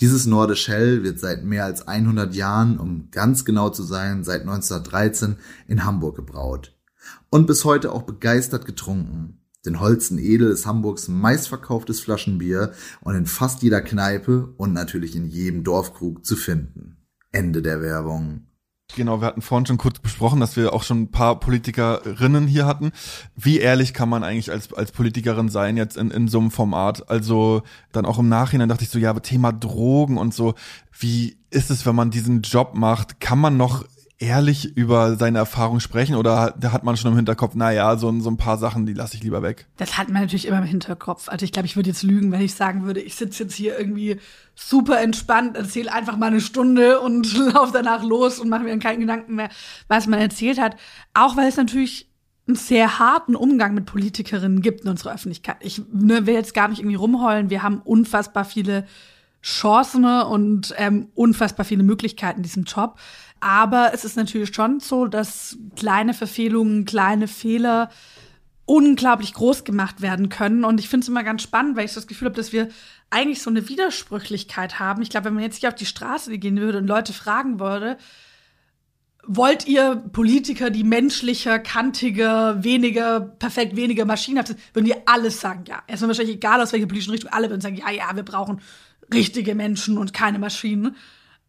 Dieses 0.00 0.26
Nordisch 0.26 0.68
Hell 0.68 1.02
wird 1.02 1.18
seit 1.18 1.44
mehr 1.44 1.64
als 1.64 1.88
100 1.88 2.34
Jahren, 2.34 2.78
um 2.78 3.10
ganz 3.10 3.44
genau 3.44 3.70
zu 3.70 3.82
sein, 3.82 4.22
seit 4.22 4.42
1913 4.42 5.36
in 5.66 5.84
Hamburg 5.84 6.14
gebraut. 6.14 6.76
Und 7.30 7.46
bis 7.46 7.64
heute 7.64 7.92
auch 7.92 8.02
begeistert 8.02 8.64
getrunken. 8.64 9.40
Denn 9.64 9.80
Holstenedel 9.80 10.50
ist 10.50 10.66
Hamburgs 10.66 11.08
meistverkauftes 11.08 12.00
Flaschenbier 12.00 12.72
und 13.00 13.16
in 13.16 13.26
fast 13.26 13.62
jeder 13.62 13.80
Kneipe 13.80 14.54
und 14.56 14.72
natürlich 14.72 15.16
in 15.16 15.26
jedem 15.26 15.64
Dorfkrug 15.64 16.24
zu 16.24 16.36
finden. 16.36 16.98
Ende 17.32 17.60
der 17.60 17.82
Werbung. 17.82 18.47
Genau, 18.96 19.20
wir 19.20 19.26
hatten 19.26 19.42
vorhin 19.42 19.66
schon 19.66 19.76
kurz 19.76 19.98
besprochen, 19.98 20.40
dass 20.40 20.56
wir 20.56 20.72
auch 20.72 20.82
schon 20.82 21.02
ein 21.02 21.10
paar 21.10 21.38
Politikerinnen 21.38 22.46
hier 22.46 22.66
hatten. 22.66 22.92
Wie 23.36 23.58
ehrlich 23.58 23.92
kann 23.92 24.08
man 24.08 24.24
eigentlich 24.24 24.50
als, 24.50 24.72
als 24.72 24.92
Politikerin 24.92 25.50
sein 25.50 25.76
jetzt 25.76 25.96
in, 25.96 26.10
in 26.10 26.26
so 26.26 26.40
einem 26.40 26.50
Format? 26.50 27.08
Also 27.10 27.62
dann 27.92 28.06
auch 28.06 28.18
im 28.18 28.28
Nachhinein 28.28 28.68
dachte 28.68 28.84
ich 28.84 28.90
so, 28.90 28.98
ja, 28.98 29.12
Thema 29.20 29.52
Drogen 29.52 30.16
und 30.16 30.32
so. 30.32 30.54
Wie 30.98 31.36
ist 31.50 31.70
es, 31.70 31.84
wenn 31.84 31.94
man 31.94 32.10
diesen 32.10 32.40
Job 32.42 32.74
macht? 32.74 33.20
Kann 33.20 33.38
man 33.38 33.56
noch 33.58 33.84
ehrlich 34.20 34.76
über 34.76 35.16
seine 35.16 35.38
Erfahrung 35.38 35.78
sprechen 35.78 36.16
oder 36.16 36.54
da 36.58 36.72
hat 36.72 36.82
man 36.82 36.96
schon 36.96 37.12
im 37.12 37.16
Hinterkopf, 37.16 37.52
na 37.54 37.70
ja, 37.70 37.96
so, 37.96 38.08
ein- 38.08 38.20
so 38.20 38.28
ein 38.30 38.36
paar 38.36 38.58
Sachen, 38.58 38.84
die 38.84 38.92
lasse 38.92 39.16
ich 39.16 39.22
lieber 39.22 39.42
weg? 39.42 39.66
Das 39.76 39.96
hat 39.96 40.08
man 40.08 40.22
natürlich 40.22 40.46
immer 40.48 40.58
im 40.58 40.64
Hinterkopf. 40.64 41.28
Also 41.28 41.44
ich 41.44 41.52
glaube, 41.52 41.66
ich 41.66 41.76
würde 41.76 41.90
jetzt 41.90 42.02
lügen, 42.02 42.32
wenn 42.32 42.40
ich 42.40 42.54
sagen 42.54 42.84
würde, 42.84 43.00
ich 43.00 43.14
sitze 43.14 43.44
jetzt 43.44 43.54
hier 43.54 43.78
irgendwie 43.78 44.18
super 44.56 45.00
entspannt, 45.00 45.56
erzähle 45.56 45.92
einfach 45.92 46.16
mal 46.16 46.26
eine 46.26 46.40
Stunde 46.40 46.98
und 47.00 47.32
laufe 47.54 47.72
danach 47.72 48.02
los 48.02 48.40
und 48.40 48.48
mache 48.48 48.64
mir 48.64 48.70
dann 48.70 48.80
keinen 48.80 49.00
Gedanken 49.00 49.36
mehr, 49.36 49.50
was 49.86 50.08
man 50.08 50.18
erzählt 50.18 50.60
hat. 50.60 50.76
Auch 51.14 51.36
weil 51.36 51.48
es 51.48 51.56
natürlich 51.56 52.08
einen 52.48 52.56
sehr 52.56 52.98
harten 52.98 53.36
Umgang 53.36 53.74
mit 53.74 53.86
Politikerinnen 53.86 54.62
gibt 54.62 54.80
in 54.80 54.88
unserer 54.90 55.14
Öffentlichkeit. 55.14 55.58
Ich 55.60 55.82
ne, 55.92 56.26
will 56.26 56.34
jetzt 56.34 56.54
gar 56.54 56.66
nicht 56.68 56.80
irgendwie 56.80 56.96
rumheulen. 56.96 57.50
Wir 57.50 57.62
haben 57.62 57.82
unfassbar 57.84 58.44
viele 58.44 58.84
Chancen 59.42 60.04
und 60.04 60.74
ähm, 60.78 61.08
unfassbar 61.14 61.64
viele 61.64 61.84
Möglichkeiten 61.84 62.38
in 62.38 62.42
diesem 62.42 62.64
Job. 62.64 62.98
Aber 63.40 63.92
es 63.94 64.04
ist 64.04 64.16
natürlich 64.16 64.54
schon 64.54 64.80
so, 64.80 65.06
dass 65.06 65.56
kleine 65.76 66.14
Verfehlungen, 66.14 66.84
kleine 66.84 67.28
Fehler 67.28 67.90
unglaublich 68.64 69.32
groß 69.32 69.64
gemacht 69.64 70.02
werden 70.02 70.28
können. 70.28 70.64
Und 70.64 70.78
ich 70.78 70.88
finde 70.88 71.04
es 71.04 71.08
immer 71.08 71.24
ganz 71.24 71.42
spannend, 71.42 71.76
weil 71.76 71.86
ich 71.86 71.92
so 71.92 72.00
das 72.00 72.06
Gefühl 72.06 72.26
habe, 72.26 72.36
dass 72.36 72.52
wir 72.52 72.68
eigentlich 73.10 73.40
so 73.40 73.48
eine 73.48 73.68
Widersprüchlichkeit 73.68 74.78
haben. 74.78 75.00
Ich 75.00 75.08
glaube, 75.08 75.26
wenn 75.26 75.34
man 75.34 75.42
jetzt 75.42 75.60
hier 75.60 75.70
auf 75.70 75.74
die 75.74 75.86
Straße 75.86 76.36
gehen 76.36 76.58
würde 76.58 76.78
und 76.78 76.86
Leute 76.86 77.14
fragen 77.14 77.58
würde, 77.60 77.96
wollt 79.26 79.66
ihr 79.66 79.96
Politiker, 80.12 80.70
die 80.70 80.84
menschlicher, 80.84 81.58
kantiger, 81.58 82.62
weniger, 82.64 83.20
perfekt 83.20 83.76
weniger 83.76 84.04
maschinenhaft 84.04 84.48
sind, 84.48 84.60
würden 84.74 84.86
die 84.86 85.06
alles 85.06 85.40
sagen, 85.40 85.64
ja. 85.66 85.82
Erstmal 85.86 86.08
wahrscheinlich 86.08 86.36
egal 86.36 86.60
aus 86.60 86.72
welcher 86.72 86.86
politischen 86.86 87.10
Richtung, 87.12 87.30
alle 87.30 87.48
würden 87.50 87.60
sagen, 87.60 87.76
ja, 87.76 87.90
ja, 87.90 88.14
wir 88.14 88.22
brauchen 88.22 88.60
richtige 89.12 89.54
Menschen 89.54 89.98
und 89.98 90.12
keine 90.12 90.38
Maschinen. 90.38 90.96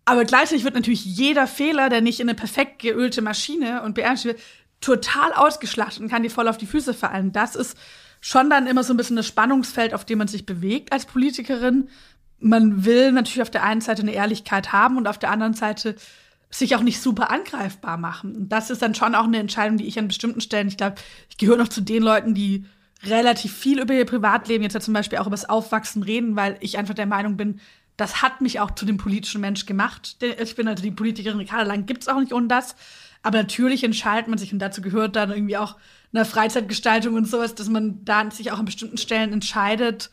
Aber 0.10 0.26
gleichzeitig 0.26 0.64
wird 0.64 0.74
natürlich 0.74 1.06
jeder 1.06 1.46
Fehler, 1.46 1.88
der 1.88 2.02
nicht 2.02 2.20
in 2.20 2.28
eine 2.28 2.36
perfekt 2.36 2.80
geölte 2.80 3.22
Maschine 3.22 3.84
und 3.84 3.94
beernst 3.94 4.26
wird, 4.26 4.40
total 4.82 5.34
ausgeschlachtet 5.34 6.02
und 6.02 6.10
kann 6.10 6.24
dir 6.24 6.32
voll 6.32 6.48
auf 6.48 6.58
die 6.58 6.66
Füße 6.66 6.96
fallen. 6.96 7.32
Das 7.32 7.56
ist 7.56 7.78
schon 8.20 8.50
dann 8.50 8.66
immer 8.66 8.84
so 8.84 8.92
ein 8.92 8.98
bisschen 8.98 9.18
das 9.18 9.28
Spannungsfeld, 9.28 9.94
auf 9.94 10.06
dem 10.06 10.18
man 10.18 10.28
sich 10.28 10.48
bewegt 10.48 10.92
als 10.94 11.06
Politikerin. 11.06 11.90
Man 12.40 12.86
will 12.86 13.12
natürlich 13.12 13.44
auf 13.44 13.52
der 13.52 13.64
einen 13.64 13.82
Seite 13.82 14.02
eine 14.02 14.14
Ehrlichkeit 14.14 14.72
haben 14.74 14.98
und 14.98 15.06
auf 15.06 15.20
der 15.20 15.30
anderen 15.30 15.54
Seite 15.54 15.96
sich 16.50 16.76
auch 16.76 16.82
nicht 16.82 17.00
super 17.02 17.30
angreifbar 17.30 17.98
machen. 17.98 18.36
Und 18.36 18.50
das 18.50 18.72
ist 18.72 18.82
dann 18.82 18.96
schon 18.96 19.14
auch 19.14 19.26
eine 19.26 19.38
Entscheidung, 19.38 19.78
die 19.78 19.86
ich 19.86 20.00
an 20.00 20.08
bestimmten 20.08 20.42
Stellen, 20.42 20.70
ich 20.70 20.78
glaube, 20.78 20.96
ich 21.30 21.38
gehöre 21.38 21.58
noch 21.58 21.68
zu 21.68 21.82
den 21.82 22.02
Leuten, 22.02 22.34
die 22.34 22.66
relativ 23.04 23.56
viel 23.56 23.80
über 23.80 23.94
ihr 23.94 24.06
Privatleben, 24.06 24.64
jetzt 24.64 24.74
ja 24.74 24.80
zum 24.80 24.96
Beispiel 24.96 25.20
auch 25.20 25.28
über 25.28 25.36
das 25.36 25.48
Aufwachsen 25.48 26.02
reden, 26.02 26.36
weil 26.36 26.58
ich 26.62 26.80
einfach 26.80 26.96
der 26.96 27.06
Meinung 27.06 27.38
bin, 27.38 27.60
das 28.00 28.22
hat 28.22 28.40
mich 28.40 28.60
auch 28.60 28.72
zu 28.72 28.86
dem 28.86 28.98
politischen 28.98 29.42
Mensch 29.42 29.66
gemacht. 29.66 30.18
Ich 30.42 30.56
bin 30.56 30.68
also 30.68 30.82
die 30.82 30.92
Politikerin 30.92 31.40
Ricarda 31.40 31.64
Lang, 31.64 31.86
gibt's 31.86 32.08
auch 32.08 32.20
nicht 32.20 32.34
ohne 32.34 32.48
das. 32.48 32.76
Aber 33.22 33.40
natürlich 33.40 33.84
entscheidet 33.84 34.30
man 34.30 34.38
sich, 34.38 34.54
und 34.54 34.60
dazu 34.60 34.82
gehört 34.82 35.18
dann 35.18 35.32
irgendwie 35.32 35.58
auch 35.58 35.76
eine 36.14 36.24
Freizeitgestaltung 36.24 37.16
und 37.16 37.28
sowas, 37.28 37.56
dass 37.56 37.68
man 37.68 38.06
da 38.06 38.32
sich 38.32 38.52
auch 38.52 38.60
an 38.60 38.66
bestimmten 38.66 38.98
Stellen 38.98 39.34
entscheidet. 39.34 40.10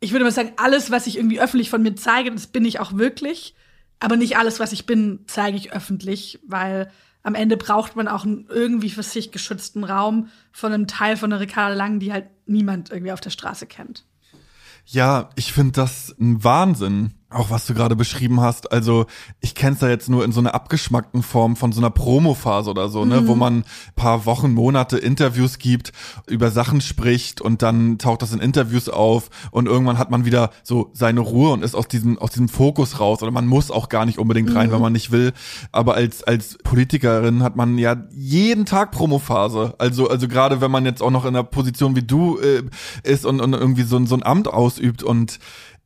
Ich 0.00 0.12
würde 0.12 0.24
mal 0.24 0.30
sagen, 0.30 0.54
alles, 0.56 0.90
was 0.90 1.06
ich 1.06 1.18
irgendwie 1.18 1.40
öffentlich 1.40 1.68
von 1.68 1.82
mir 1.82 1.94
zeige, 1.94 2.30
das 2.30 2.46
bin 2.46 2.64
ich 2.64 2.80
auch 2.80 2.96
wirklich. 2.96 3.54
Aber 3.98 4.16
nicht 4.16 4.38
alles, 4.38 4.58
was 4.58 4.72
ich 4.72 4.86
bin, 4.86 5.20
zeige 5.26 5.58
ich 5.58 5.74
öffentlich, 5.74 6.40
weil 6.46 6.90
am 7.22 7.34
Ende 7.34 7.58
braucht 7.58 7.96
man 7.96 8.08
auch 8.08 8.24
einen 8.24 8.46
irgendwie 8.48 8.88
für 8.88 9.02
sich 9.02 9.30
geschützten 9.30 9.84
Raum 9.84 10.30
von 10.52 10.72
einem 10.72 10.86
Teil 10.86 11.18
von 11.18 11.28
der 11.28 11.40
Ricarda 11.40 11.74
Lang, 11.74 11.98
die 12.00 12.14
halt 12.14 12.28
niemand 12.46 12.88
irgendwie 12.88 13.12
auf 13.12 13.20
der 13.20 13.28
Straße 13.28 13.66
kennt. 13.66 14.06
Ja, 14.92 15.30
ich 15.36 15.52
finde 15.52 15.72
das 15.72 16.14
ein 16.18 16.42
Wahnsinn, 16.42 17.14
auch 17.30 17.50
was 17.50 17.64
du 17.66 17.74
gerade 17.74 17.94
beschrieben 17.96 18.40
hast. 18.40 18.72
Also 18.72 19.06
ich 19.40 19.54
kenne 19.54 19.76
es 19.76 19.80
ja 19.82 19.88
jetzt 19.88 20.08
nur 20.08 20.24
in 20.24 20.32
so 20.32 20.40
einer 20.40 20.54
abgeschmackten 20.54 21.22
Form 21.22 21.54
von 21.56 21.70
so 21.72 21.80
einer 21.80 21.90
Promophase 21.90 22.68
oder 22.70 22.88
so, 22.88 23.04
ne, 23.04 23.28
wo 23.28 23.34
man 23.36 23.64
paar 23.94 24.26
Wochen, 24.26 24.52
Monate 24.52 24.98
Interviews 24.98 25.58
gibt, 25.58 25.92
über 26.26 26.50
Sachen 26.50 26.80
spricht 26.80 27.40
und 27.40 27.62
dann 27.62 27.98
taucht 27.98 28.22
das 28.22 28.32
in 28.32 28.40
Interviews 28.40 28.88
auf 28.88 29.30
und 29.52 29.66
irgendwann 29.66 29.96
hat 29.98 30.10
man 30.10 30.24
wieder 30.24 30.50
so 30.64 30.90
seine 30.92 31.20
Ruhe 31.20 31.52
und 31.52 31.62
ist 31.62 31.74
aus 31.76 31.86
diesem 31.88 32.18
aus 32.18 32.30
diesem 32.30 32.48
Fokus 32.48 32.98
raus 32.98 33.22
oder 33.22 33.30
man 33.30 33.46
muss 33.46 33.70
auch 33.70 33.88
gar 33.88 34.06
nicht 34.06 34.18
unbedingt 34.18 34.54
rein, 34.54 34.72
wenn 34.72 34.80
man 34.80 34.92
nicht 34.92 35.12
will. 35.12 35.32
Aber 35.70 35.94
als 35.94 36.24
als 36.24 36.58
Politikerin 36.64 37.42
hat 37.42 37.54
man 37.56 37.78
ja 37.78 37.96
jeden 38.10 38.66
Tag 38.66 38.90
Promophase. 38.90 39.74
Also 39.78 40.08
also 40.08 40.26
gerade 40.26 40.60
wenn 40.60 40.70
man 40.70 40.84
jetzt 40.84 41.00
auch 41.02 41.10
noch 41.10 41.24
in 41.24 41.28
einer 41.36 41.44
Position 41.44 41.94
wie 41.94 42.02
du 42.02 42.38
äh, 42.38 42.62
ist 43.04 43.24
und, 43.24 43.40
und 43.40 43.52
irgendwie 43.52 43.82
so, 43.84 43.96
ein- 43.96 44.06
so 44.06 44.16
ein 44.16 44.22
Amt 44.24 44.48
ausübt 44.48 45.02
und 45.02 45.38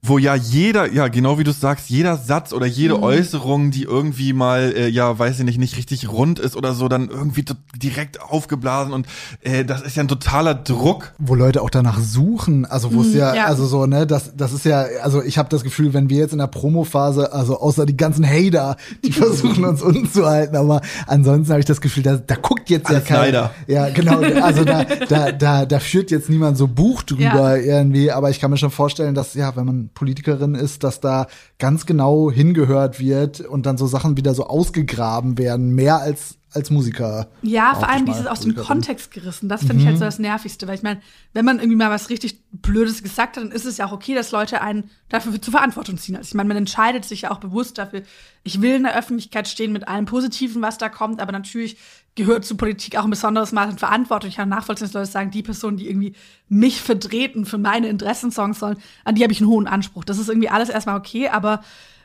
wo 0.06 0.18
ja 0.18 0.34
jeder, 0.34 0.92
ja 0.92 1.08
genau 1.08 1.38
wie 1.38 1.44
du 1.44 1.52
sagst, 1.52 1.88
jeder 1.88 2.18
Satz 2.18 2.52
oder 2.52 2.66
jede 2.66 2.98
mhm. 2.98 3.04
Äußerung, 3.04 3.70
die 3.70 3.84
irgendwie 3.84 4.34
mal, 4.34 4.74
äh, 4.76 4.88
ja 4.88 5.18
weiß 5.18 5.38
ich 5.38 5.44
nicht, 5.46 5.58
nicht 5.58 5.78
richtig 5.78 6.12
rund 6.12 6.38
ist 6.38 6.56
oder 6.56 6.74
so, 6.74 6.88
dann 6.88 7.08
irgendwie 7.08 7.44
direkt 7.74 8.20
aufgeblasen 8.20 8.92
und 8.92 9.06
äh, 9.40 9.64
das 9.64 9.80
ist 9.80 9.96
ja 9.96 10.02
ein 10.02 10.08
totaler 10.08 10.54
Druck. 10.54 11.14
Wo 11.18 11.34
Leute 11.34 11.62
auch 11.62 11.70
danach 11.70 11.98
suchen, 12.00 12.66
also 12.66 12.92
wo 12.92 13.00
es 13.00 13.08
mhm, 13.08 13.18
ja, 13.18 13.34
ja, 13.34 13.44
also 13.46 13.64
so, 13.64 13.86
ne, 13.86 14.06
das, 14.06 14.36
das 14.36 14.52
ist 14.52 14.66
ja, 14.66 14.84
also 15.02 15.22
ich 15.22 15.38
habe 15.38 15.48
das 15.48 15.64
Gefühl, 15.64 15.94
wenn 15.94 16.10
wir 16.10 16.18
jetzt 16.18 16.32
in 16.32 16.38
der 16.38 16.48
Promophase, 16.48 17.32
also 17.32 17.58
außer 17.58 17.86
die 17.86 17.96
ganzen 17.96 18.26
Hater, 18.26 18.76
die 19.02 19.12
versuchen 19.12 19.64
uns 19.64 19.80
unten 19.80 20.10
zu 20.10 20.26
halten, 20.26 20.54
aber 20.56 20.82
ansonsten 21.06 21.50
habe 21.50 21.60
ich 21.60 21.66
das 21.66 21.80
Gefühl, 21.80 22.02
da, 22.02 22.16
da 22.18 22.34
guckt 22.34 22.68
jetzt 22.68 22.88
Alles 22.88 23.08
ja 23.08 23.16
keiner. 23.16 23.50
Ja, 23.66 23.88
genau, 23.88 24.18
also 24.42 24.64
da, 24.64 24.84
da, 24.84 25.32
da, 25.32 25.64
da 25.64 25.80
führt 25.80 26.10
jetzt 26.10 26.28
niemand 26.28 26.58
so 26.58 26.68
Buch 26.68 27.02
drüber 27.04 27.56
ja. 27.58 27.78
irgendwie, 27.78 28.10
aber 28.10 28.28
ich 28.28 28.38
kann 28.38 28.50
mir 28.50 28.58
schon 28.58 28.70
vorstellen, 28.70 29.14
dass 29.14 29.32
ja, 29.32 29.56
wenn 29.56 29.64
man 29.64 29.90
Politikerin 29.94 30.54
ist, 30.54 30.84
dass 30.84 31.00
da 31.00 31.26
ganz 31.58 31.86
genau 31.86 32.30
hingehört 32.30 33.00
wird 33.00 33.40
und 33.40 33.66
dann 33.66 33.78
so 33.78 33.86
Sachen 33.86 34.16
wieder 34.16 34.34
so 34.34 34.46
ausgegraben 34.46 35.38
werden, 35.38 35.74
mehr 35.74 35.98
als 35.98 36.36
als 36.54 36.70
Musiker. 36.70 37.28
Ja, 37.42 37.74
vor 37.74 37.88
allem 37.88 38.06
dieses 38.06 38.26
aus 38.26 38.40
dem 38.40 38.54
Kontext 38.54 39.10
gerissen. 39.10 39.48
Das 39.48 39.60
finde 39.60 39.74
mhm. 39.74 39.80
ich 39.80 39.86
halt 39.86 39.96
so 39.98 40.04
mhm. 40.04 40.08
das 40.08 40.18
Nervigste, 40.18 40.68
weil 40.68 40.76
ich 40.76 40.82
meine, 40.82 41.00
wenn 41.32 41.44
man 41.44 41.58
irgendwie 41.58 41.76
mal 41.76 41.90
was 41.90 42.10
richtig 42.10 42.40
Blödes 42.52 43.02
gesagt 43.02 43.36
hat, 43.36 43.44
dann 43.44 43.50
ist 43.50 43.64
es 43.64 43.76
ja 43.76 43.86
auch 43.86 43.92
okay, 43.92 44.14
dass 44.14 44.30
Leute 44.30 44.60
einen 44.60 44.90
dafür 45.08 45.40
zur 45.40 45.52
Verantwortung 45.52 45.98
ziehen. 45.98 46.16
Also 46.16 46.28
ich 46.28 46.34
meine, 46.34 46.48
man 46.48 46.56
entscheidet 46.56 47.04
sich 47.04 47.22
ja 47.22 47.30
auch 47.30 47.38
bewusst 47.38 47.78
dafür, 47.78 48.02
ich 48.44 48.60
will 48.60 48.76
in 48.76 48.84
der 48.84 48.96
Öffentlichkeit 48.96 49.48
stehen 49.48 49.72
mit 49.72 49.88
allem 49.88 50.04
Positiven, 50.04 50.62
was 50.62 50.78
da 50.78 50.88
kommt, 50.88 51.20
aber 51.20 51.32
natürlich 51.32 51.76
gehört 52.14 52.44
zu 52.44 52.56
Politik 52.56 52.96
auch 52.96 53.04
ein 53.04 53.10
besonderes 53.10 53.52
Maß 53.52 53.70
an 53.70 53.78
Verantwortung. 53.78 54.30
Ich 54.30 54.36
kann 54.36 54.48
nachvollziehen, 54.48 54.86
dass 54.86 54.94
Leute 54.94 55.10
sagen, 55.10 55.30
die 55.30 55.42
Personen, 55.42 55.76
die 55.76 55.88
irgendwie 55.88 56.14
mich 56.48 56.80
vertreten, 56.80 57.46
für 57.46 57.58
meine 57.58 57.88
Interessen 57.88 58.30
sorgen 58.30 58.54
sollen, 58.54 58.76
an 59.04 59.16
die 59.16 59.22
habe 59.24 59.32
ich 59.32 59.40
einen 59.40 59.50
hohen 59.50 59.66
Anspruch. 59.66 60.04
Das 60.04 60.18
ist 60.18 60.28
irgendwie 60.28 60.48
alles 60.48 60.68
erstmal 60.68 60.96
okay, 60.96 61.28
aber 61.28 61.62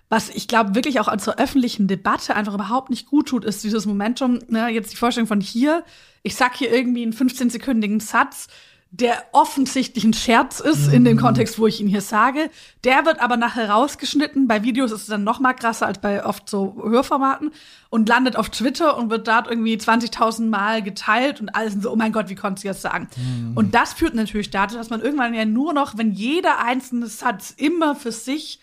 was 0.10 0.30
ich 0.30 0.48
glaube 0.48 0.76
wirklich 0.76 1.00
auch 1.00 1.16
zur 1.18 1.38
öffentlichen 1.38 1.88
Debatte 1.88 2.36
einfach 2.36 2.56
überhaupt 2.56 2.90
nicht 2.90 3.08
gut 3.08 3.30
tut, 3.30 3.46
ist 3.46 3.64
dieses 3.64 3.86
Momentum, 3.86 4.40
ne, 4.48 4.70
jetzt 4.70 4.92
die 4.92 4.98
Vorstellung 4.98 5.28
von 5.28 5.40
hier, 5.40 5.84
ich 6.24 6.36
sag 6.36 6.56
hier 6.56 6.74
irgendwie 6.74 7.04
einen 7.04 7.14
15-sekündigen 7.14 8.02
Satz, 8.02 8.48
der 8.92 9.24
offensichtlich 9.34 10.04
ein 10.04 10.14
Scherz 10.14 10.60
ist 10.60 10.88
mhm. 10.88 10.94
in 10.94 11.06
dem 11.06 11.18
mhm. 11.18 11.22
Kontext, 11.22 11.60
wo 11.60 11.68
ich 11.68 11.80
ihn 11.80 11.88
hier 11.88 12.02
sage. 12.02 12.50
Der 12.84 13.06
wird 13.06 13.22
aber 13.22 13.38
nachher 13.38 13.70
rausgeschnitten. 13.70 14.48
Bei 14.48 14.64
Videos 14.64 14.92
ist 14.92 15.02
es 15.02 15.08
dann 15.08 15.24
noch 15.24 15.40
mal 15.40 15.54
krasser 15.54 15.86
als 15.86 16.00
bei 16.00 16.26
oft 16.26 16.50
so 16.50 16.76
Hörformaten 16.84 17.52
und 17.92 18.10
landet 18.10 18.36
auf 18.36 18.50
Twitter 18.50 18.98
und 18.98 19.12
wird 19.12 19.28
dort 19.28 19.48
irgendwie 19.48 19.76
20.000 19.76 20.50
Mal 20.50 20.82
geteilt 20.82 21.40
und 21.40 21.50
alles 21.50 21.76
so, 21.76 21.92
oh 21.92 21.96
mein 21.96 22.12
Gott, 22.12 22.30
wie 22.30 22.36
konnte 22.36 22.62
sie 22.62 22.68
das 22.68 22.82
sagen? 22.82 23.08
Mhm. 23.16 23.56
Und 23.56 23.76
das 23.76 23.94
führt 23.94 24.16
natürlich 24.16 24.50
dazu, 24.50 24.76
dass 24.76 24.90
man 24.90 25.02
irgendwann 25.02 25.36
ja 25.36 25.46
nur 25.46 25.74
noch, 25.74 25.96
wenn 26.00 26.12
jeder 26.12 26.58
einzelne 26.66 27.06
Satz 27.06 27.54
immer 27.56 27.96
für 27.96 28.12
sich 28.12 28.60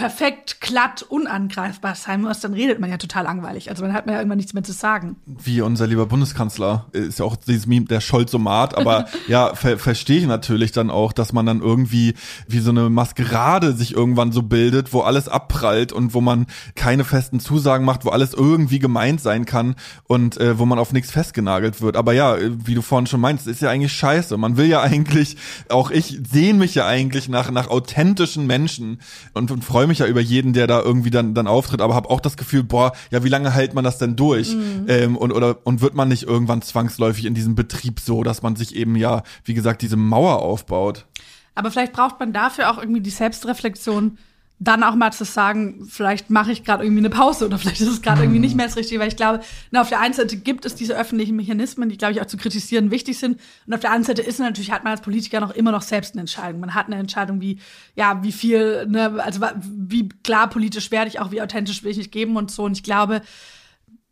perfekt, 0.00 0.62
glatt, 0.62 1.02
unangreifbar 1.02 1.94
sein 1.94 2.22
muss, 2.22 2.40
dann 2.40 2.54
redet 2.54 2.80
man 2.80 2.88
ja 2.88 2.96
total 2.96 3.24
langweilig. 3.24 3.68
Also 3.68 3.82
man 3.82 3.92
hat 3.92 4.06
mir 4.06 4.12
ja 4.12 4.18
irgendwann 4.20 4.38
nichts 4.38 4.54
mehr 4.54 4.62
zu 4.62 4.72
sagen. 4.72 5.16
Wie 5.26 5.60
unser 5.60 5.86
lieber 5.86 6.06
Bundeskanzler 6.06 6.86
ist 6.92 7.18
ja 7.18 7.26
auch 7.26 7.36
dieses 7.36 7.66
Meme 7.66 7.84
der 7.84 8.00
Scholzomat, 8.00 8.78
aber 8.78 9.04
ja, 9.28 9.54
ver 9.54 9.78
verstehe 9.78 10.20
ich 10.20 10.26
natürlich 10.26 10.72
dann 10.72 10.88
auch, 10.88 11.12
dass 11.12 11.34
man 11.34 11.44
dann 11.44 11.60
irgendwie 11.60 12.14
wie 12.48 12.60
so 12.60 12.70
eine 12.70 12.88
Maskerade 12.88 13.74
sich 13.74 13.92
irgendwann 13.92 14.32
so 14.32 14.40
bildet, 14.40 14.94
wo 14.94 15.02
alles 15.02 15.28
abprallt 15.28 15.92
und 15.92 16.14
wo 16.14 16.22
man 16.22 16.46
keine 16.76 17.04
festen 17.04 17.38
Zusagen 17.38 17.84
macht, 17.84 18.06
wo 18.06 18.08
alles 18.08 18.32
irgendwie 18.32 18.78
gemeint 18.78 19.20
sein 19.20 19.44
kann 19.44 19.74
und 20.04 20.40
äh, 20.40 20.58
wo 20.58 20.64
man 20.64 20.78
auf 20.78 20.94
nichts 20.94 21.10
festgenagelt 21.10 21.82
wird. 21.82 21.98
Aber 21.98 22.14
ja, 22.14 22.38
wie 22.40 22.74
du 22.74 22.80
vorhin 22.80 23.06
schon 23.06 23.20
meinst, 23.20 23.46
ist 23.46 23.60
ja 23.60 23.68
eigentlich 23.68 23.92
scheiße. 23.92 24.38
Man 24.38 24.56
will 24.56 24.66
ja 24.66 24.80
eigentlich, 24.80 25.36
auch 25.68 25.90
ich 25.90 26.18
sehne 26.32 26.58
mich 26.58 26.74
ja 26.74 26.86
eigentlich 26.86 27.28
nach, 27.28 27.50
nach 27.50 27.68
authentischen 27.68 28.46
Menschen 28.46 29.02
und, 29.34 29.50
und 29.50 29.62
freue 29.62 29.89
mich 29.90 29.98
ja 29.98 30.06
über 30.06 30.20
jeden, 30.20 30.52
der 30.52 30.66
da 30.66 30.80
irgendwie 30.80 31.10
dann, 31.10 31.34
dann 31.34 31.46
auftritt, 31.46 31.80
aber 31.80 31.94
habe 31.94 32.08
auch 32.10 32.20
das 32.20 32.36
Gefühl, 32.36 32.62
boah, 32.62 32.92
ja, 33.10 33.22
wie 33.22 33.28
lange 33.28 33.52
hält 33.52 33.74
man 33.74 33.84
das 33.84 33.98
denn 33.98 34.16
durch? 34.16 34.54
Mhm. 34.54 34.86
Ähm, 34.88 35.16
und, 35.16 35.32
oder, 35.32 35.58
und 35.64 35.80
wird 35.82 35.94
man 35.94 36.08
nicht 36.08 36.22
irgendwann 36.22 36.62
zwangsläufig 36.62 37.26
in 37.26 37.34
diesem 37.34 37.54
Betrieb 37.54 38.00
so, 38.00 38.22
dass 38.22 38.42
man 38.42 38.56
sich 38.56 38.74
eben 38.74 38.96
ja, 38.96 39.22
wie 39.44 39.54
gesagt, 39.54 39.82
diese 39.82 39.96
Mauer 39.96 40.40
aufbaut? 40.40 41.06
Aber 41.54 41.70
vielleicht 41.70 41.92
braucht 41.92 42.18
man 42.18 42.32
dafür 42.32 42.70
auch 42.70 42.78
irgendwie 42.78 43.02
die 43.02 43.10
Selbstreflexion, 43.10 44.18
dann 44.62 44.82
auch 44.82 44.94
mal 44.94 45.10
zu 45.10 45.24
sagen, 45.24 45.86
vielleicht 45.88 46.28
mache 46.28 46.52
ich 46.52 46.64
gerade 46.64 46.84
irgendwie 46.84 47.00
eine 47.00 47.08
Pause 47.08 47.46
oder 47.46 47.58
vielleicht 47.58 47.80
ist 47.80 47.88
es 47.88 48.02
gerade 48.02 48.22
irgendwie 48.22 48.38
nicht 48.38 48.54
mehr 48.54 48.66
das 48.66 48.76
Richtige, 48.76 49.00
weil 49.00 49.08
ich 49.08 49.16
glaube, 49.16 49.40
na, 49.70 49.80
auf 49.80 49.88
der 49.88 50.00
einen 50.00 50.12
Seite 50.12 50.36
gibt 50.36 50.66
es 50.66 50.74
diese 50.74 50.96
öffentlichen 50.96 51.34
Mechanismen, 51.34 51.88
die, 51.88 51.96
glaube 51.96 52.12
ich, 52.12 52.20
auch 52.20 52.26
zu 52.26 52.36
kritisieren 52.36 52.90
wichtig 52.90 53.18
sind. 53.18 53.40
Und 53.66 53.74
auf 53.74 53.80
der 53.80 53.90
anderen 53.90 54.04
Seite 54.04 54.22
ist 54.22 54.38
natürlich, 54.38 54.70
hat 54.70 54.84
man 54.84 54.92
als 54.92 55.00
Politiker 55.00 55.40
noch 55.40 55.50
immer 55.50 55.72
noch 55.72 55.80
selbst 55.80 56.12
eine 56.14 56.20
Entscheidung. 56.20 56.60
Man 56.60 56.74
hat 56.74 56.86
eine 56.86 56.96
Entscheidung, 56.96 57.40
wie, 57.40 57.58
ja, 57.96 58.22
wie 58.22 58.32
viel, 58.32 58.86
ne, 58.86 59.14
also 59.24 59.40
wie 59.62 60.10
klar 60.22 60.50
politisch 60.50 60.90
werde 60.90 61.08
ich 61.08 61.20
auch, 61.20 61.30
wie 61.30 61.40
authentisch 61.40 61.82
will 61.82 61.92
ich 61.92 61.96
mich 61.96 62.10
geben 62.10 62.36
und 62.36 62.50
so. 62.50 62.64
Und 62.64 62.72
ich 62.72 62.82
glaube, 62.82 63.22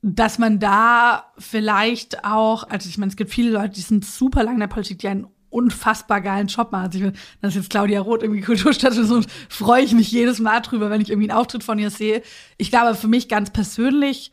dass 0.00 0.38
man 0.38 0.60
da 0.60 1.30
vielleicht 1.36 2.24
auch, 2.24 2.64
also 2.70 2.88
ich 2.88 2.96
meine, 2.96 3.10
es 3.10 3.16
gibt 3.16 3.30
viele 3.30 3.50
Leute, 3.50 3.74
die 3.74 3.82
sind 3.82 4.06
super 4.06 4.44
lang 4.44 4.54
in 4.54 4.60
der 4.60 4.68
Politik, 4.68 5.00
die 5.00 5.08
einen 5.08 5.26
unfassbar 5.50 6.20
geilen 6.20 6.46
Job 6.48 6.72
machen. 6.72 6.86
Also 6.86 6.98
ich, 6.98 7.12
dass 7.40 7.54
jetzt 7.54 7.70
Claudia 7.70 8.00
Roth 8.00 8.22
irgendwie 8.22 8.40
Kulturstadt 8.42 8.96
ist 8.96 9.10
und 9.10 9.26
freue 9.48 9.82
ich 9.82 9.92
mich 9.92 10.10
jedes 10.10 10.38
Mal 10.38 10.60
drüber, 10.60 10.90
wenn 10.90 11.00
ich 11.00 11.10
irgendwie 11.10 11.30
einen 11.30 11.38
Auftritt 11.38 11.64
von 11.64 11.78
ihr 11.78 11.90
sehe. 11.90 12.22
Ich 12.56 12.70
glaube, 12.70 12.94
für 12.94 13.08
mich 13.08 13.28
ganz 13.28 13.50
persönlich 13.50 14.32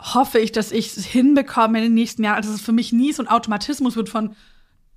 hoffe 0.00 0.38
ich, 0.38 0.52
dass 0.52 0.72
ich 0.72 0.96
es 0.96 1.04
hinbekomme 1.04 1.78
in 1.78 1.84
den 1.84 1.94
nächsten 1.94 2.22
Jahren, 2.22 2.36
also 2.36 2.52
es 2.52 2.60
für 2.60 2.72
mich 2.72 2.92
nie 2.92 3.12
so 3.12 3.22
ein 3.22 3.28
Automatismus 3.28 3.96
wird 3.96 4.08
von 4.08 4.34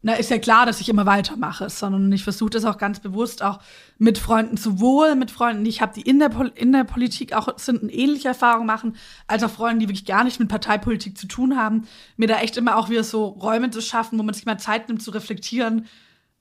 na, 0.04 0.14
ist 0.14 0.32
ja 0.32 0.40
klar, 0.40 0.66
dass 0.66 0.82
ich 0.82 0.90
immer 0.90 1.06
weitermache, 1.06 1.70
sondern 1.70 2.12
ich 2.12 2.24
versuche 2.24 2.50
das 2.50 2.66
auch 2.66 2.80
ganz 2.80 3.00
bewusst 3.00 3.44
auch 3.44 3.60
mit 4.00 4.18
Freunden, 4.18 4.58
sowohl 4.58 5.14
mit 5.14 5.30
Freunden, 5.30 5.64
die 5.64 5.70
ich 5.70 5.82
habe, 5.82 5.94
die 5.94 6.02
in 6.02 6.18
der, 6.18 6.30
Pol 6.30 6.52
in 6.56 6.72
der 6.72 6.86
Politik 6.86 7.34
auch 7.34 7.60
sind, 7.60 7.84
eine 7.84 7.92
ähnliche 7.92 8.30
Erfahrung 8.30 8.66
machen, 8.66 8.96
als 9.28 9.44
auch 9.44 9.52
Freunden, 9.52 9.80
die 9.80 9.88
wirklich 9.88 10.06
gar 10.06 10.24
nicht 10.24 10.40
mit 10.40 10.50
Parteipolitik 10.50 11.18
zu 11.18 11.28
tun 11.28 11.56
haben, 11.56 11.88
mir 12.18 12.28
da 12.28 12.40
echt 12.40 12.58
immer 12.58 12.78
auch 12.78 12.90
wieder 12.90 13.04
so 13.04 13.26
Räume 13.26 13.70
zu 13.70 13.82
schaffen, 13.82 14.18
wo 14.18 14.24
man 14.24 14.34
sich 14.34 14.46
mal 14.46 14.58
Zeit 14.58 14.88
nimmt 14.88 15.04
zu 15.04 15.12
reflektieren, 15.12 15.86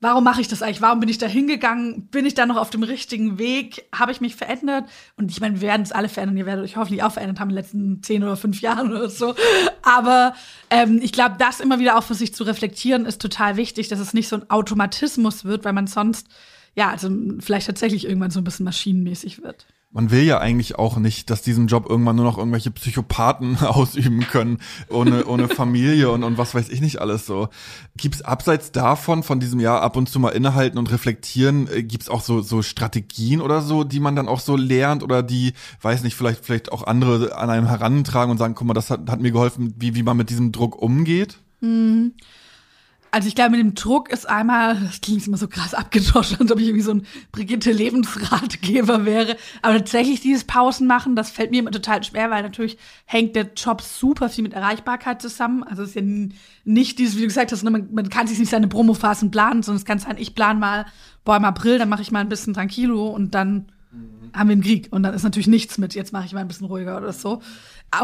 warum 0.01 0.25
mache 0.25 0.41
ich 0.41 0.49
das 0.49 0.63
eigentlich? 0.63 0.81
Warum 0.81 1.01
bin 1.01 1.09
ich 1.09 1.19
da 1.19 1.27
hingegangen? 1.27 2.07
Bin 2.07 2.25
ich 2.25 2.35
da 2.35 2.47
noch 2.47 2.57
auf 2.57 2.71
dem 2.71 2.83
richtigen 2.83 3.39
Weg? 3.39 3.87
Habe 3.95 4.13
ich 4.13 4.21
mich 4.21 4.35
verändert? 4.35 4.87
Und 5.17 5.31
ich 5.31 5.41
meine, 5.41 5.61
wir 5.61 5.69
werden 5.69 5.83
es 5.83 5.93
alle 5.93 6.09
verändern. 6.09 6.39
Ihr 6.39 6.47
werdet 6.47 6.65
euch 6.65 6.77
hoffentlich 6.77 7.03
auch 7.03 7.13
verändert 7.13 7.39
haben 7.39 7.51
in 7.51 7.57
den 7.57 7.63
letzten 7.63 8.03
zehn 8.03 8.23
oder 8.23 8.37
fünf 8.37 8.61
Jahren 8.61 8.91
oder 8.91 9.09
so. 9.11 9.35
Aber 9.83 10.35
ähm, 10.71 11.01
ich 11.03 11.13
glaube, 11.13 11.37
das 11.39 11.61
immer 11.61 11.79
wieder 11.79 11.99
auch 11.99 12.05
für 12.05 12.15
sich 12.15 12.35
zu 12.35 12.45
reflektieren, 12.45 13.05
ist 13.05 13.21
total 13.21 13.57
wichtig, 13.57 13.89
dass 13.89 14.01
es 14.01 14.15
nicht 14.15 14.29
so 14.29 14.37
ein 14.37 14.51
Automatismus 14.51 15.45
wird, 15.45 15.65
weil 15.65 15.75
man 15.75 15.87
sonst, 15.87 16.29
ja, 16.75 16.91
also 16.91 17.11
vielleicht 17.41 17.67
tatsächlich 17.67 18.07
irgendwann 18.07 18.31
so 18.31 18.41
ein 18.41 18.45
bisschen 18.45 18.65
maschinenmäßig 18.65 19.43
wird 19.43 19.67
man 19.93 20.13
will 20.13 20.23
ja 20.23 20.39
eigentlich 20.39 20.79
auch 20.79 20.99
nicht, 20.99 21.31
dass 21.31 21.43
diesen 21.43 21.67
Job 21.67 21.87
irgendwann 21.89 22.15
nur 22.15 22.25
noch 22.25 22.39
irgendwelche 22.39 22.71
Psychopathen 22.71 23.57
ausüben 23.61 24.21
können, 24.21 24.59
ohne, 24.89 25.27
ohne 25.27 25.49
Familie 25.49 26.11
und, 26.11 26.23
und 26.23 26.39
was 26.39 26.55
weiß 26.55 26.69
ich 26.69 26.81
nicht 26.81 27.01
alles 27.01 27.27
so. 27.27 27.49
Gibt's 27.97 28.23
abseits 28.23 28.71
davon, 28.71 29.25
von 29.25 29.41
diesem 29.41 29.59
Jahr 29.59 29.83
ab 29.83 29.97
und 29.97 30.09
zu 30.09 30.21
mal 30.21 30.31
innehalten 30.31 30.79
und 30.79 30.93
reflektieren, 30.93 31.69
äh, 31.69 31.83
gibt's 31.83 32.09
auch 32.09 32.23
so, 32.23 32.41
so 32.41 32.63
Strategien 32.63 33.41
oder 33.41 33.63
so, 33.63 33.83
die 33.83 34.01
man 34.01 34.15
dann 34.15 34.29
auch 34.29 34.41
so 34.41 34.57
lernt 34.57 35.03
oder 35.03 35.25
die, 35.25 35.55
weiß 35.83 36.05
nicht, 36.05 36.15
vielleicht, 36.15 36.45
vielleicht 36.45 36.71
auch 36.71 36.87
andere 36.87 37.37
an 37.37 37.51
einem 37.51 37.67
herantragen 37.67 38.31
und 38.31 38.39
sagen, 38.39 38.55
guck 38.55 38.69
mal, 38.69 38.75
das 38.75 38.91
hat, 38.91 39.11
hat 39.11 39.21
mir 39.21 39.33
geholfen, 39.33 39.75
wie, 39.77 39.97
wie 39.97 40.05
man 40.05 40.17
mit 40.17 40.31
diesem 40.31 40.53
Druck 40.53 40.81
umgeht? 40.81 41.39
Mhm. 41.61 42.13
Also 43.13 43.27
ich 43.27 43.35
glaube, 43.35 43.51
mit 43.51 43.61
dem 43.61 43.75
Druck 43.75 44.11
ist 44.11 44.29
einmal, 44.29 44.77
das 44.77 45.01
klingt 45.01 45.27
immer 45.27 45.37
so 45.37 45.49
krass 45.49 45.75
abgedroschen, 45.75 46.39
als 46.41 46.53
ob 46.53 46.61
ich 46.61 46.67
irgendwie 46.67 46.85
so 46.85 46.93
ein 46.93 47.07
Brigitte 47.33 47.73
Lebensratgeber 47.73 49.05
wäre. 49.05 49.37
Aber 49.63 49.79
tatsächlich 49.79 50.21
dieses 50.21 50.45
Pausen 50.45 50.87
machen, 50.87 51.17
das 51.17 51.31
fällt 51.31 51.51
mir 51.51 51.59
immer 51.59 51.73
total 51.73 52.05
schwer, 52.05 52.31
weil 52.31 52.43
natürlich 52.43 52.79
hängt 53.07 53.35
der 53.35 53.51
Job 53.57 53.83
super 53.83 54.29
viel 54.29 54.45
mit 54.45 54.53
Erreichbarkeit 54.53 55.21
zusammen. 55.21 55.65
Also 55.65 55.83
es 55.83 55.91
ist 55.91 55.95
ja 55.97 56.03
nicht 56.65 56.99
dieses, 56.99 57.17
wie 57.17 57.23
du 57.23 57.27
gesagt 57.27 57.51
hast, 57.51 57.65
ne, 57.65 57.71
man, 57.71 57.89
man 57.93 58.09
kann 58.11 58.29
sich 58.29 58.39
nicht 58.39 58.51
seine 58.51 58.69
Promophasen 58.69 59.33
planen, 59.33 59.63
sondern 59.65 59.81
es 59.81 59.85
kann 59.85 59.99
sein, 59.99 60.17
ich 60.17 60.37
plan 60.37 60.61
mal, 60.61 60.87
boah, 61.25 61.37
im 61.37 61.45
April, 61.45 61.79
dann 61.79 61.89
mache 61.89 62.03
ich 62.03 62.13
mal 62.13 62.21
ein 62.21 62.29
bisschen 62.29 62.55
tranquilo 62.55 63.09
und 63.09 63.35
dann 63.35 63.73
mhm. 63.91 64.31
haben 64.33 64.49
wir 64.49 64.53
einen 64.53 64.63
Krieg. 64.63 64.87
Und 64.93 65.03
dann 65.03 65.15
ist 65.15 65.25
natürlich 65.25 65.49
nichts 65.49 65.79
mit, 65.79 65.95
jetzt 65.95 66.13
mache 66.13 66.27
ich 66.27 66.33
mal 66.33 66.41
ein 66.41 66.49
bisschen 66.49 66.69
ruhiger 66.69 66.97
oder 66.97 67.13
so. 67.13 67.43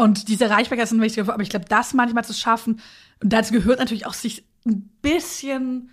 Und 0.01 0.27
diese 0.27 0.45
Erreichbarkeit 0.45 0.85
ist 0.85 0.91
ein 0.91 1.01
wichtiger, 1.01 1.33
aber 1.33 1.43
ich 1.43 1.49
glaube, 1.49 1.65
das 1.69 1.93
manchmal 1.93 2.25
zu 2.25 2.33
schaffen, 2.33 2.81
und 3.23 3.33
dazu 3.33 3.53
gehört 3.53 3.79
natürlich 3.79 4.05
auch, 4.05 4.13
sich 4.13 4.43
ein 4.67 4.89
bisschen, 5.01 5.89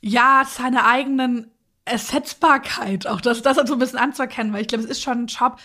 ja, 0.00 0.44
seine 0.48 0.84
eigenen 0.86 1.50
Ersetzbarkeit, 1.84 3.06
auch 3.06 3.20
das, 3.20 3.42
das 3.42 3.56
so 3.56 3.74
ein 3.74 3.78
bisschen 3.78 3.98
anzuerkennen, 3.98 4.52
weil 4.52 4.62
ich 4.62 4.68
glaube, 4.68 4.84
es 4.84 4.90
ist 4.90 5.02
schon 5.02 5.24
ein 5.24 5.26
Job, 5.26 5.58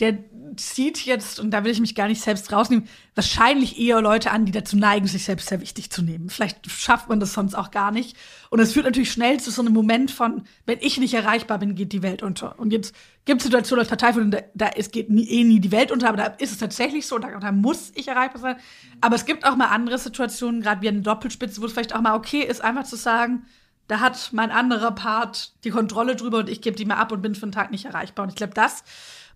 der 0.00 0.18
zieht 0.56 1.04
jetzt, 1.04 1.38
und 1.38 1.50
da 1.50 1.64
will 1.64 1.70
ich 1.70 1.80
mich 1.80 1.94
gar 1.94 2.08
nicht 2.08 2.20
selbst 2.20 2.52
rausnehmen, 2.52 2.88
wahrscheinlich 3.14 3.78
eher 3.78 4.00
Leute 4.00 4.32
an, 4.32 4.44
die 4.44 4.52
dazu 4.52 4.76
neigen, 4.76 5.06
sich 5.06 5.24
selbst 5.24 5.48
sehr 5.48 5.60
wichtig 5.60 5.90
zu 5.90 6.02
nehmen. 6.02 6.30
Vielleicht 6.30 6.68
schafft 6.68 7.08
man 7.08 7.20
das 7.20 7.32
sonst 7.32 7.54
auch 7.54 7.70
gar 7.70 7.92
nicht. 7.92 8.16
Und 8.50 8.58
es 8.58 8.72
führt 8.72 8.86
natürlich 8.86 9.12
schnell 9.12 9.38
zu 9.38 9.50
so 9.50 9.62
einem 9.62 9.72
Moment 9.72 10.10
von, 10.10 10.42
wenn 10.66 10.78
ich 10.80 10.98
nicht 10.98 11.14
erreichbar 11.14 11.58
bin, 11.58 11.76
geht 11.76 11.92
die 11.92 12.02
Welt 12.02 12.22
unter. 12.22 12.58
Und 12.58 12.72
jetzt 12.72 12.94
gibt 13.24 13.40
es 13.40 13.44
Situationen 13.44 13.80
als 13.80 13.88
Parteiführerin, 13.88 14.32
da, 14.32 14.38
da 14.54 14.70
es 14.76 14.90
geht 14.90 15.10
nie, 15.10 15.28
eh 15.28 15.44
nie 15.44 15.60
die 15.60 15.72
Welt 15.72 15.92
unter, 15.92 16.08
aber 16.08 16.16
da 16.16 16.26
ist 16.26 16.52
es 16.52 16.58
tatsächlich 16.58 17.06
so, 17.06 17.18
da, 17.18 17.38
da 17.38 17.52
muss 17.52 17.92
ich 17.94 18.08
erreichbar 18.08 18.40
sein. 18.40 18.56
Aber 19.00 19.14
es 19.14 19.26
gibt 19.26 19.46
auch 19.46 19.56
mal 19.56 19.68
andere 19.68 19.98
Situationen, 19.98 20.60
gerade 20.60 20.82
wie 20.82 20.88
eine 20.88 21.02
Doppelspitze, 21.02 21.60
wo 21.60 21.66
es 21.66 21.72
vielleicht 21.72 21.94
auch 21.94 22.00
mal 22.00 22.16
okay 22.16 22.42
ist, 22.42 22.62
einfach 22.62 22.84
zu 22.84 22.96
sagen, 22.96 23.44
da 23.86 24.00
hat 24.00 24.30
mein 24.32 24.50
anderer 24.50 24.92
Part 24.92 25.52
die 25.64 25.70
Kontrolle 25.70 26.16
drüber 26.16 26.38
und 26.38 26.48
ich 26.48 26.62
gebe 26.62 26.76
die 26.76 26.86
mir 26.86 26.96
ab 26.96 27.12
und 27.12 27.22
bin 27.22 27.34
für 27.34 27.42
einen 27.42 27.52
Tag 27.52 27.70
nicht 27.70 27.84
erreichbar. 27.84 28.24
Und 28.24 28.30
ich 28.30 28.36
glaube, 28.36 28.54
das 28.54 28.82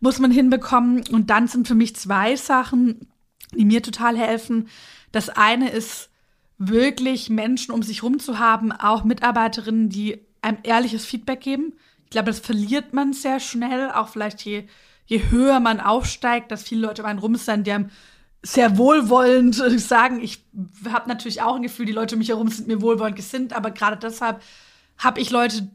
muss 0.00 0.18
man 0.18 0.30
hinbekommen. 0.30 1.04
Und 1.10 1.30
dann 1.30 1.48
sind 1.48 1.68
für 1.68 1.74
mich 1.74 1.96
zwei 1.96 2.36
Sachen, 2.36 3.08
die 3.52 3.64
mir 3.64 3.82
total 3.82 4.16
helfen. 4.16 4.68
Das 5.12 5.28
eine 5.28 5.70
ist 5.70 6.10
wirklich 6.58 7.30
Menschen 7.30 7.72
um 7.72 7.82
sich 7.82 8.02
rum 8.02 8.18
zu 8.18 8.38
haben, 8.38 8.72
auch 8.72 9.04
Mitarbeiterinnen, 9.04 9.88
die 9.88 10.20
einem 10.42 10.58
ehrliches 10.64 11.04
Feedback 11.04 11.40
geben. 11.40 11.74
Ich 12.04 12.10
glaube, 12.10 12.26
das 12.26 12.40
verliert 12.40 12.92
man 12.92 13.12
sehr 13.12 13.38
schnell, 13.38 13.90
auch 13.90 14.08
vielleicht 14.08 14.42
je, 14.42 14.64
je 15.06 15.30
höher 15.30 15.60
man 15.60 15.80
aufsteigt, 15.80 16.50
dass 16.50 16.64
viele 16.64 16.86
Leute 16.86 17.02
um 17.02 17.08
einen 17.08 17.18
rum 17.18 17.36
sind, 17.36 17.66
die 17.66 17.72
einem 17.72 17.90
sehr 18.42 18.76
wohlwollend 18.76 19.54
sagen. 19.80 20.20
Ich 20.20 20.44
habe 20.90 21.08
natürlich 21.08 21.42
auch 21.42 21.56
ein 21.56 21.62
Gefühl, 21.62 21.86
die 21.86 21.92
Leute 21.92 22.16
um 22.16 22.20
mich 22.20 22.28
herum 22.28 22.48
sind 22.48 22.68
mir 22.68 22.82
wohlwollend 22.82 23.16
gesinnt, 23.16 23.52
aber 23.52 23.70
gerade 23.70 23.96
deshalb 23.96 24.42
habe 24.96 25.20
ich 25.20 25.30
Leute, 25.30 25.68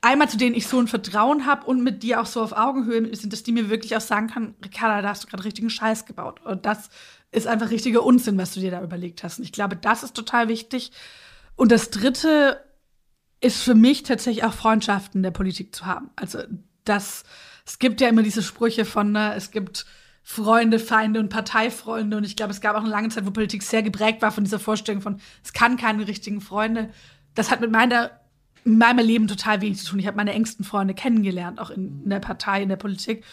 einmal 0.00 0.28
zu 0.28 0.36
denen 0.36 0.54
ich 0.54 0.66
so 0.66 0.78
ein 0.78 0.88
Vertrauen 0.88 1.46
habe 1.46 1.66
und 1.66 1.82
mit 1.82 2.02
dir 2.02 2.20
auch 2.20 2.26
so 2.26 2.42
auf 2.42 2.52
Augenhöhe 2.52 3.14
sind, 3.14 3.32
dass 3.32 3.42
die 3.42 3.52
mir 3.52 3.70
wirklich 3.70 3.96
auch 3.96 4.00
sagen 4.00 4.28
kann, 4.28 4.54
Ricarda, 4.64 5.02
da 5.02 5.08
hast 5.10 5.24
du 5.24 5.28
gerade 5.28 5.44
richtigen 5.44 5.70
Scheiß 5.70 6.06
gebaut. 6.06 6.40
Und 6.44 6.66
das 6.66 6.90
ist 7.30 7.46
einfach 7.46 7.70
richtiger 7.70 8.04
Unsinn, 8.04 8.38
was 8.38 8.54
du 8.54 8.60
dir 8.60 8.70
da 8.70 8.82
überlegt 8.82 9.22
hast. 9.22 9.38
Und 9.38 9.44
ich 9.44 9.52
glaube, 9.52 9.76
das 9.76 10.02
ist 10.02 10.14
total 10.14 10.48
wichtig. 10.48 10.92
Und 11.56 11.72
das 11.72 11.90
Dritte 11.90 12.64
ist 13.40 13.62
für 13.62 13.74
mich 13.74 14.02
tatsächlich 14.02 14.44
auch 14.44 14.54
Freundschaften 14.54 15.22
der 15.22 15.30
Politik 15.30 15.74
zu 15.74 15.86
haben. 15.86 16.10
Also 16.16 16.40
das, 16.84 17.24
es 17.66 17.78
gibt 17.78 18.00
ja 18.00 18.08
immer 18.08 18.22
diese 18.22 18.42
Sprüche 18.42 18.84
von, 18.84 19.12
ne, 19.12 19.34
es 19.34 19.50
gibt 19.50 19.84
Freunde, 20.22 20.78
Feinde 20.78 21.20
und 21.20 21.28
Parteifreunde. 21.28 22.16
Und 22.16 22.24
ich 22.24 22.36
glaube, 22.36 22.52
es 22.52 22.60
gab 22.60 22.76
auch 22.76 22.82
eine 22.82 22.90
lange 22.90 23.08
Zeit, 23.08 23.26
wo 23.26 23.30
Politik 23.30 23.62
sehr 23.62 23.82
geprägt 23.82 24.22
war 24.22 24.30
von 24.30 24.44
dieser 24.44 24.58
Vorstellung 24.58 25.02
von, 25.02 25.20
es 25.42 25.52
kann 25.52 25.76
keine 25.76 26.06
richtigen 26.06 26.40
Freunde. 26.40 26.90
Das 27.34 27.50
hat 27.50 27.60
mit 27.60 27.70
meiner 27.70 28.10
in 28.68 28.78
meinem 28.78 29.04
Leben 29.04 29.28
total 29.28 29.60
wenig 29.60 29.78
zu 29.78 29.86
tun. 29.86 29.98
Ich 29.98 30.06
habe 30.06 30.16
meine 30.16 30.34
engsten 30.34 30.64
Freunde 30.64 30.94
kennengelernt, 30.94 31.58
auch 31.58 31.70
in, 31.70 32.02
in, 32.04 32.10
der 32.10 32.20
Partei, 32.20 32.62
in 32.62 32.68
der 32.68 32.76
Politik. 32.76 33.24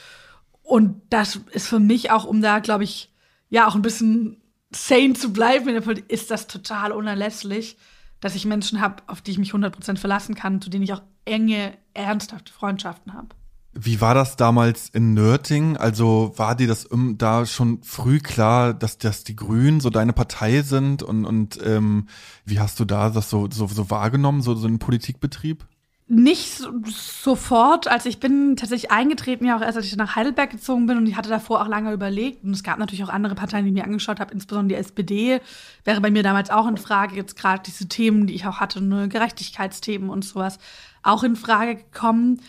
Und 0.63 1.01
das 1.09 1.41
ist 1.51 1.67
für 1.67 1.79
mich 1.79 2.09
auch, 2.09 2.23
um 2.25 2.41
da, 2.41 2.59
glaube 2.59 2.85
ich, 2.85 3.11
ja, 3.49 3.67
auch 3.67 3.75
ein 3.75 3.81
bisschen 3.81 4.41
sane 4.71 5.13
zu 5.13 5.33
bleiben 5.33 5.67
in 5.67 5.75
der 5.75 5.81
Politik, 5.81 6.09
ist 6.09 6.31
das 6.31 6.47
total 6.47 6.91
unerlässlich, 6.91 7.77
dass 8.21 8.35
ich 8.35 8.45
Menschen 8.45 8.81
habe, 8.81 9.03
auf 9.07 9.21
die 9.21 9.31
ich 9.31 9.37
mich 9.37 9.51
100% 9.51 9.97
verlassen 9.97 10.35
kann, 10.35 10.61
zu 10.61 10.69
denen 10.69 10.83
ich 10.83 10.93
auch 10.93 11.03
enge, 11.25 11.77
ernsthafte 11.93 12.51
Freundschaften 12.51 13.13
habe. 13.13 13.29
Wie 13.77 13.99
war 13.99 14.13
das 14.13 14.37
damals 14.37 14.87
in 14.87 15.13
Nürting? 15.13 15.75
Also 15.75 16.31
war 16.37 16.55
dir 16.55 16.67
das 16.67 16.87
da 17.17 17.45
schon 17.45 17.83
früh 17.83 18.19
klar, 18.19 18.73
dass 18.73 18.97
das 18.97 19.25
die 19.25 19.35
Grünen 19.35 19.81
so 19.81 19.89
deine 19.89 20.13
Partei 20.13 20.61
sind 20.61 21.03
und, 21.03 21.25
und 21.25 21.59
ähm, 21.61 22.07
wie 22.45 22.61
hast 22.61 22.79
du 22.79 22.85
da 22.85 23.09
das 23.09 23.29
so, 23.29 23.49
so, 23.51 23.67
so 23.67 23.89
wahrgenommen, 23.89 24.41
so, 24.41 24.55
so 24.55 24.65
einen 24.65 24.79
Politikbetrieb? 24.79 25.65
Nicht 26.07 26.53
so, 26.53 26.69
sofort. 26.85 27.89
Also 27.89 28.07
ich 28.07 28.21
bin 28.21 28.55
tatsächlich 28.55 28.91
eingetreten, 28.91 29.43
ja 29.43 29.57
auch 29.57 29.61
erst, 29.61 29.75
als 29.75 29.87
ich 29.87 29.95
nach 29.97 30.15
Heidelberg 30.15 30.51
gezogen 30.51 30.85
bin 30.85 30.97
und 30.97 31.07
ich 31.07 31.17
hatte 31.17 31.29
davor 31.29 31.61
auch 31.61 31.67
lange 31.67 31.91
überlegt. 31.91 32.45
Und 32.45 32.51
es 32.51 32.63
gab 32.63 32.79
natürlich 32.79 33.03
auch 33.03 33.09
andere 33.09 33.35
Parteien, 33.35 33.65
die 33.65 33.71
mir 33.71 33.83
angeschaut 33.83 34.21
habe, 34.21 34.33
insbesondere 34.33 34.77
die 34.77 34.81
SPD 34.81 35.41
wäre 35.83 35.99
bei 35.99 36.11
mir 36.11 36.23
damals 36.23 36.49
auch 36.49 36.67
in 36.67 36.77
Frage. 36.77 37.17
Jetzt 37.17 37.35
gerade 37.35 37.63
diese 37.65 37.89
Themen, 37.89 38.25
die 38.25 38.35
ich 38.35 38.45
auch 38.45 38.61
hatte, 38.61 38.81
ne, 38.81 39.09
Gerechtigkeitsthemen 39.09 40.09
und 40.09 40.23
sowas, 40.23 40.59
auch 41.03 41.23
in 41.23 41.35
Frage 41.35 41.75
gekommen 41.75 42.39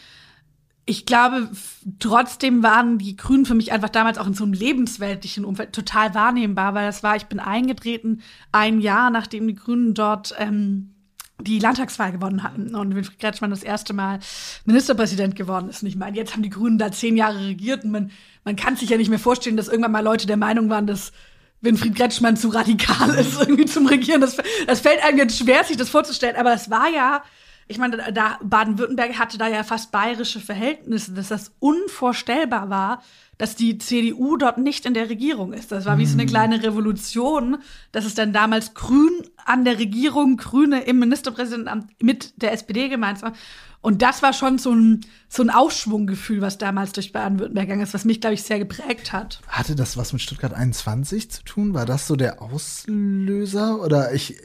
ich 0.89 1.05
glaube, 1.05 1.51
trotzdem 1.99 2.63
waren 2.63 2.99
die 2.99 3.17
Grünen 3.17 3.45
für 3.45 3.57
mich 3.57 3.73
einfach 3.73 3.89
damals 3.89 4.19
auch 4.19 4.27
in 4.29 4.35
so 4.35 4.45
einem 4.45 4.53
lebensweltlichen 4.53 5.45
Umfeld 5.45 5.73
total 5.73 6.15
wahrnehmbar, 6.15 6.75
weil 6.75 6.87
das 6.87 7.03
war, 7.03 7.17
ich 7.17 7.27
bin 7.27 7.41
eingetreten 7.41 8.23
ein 8.53 8.81
Jahr, 8.81 9.11
nachdem 9.11 9.49
die 9.49 9.57
Grünen 9.57 9.95
dort 9.95 10.35
ähm, 10.39 10.95
die 11.41 11.59
Landtagswahl 11.59 12.13
gewonnen 12.13 12.45
hatten 12.45 12.77
und 12.77 12.95
Winfried 12.95 13.19
Kretschmann 13.19 13.51
das 13.51 13.65
erste 13.65 13.95
Mal 13.95 14.21
Ministerpräsident 14.65 15.35
geworden 15.35 15.69
ist. 15.69 15.83
Und 15.83 15.89
ich 15.89 15.97
meine, 15.97 16.17
jetzt 16.17 16.33
haben 16.33 16.43
die 16.43 16.51
Grünen 16.51 16.79
da 16.79 16.93
zehn 16.93 17.17
Jahre 17.17 17.41
regiert 17.47 17.85
und 17.85 17.91
man, 17.91 18.13
man 18.45 18.55
kann 18.55 18.77
sich 18.77 18.89
ja 18.89 18.97
nicht 18.97 19.11
mehr 19.11 19.19
vorstellen, 19.19 19.57
dass 19.57 19.69
irgendwann 19.69 19.93
mal 19.93 20.05
Leute 20.05 20.29
der 20.29 20.37
Meinung 20.37 20.71
waren, 20.71 20.87
dass 20.87 21.13
Winfried 21.61 21.97
Kretschmann 21.97 22.37
zu 22.37 22.49
radikal 22.49 23.11
ist 23.17 23.41
irgendwie 23.41 23.67
zum 23.67 23.87
Regieren. 23.87 24.21
Das, 24.21 24.37
das 24.69 24.81
fällt 24.81 25.03
einem 25.05 25.19
jetzt 25.19 25.37
schwer, 25.37 25.65
sich 25.65 25.77
das 25.77 25.89
vorzustellen, 25.89 26.37
aber 26.37 26.55
es 26.55 26.71
war 26.71 26.89
ja 26.89 27.23
ich 27.69 27.79
meine, 27.79 28.13
da 28.13 28.39
Baden-Württemberg 28.43 29.19
hatte 29.19 29.39
da 29.39 29.49
ja 29.49 29.65
fast 29.65 29.91
bayerische 29.91 30.41
Verhältnisse, 30.41 31.13
dass 31.13 31.29
das 31.29 31.53
unvorstellbar 31.59 32.71
war, 32.71 33.03
dass 33.39 33.57
die 33.57 33.79
CDU 33.79 34.37
dort 34.37 34.59
nicht 34.59 34.87
in 34.87 34.95
der 34.95 35.11
Regierung 35.11 35.53
ist. 35.53 35.73
Das 35.73 35.85
war 35.85 35.99
wie 35.99 36.07
so 36.07 36.15
eine 36.15 36.25
mhm. 36.25 36.29
kleine 36.29 36.63
Revolution, 36.63 37.59
dass 37.93 38.05
es 38.05 38.15
dann 38.15 38.33
damals 38.33 38.75
Grün 38.75 39.23
an 39.45 39.65
der 39.65 39.79
Regierung, 39.79 40.37
Grüne 40.37 40.85
im 40.85 40.99
Ministerpräsidentenamt 41.01 41.91
mit 42.03 42.41
der 42.41 42.53
SPD 42.53 42.89
gemeinsam. 42.89 43.35
Und 43.83 44.03
das 44.03 44.23
war 44.23 44.33
schon 44.33 44.59
so 44.59 44.73
ein, 44.73 45.05
so 45.29 45.43
ein 45.43 45.51
Aufschwunggefühl, 45.51 46.41
was 46.41 46.59
damals 46.59 46.93
durch 46.93 47.13
Baden-Württemberg 47.13 47.67
gegangen 47.67 47.83
ist, 47.83 47.95
was 47.95 48.05
mich, 48.05 48.21
glaube 48.21 48.35
ich, 48.35 48.43
sehr 48.43 48.59
geprägt 48.59 49.13
hat. 49.13 49.41
Hatte 49.49 49.77
das 49.77 49.97
was 49.97 50.13
mit 50.13 50.23
Stuttgart 50.23 50.55
21 50.55 51.31
zu 51.31 51.45
tun? 51.45 51.75
War 51.75 51.87
das 51.87 52.07
so 52.07 52.17
der 52.17 52.43
Auslöser? 52.43 53.81
Oder 53.81 54.13
ich, 54.13 54.37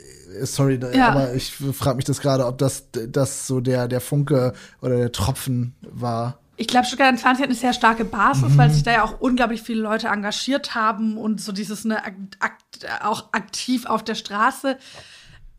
sorry, 0.44 0.80
ja. 0.94 1.10
aber 1.10 1.34
ich 1.34 1.52
frage 1.52 1.98
mich 1.98 2.06
das 2.06 2.20
gerade, 2.22 2.46
ob 2.46 2.58
das, 2.58 2.86
das 2.92 3.48
so 3.48 3.60
der, 3.60 3.88
der 3.88 4.02
Funke 4.02 4.54
oder 4.82 4.98
der 4.98 5.12
Tropfen 5.12 5.76
war. 5.82 6.40
Ich 6.58 6.68
glaube, 6.68 6.86
Stuttgart 6.86 7.18
20 7.18 7.42
hat 7.42 7.50
eine 7.50 7.58
sehr 7.58 7.74
starke 7.74 8.06
Basis, 8.06 8.50
mhm. 8.50 8.58
weil 8.58 8.70
sich 8.70 8.84
da 8.84 8.92
ja 8.92 9.04
auch 9.04 9.20
unglaublich 9.20 9.64
viele 9.64 9.82
Leute 9.82 10.10
engagiert 10.10 10.76
haben 10.76 11.18
und 11.18 11.42
so 11.42 11.52
dieses 11.52 11.86
ne, 11.86 12.04
akt, 12.06 12.86
auch 13.02 13.30
aktiv 13.32 13.86
auf 13.86 14.04
der 14.04 14.16
Straße. 14.16 14.78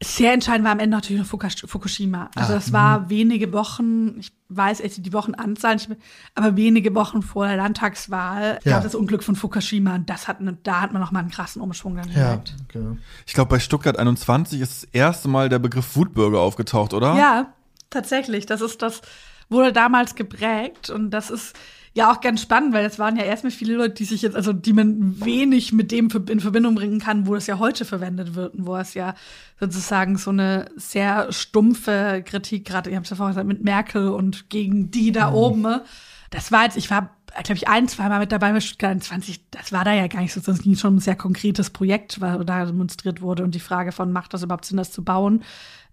Sehr 0.02 0.32
entscheidend 0.32 0.64
war 0.64 0.72
am 0.72 0.78
Ende 0.78 0.96
natürlich 0.96 1.22
noch 1.22 1.28
Fukushima. 1.28 2.30
Also 2.34 2.52
ah, 2.52 2.56
das 2.56 2.72
war 2.72 3.00
mh. 3.00 3.10
wenige 3.10 3.52
Wochen, 3.52 4.18
ich 4.18 4.32
weiß 4.48 4.80
jetzt 4.80 5.04
die 5.04 5.12
Wochenanzahl 5.12 5.74
nicht 5.76 5.88
mehr, 5.88 5.98
aber 6.34 6.56
wenige 6.56 6.94
Wochen 6.94 7.22
vor 7.22 7.46
der 7.46 7.56
Landtagswahl 7.56 8.58
ja. 8.64 8.72
gab 8.72 8.82
das 8.82 8.94
Unglück 8.94 9.22
von 9.22 9.36
Fukushima 9.36 9.94
und 9.94 10.10
das 10.10 10.28
hat, 10.28 10.38
da 10.62 10.80
hat 10.80 10.92
man 10.92 11.00
noch 11.00 11.12
mal 11.12 11.20
einen 11.20 11.30
krassen 11.30 11.62
Umschwung 11.62 11.96
dann 11.96 12.10
ja, 12.12 12.40
okay. 12.68 12.96
Ich 13.26 13.34
glaube, 13.34 13.48
bei 13.50 13.58
Stuttgart 13.58 13.98
21 13.98 14.60
ist 14.60 14.82
das 14.82 14.88
erste 14.92 15.28
Mal 15.28 15.48
der 15.48 15.58
Begriff 15.58 15.96
Wutbürger 15.96 16.40
aufgetaucht, 16.40 16.94
oder? 16.94 17.16
Ja, 17.16 17.52
tatsächlich. 17.90 18.46
Das 18.46 18.60
ist 18.60 18.82
das, 18.82 19.02
wurde 19.48 19.72
damals 19.72 20.14
geprägt 20.14 20.90
und 20.90 21.10
das 21.10 21.30
ist 21.30 21.54
ja 21.94 22.10
auch 22.10 22.20
ganz 22.20 22.40
spannend, 22.40 22.72
weil 22.72 22.84
das 22.84 22.98
waren 22.98 23.16
ja 23.16 23.24
erstmal 23.24 23.50
viele 23.50 23.74
Leute, 23.74 23.94
die 23.94 24.04
sich 24.04 24.22
jetzt, 24.22 24.34
also 24.34 24.52
die 24.52 24.72
man 24.72 25.20
wenig 25.24 25.72
mit 25.72 25.90
dem 25.90 26.08
in 26.28 26.40
Verbindung 26.40 26.74
bringen 26.74 27.00
kann, 27.00 27.26
wo 27.26 27.34
es 27.34 27.46
ja 27.46 27.58
heute 27.58 27.84
verwendet 27.84 28.34
wird 28.34 28.54
und 28.54 28.66
wo 28.66 28.76
es 28.76 28.94
ja 28.94 29.14
sozusagen 29.60 30.16
so 30.16 30.30
eine 30.30 30.70
sehr 30.76 31.30
stumpfe 31.32 32.22
Kritik, 32.24 32.66
gerade, 32.66 32.88
ich 32.88 32.96
habe 32.96 33.04
es 33.04 33.10
ja 33.10 33.16
vorhin 33.16 33.34
gesagt, 33.34 33.48
mit 33.48 33.62
Merkel 33.62 34.08
und 34.08 34.48
gegen 34.48 34.90
die 34.90 35.12
da 35.12 35.30
mhm. 35.30 35.36
oben. 35.36 35.60
Ne? 35.60 35.84
Das 36.30 36.50
war 36.50 36.64
jetzt, 36.64 36.78
ich 36.78 36.90
war, 36.90 37.10
glaube 37.34 37.54
ich, 37.56 37.68
ein, 37.68 37.88
zwei 37.88 38.08
Mal 38.08 38.20
mit 38.20 38.32
dabei 38.32 38.52
bei 38.52 38.60
Stuttgart 38.60 39.02
20, 39.02 39.50
das 39.50 39.70
war 39.70 39.84
da 39.84 39.92
ja 39.92 40.06
gar 40.06 40.22
nicht 40.22 40.32
so, 40.32 40.40
das 40.40 40.62
ging 40.62 40.76
schon 40.76 40.96
ein 40.96 41.00
sehr 41.00 41.16
konkretes 41.16 41.68
Projekt, 41.68 42.22
was 42.22 42.44
da 42.46 42.64
demonstriert 42.64 43.20
wurde 43.20 43.44
und 43.44 43.54
die 43.54 43.60
Frage 43.60 43.92
von, 43.92 44.12
macht 44.12 44.32
das 44.32 44.42
überhaupt 44.42 44.64
Sinn, 44.64 44.78
das 44.78 44.92
zu 44.92 45.04
bauen? 45.04 45.42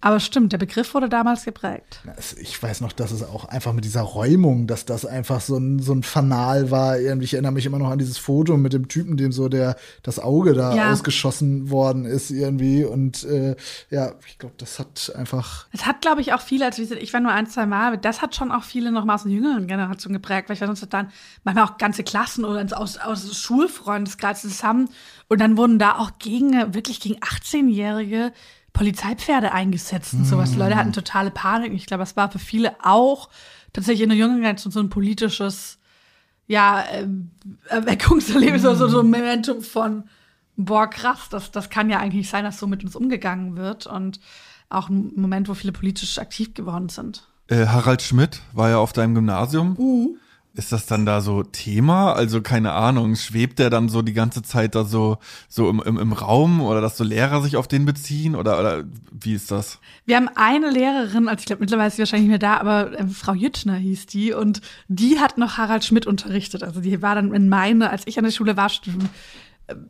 Aber 0.01 0.21
stimmt, 0.21 0.53
der 0.53 0.57
Begriff 0.57 0.93
wurde 0.93 1.09
damals 1.09 1.43
geprägt. 1.43 2.01
Ich 2.39 2.61
weiß 2.61 2.79
noch, 2.79 2.93
dass 2.93 3.11
es 3.11 3.21
auch 3.21 3.45
einfach 3.45 3.73
mit 3.73 3.83
dieser 3.83 4.01
Räumung, 4.01 4.65
dass 4.65 4.85
das 4.85 5.05
einfach 5.05 5.41
so 5.41 5.57
ein, 5.57 5.79
so 5.79 5.91
ein 5.91 6.03
Fanal 6.03 6.71
war. 6.71 6.97
Ich 6.97 7.33
erinnere 7.33 7.51
mich 7.51 7.65
immer 7.65 7.79
noch 7.79 7.89
an 7.89 7.99
dieses 7.99 8.17
Foto 8.17 8.55
mit 8.55 8.71
dem 8.71 8.87
Typen, 8.87 9.17
dem 9.17 9.33
so 9.33 9.49
der 9.49 9.75
das 10.01 10.19
Auge 10.19 10.53
da 10.53 10.73
ja. 10.73 10.93
ausgeschossen 10.93 11.69
worden 11.69 12.05
ist 12.05 12.31
irgendwie. 12.31 12.85
Und 12.85 13.25
äh, 13.25 13.57
ja, 13.89 14.13
ich 14.25 14.37
glaube, 14.37 14.55
das 14.57 14.79
hat 14.79 15.11
einfach. 15.17 15.67
Es 15.73 15.85
hat, 15.85 15.99
glaube 15.99 16.21
ich, 16.21 16.31
auch 16.31 16.41
viele, 16.41 16.65
also 16.65 16.81
ich 16.81 17.13
war 17.13 17.19
nur 17.19 17.33
ein, 17.33 17.47
zwei 17.47 17.65
Mal, 17.65 17.97
das 17.97 18.21
hat 18.21 18.35
schon 18.35 18.53
auch 18.53 18.63
viele 18.63 18.93
noch 18.93 19.03
mal 19.03 19.15
aus 19.15 19.23
der 19.23 19.33
jüngeren 19.33 19.67
Generation 19.67 20.13
geprägt, 20.13 20.47
weil 20.47 20.55
ich 20.55 20.61
weiß, 20.61 20.67
sonst 20.67 20.93
dann 20.93 21.11
manchmal 21.43 21.65
auch 21.65 21.77
ganze 21.77 22.03
Klassen 22.03 22.45
oder 22.45 22.65
aus, 22.79 22.97
aus 22.97 23.37
Schulfreundeskreis 23.37 24.41
zusammen. 24.41 24.89
Und 25.27 25.41
dann 25.41 25.57
wurden 25.57 25.77
da 25.77 25.97
auch 25.97 26.11
gegen, 26.19 26.73
wirklich 26.73 27.01
gegen 27.01 27.19
18-Jährige 27.19 28.31
Polizeipferde 28.73 29.51
eingesetzt 29.51 30.13
und 30.13 30.25
sowas. 30.25 30.51
Die 30.51 30.57
Leute 30.57 30.75
hatten 30.75 30.93
totale 30.93 31.31
Panik. 31.31 31.73
Ich 31.73 31.85
glaube, 31.85 32.03
es 32.03 32.15
war 32.15 32.31
für 32.31 32.39
viele 32.39 32.75
auch 32.83 33.29
tatsächlich 33.73 34.03
in 34.03 34.09
der 34.09 34.17
Generation 34.17 34.71
so 34.71 34.79
ein 34.79 34.89
politisches, 34.89 35.79
ja, 36.47 36.81
äh, 36.81 37.07
Erweckungserlebnis 37.67 38.63
oder 38.65 38.75
so, 38.75 38.87
so 38.87 38.99
ein 39.01 39.09
Momentum 39.09 39.61
von, 39.61 40.03
boah, 40.55 40.89
krass, 40.89 41.29
das, 41.29 41.51
das 41.51 41.69
kann 41.69 41.89
ja 41.89 41.99
eigentlich 41.99 42.29
sein, 42.29 42.43
dass 42.43 42.59
so 42.59 42.67
mit 42.67 42.83
uns 42.83 42.95
umgegangen 42.95 43.55
wird 43.57 43.87
und 43.87 44.19
auch 44.69 44.89
ein 44.89 45.13
Moment, 45.15 45.49
wo 45.49 45.53
viele 45.53 45.71
politisch 45.71 46.19
aktiv 46.19 46.53
geworden 46.53 46.89
sind. 46.89 47.27
Äh, 47.47 47.65
Harald 47.65 48.01
Schmidt 48.01 48.41
war 48.53 48.69
ja 48.69 48.77
auf 48.77 48.93
deinem 48.93 49.15
Gymnasium. 49.15 49.75
Uh. 49.77 50.15
Ist 50.59 50.73
das 50.73 50.85
dann 50.87 51.05
da 51.05 51.21
so 51.21 51.41
Thema? 51.41 52.11
Also 52.11 52.41
keine 52.41 52.73
Ahnung, 52.73 53.15
schwebt 53.15 53.59
der 53.59 53.69
dann 53.69 53.87
so 53.87 54.01
die 54.01 54.11
ganze 54.11 54.41
Zeit 54.41 54.75
da 54.75 54.83
so, 54.83 55.17
so 55.47 55.69
im, 55.69 55.81
im, 55.81 55.97
im 55.97 56.11
Raum 56.11 56.59
oder 56.59 56.81
dass 56.81 56.97
so 56.97 57.05
Lehrer 57.05 57.41
sich 57.41 57.55
auf 57.55 57.69
den 57.69 57.85
beziehen 57.85 58.35
oder, 58.35 58.59
oder 58.59 58.83
wie 59.09 59.33
ist 59.33 59.51
das? 59.51 59.79
Wir 60.05 60.17
haben 60.17 60.27
eine 60.35 60.69
Lehrerin, 60.69 61.29
also 61.29 61.39
ich 61.39 61.45
glaube 61.45 61.61
mittlerweile 61.61 61.87
ist 61.87 61.95
sie 61.95 62.01
wahrscheinlich 62.01 62.27
nicht 62.27 62.41
mehr 62.41 62.57
da, 62.57 62.57
aber 62.57 62.91
äh, 62.99 63.07
Frau 63.07 63.33
Jüttner 63.33 63.75
hieß 63.75 64.07
die 64.07 64.33
und 64.33 64.59
die 64.89 65.17
hat 65.17 65.37
noch 65.37 65.57
Harald 65.57 65.85
Schmidt 65.85 66.05
unterrichtet. 66.05 66.61
Also 66.61 66.81
die 66.81 67.01
war 67.01 67.15
dann 67.15 67.33
in 67.33 67.47
meine, 67.47 67.89
als 67.89 68.01
ich 68.05 68.17
an 68.17 68.25
der 68.25 68.31
Schule 68.31 68.57
war, 68.57 68.69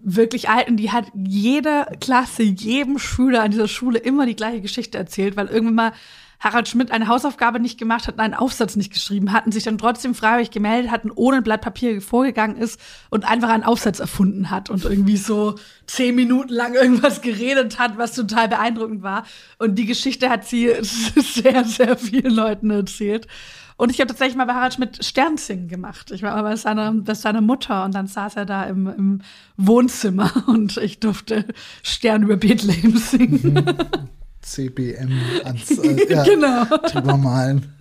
wirklich 0.03 0.49
alt 0.49 0.67
und 0.67 0.77
die 0.77 0.91
hat 0.91 1.05
jeder 1.15 1.85
Klasse, 1.99 2.43
jedem 2.43 2.99
Schüler 2.99 3.41
an 3.41 3.49
dieser 3.49 3.67
Schule 3.67 3.97
immer 3.97 4.27
die 4.27 4.35
gleiche 4.35 4.61
Geschichte 4.61 4.99
erzählt, 4.99 5.35
weil 5.35 5.47
irgendwann 5.47 5.75
mal 5.75 5.93
Harald 6.39 6.67
Schmidt 6.67 6.91
eine 6.91 7.07
Hausaufgabe 7.07 7.59
nicht 7.59 7.77
gemacht 7.77 8.07
hat, 8.07 8.17
einen 8.19 8.33
Aufsatz 8.33 8.75
nicht 8.75 8.93
geschrieben 8.93 9.31
hat 9.33 9.45
und 9.45 9.51
sich 9.51 9.63
dann 9.63 9.77
trotzdem 9.77 10.15
freiwillig 10.15 10.51
gemeldet 10.51 10.91
hat 10.91 11.03
und 11.03 11.11
ohne 11.15 11.41
Blatt 11.41 11.61
Papier 11.61 12.01
vorgegangen 12.01 12.57
ist 12.57 12.79
und 13.09 13.25
einfach 13.25 13.49
einen 13.49 13.63
Aufsatz 13.63 13.99
erfunden 13.99 14.49
hat 14.49 14.69
und 14.69 14.85
irgendwie 14.85 15.17
so 15.17 15.55
zehn 15.85 16.15
Minuten 16.15 16.53
lang 16.53 16.73
irgendwas 16.75 17.21
geredet 17.21 17.79
hat, 17.79 17.97
was 17.97 18.13
total 18.13 18.47
beeindruckend 18.47 19.03
war. 19.03 19.25
Und 19.57 19.75
die 19.75 19.85
Geschichte 19.85 20.29
hat 20.29 20.45
sie 20.45 20.73
sehr, 20.81 21.65
sehr 21.65 21.97
vielen 21.97 22.33
Leuten 22.33 22.69
erzählt. 22.69 23.27
Und 23.75 23.91
ich 23.91 24.01
habe 24.01 24.09
tatsächlich 24.09 24.35
mal 24.35 24.45
bei 24.45 24.55
Harald 24.55 24.73
Schmidt 24.73 25.05
Sternsingen 25.05 25.69
gemacht. 25.69 26.11
Ich 26.11 26.21
war 26.21 26.35
mal 26.35 26.43
bei 26.43 26.55
seiner, 26.57 26.91
bei 26.91 27.13
seiner 27.13 27.39
Mutter 27.39 27.85
und 27.85 27.95
dann 27.95 28.07
saß 28.07 28.35
er 28.35 28.45
da 28.45 28.65
im, 28.65 28.87
im 28.87 29.21
Wohnzimmer 29.55 30.31
und 30.47 30.75
ich 30.77 30.99
durfte 30.99 31.45
Stern 31.81 32.23
über 32.23 32.35
Bethlehem 32.35 32.97
singen. 32.97 33.53
Mhm. 33.53 34.09
CBM 34.41 35.11
ans 35.43 35.69
äh, 35.83 36.11
ja, 36.11 36.23
genau. 36.23 36.65
drüber 36.65 37.17
malen. 37.17 37.73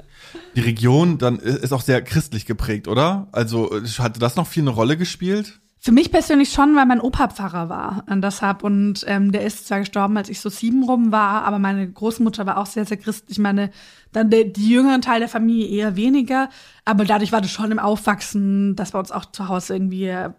Die 0.56 0.60
Region 0.60 1.18
dann 1.18 1.38
ist 1.38 1.72
auch 1.72 1.82
sehr 1.82 2.02
christlich 2.02 2.46
geprägt, 2.46 2.88
oder? 2.88 3.28
Also 3.32 3.70
hatte 3.98 4.20
das 4.20 4.36
noch 4.36 4.46
viel 4.46 4.62
eine 4.64 4.70
Rolle 4.70 4.96
gespielt? 4.96 5.60
Für 5.80 5.92
mich 5.92 6.10
persönlich 6.10 6.50
schon, 6.50 6.74
weil 6.74 6.86
mein 6.86 7.00
Opa 7.00 7.28
Pfarrer 7.28 7.68
war. 7.68 8.04
Und 8.10 8.20
deshalb, 8.22 8.64
und 8.64 9.04
ähm, 9.06 9.30
der 9.30 9.46
ist 9.46 9.68
zwar 9.68 9.78
gestorben, 9.78 10.16
als 10.16 10.28
ich 10.28 10.40
so 10.40 10.48
sieben 10.48 10.82
rum 10.82 11.12
war, 11.12 11.44
aber 11.44 11.60
meine 11.60 11.88
Großmutter 11.88 12.46
war 12.46 12.58
auch 12.58 12.66
sehr, 12.66 12.84
sehr 12.84 12.96
christlich. 12.96 13.38
Ich 13.38 13.38
meine, 13.38 13.70
dann 14.12 14.28
der, 14.28 14.44
die 14.44 14.70
jüngeren 14.70 15.02
Teil 15.02 15.20
der 15.20 15.28
Familie 15.28 15.68
eher 15.68 15.94
weniger. 15.94 16.48
Aber 16.84 17.04
dadurch 17.04 17.30
war 17.30 17.40
das 17.40 17.52
schon 17.52 17.70
im 17.70 17.78
Aufwachsen, 17.78 18.74
dass 18.74 18.92
wir 18.92 18.98
uns 18.98 19.12
auch 19.12 19.26
zu 19.26 19.48
Hause 19.48 19.74
irgendwie 19.74 20.08
äh, 20.08 20.30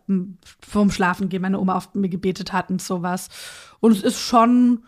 vorm 0.60 0.92
Schlafen 0.92 1.30
gehen, 1.30 1.42
meine 1.42 1.60
Oma 1.60 1.78
oft 1.78 1.96
mir 1.96 2.10
gebetet 2.10 2.52
hat 2.52 2.70
und 2.70 2.82
sowas. 2.82 3.30
Und 3.80 3.94
es 3.94 4.04
ist 4.04 4.20
schon, 4.20 4.84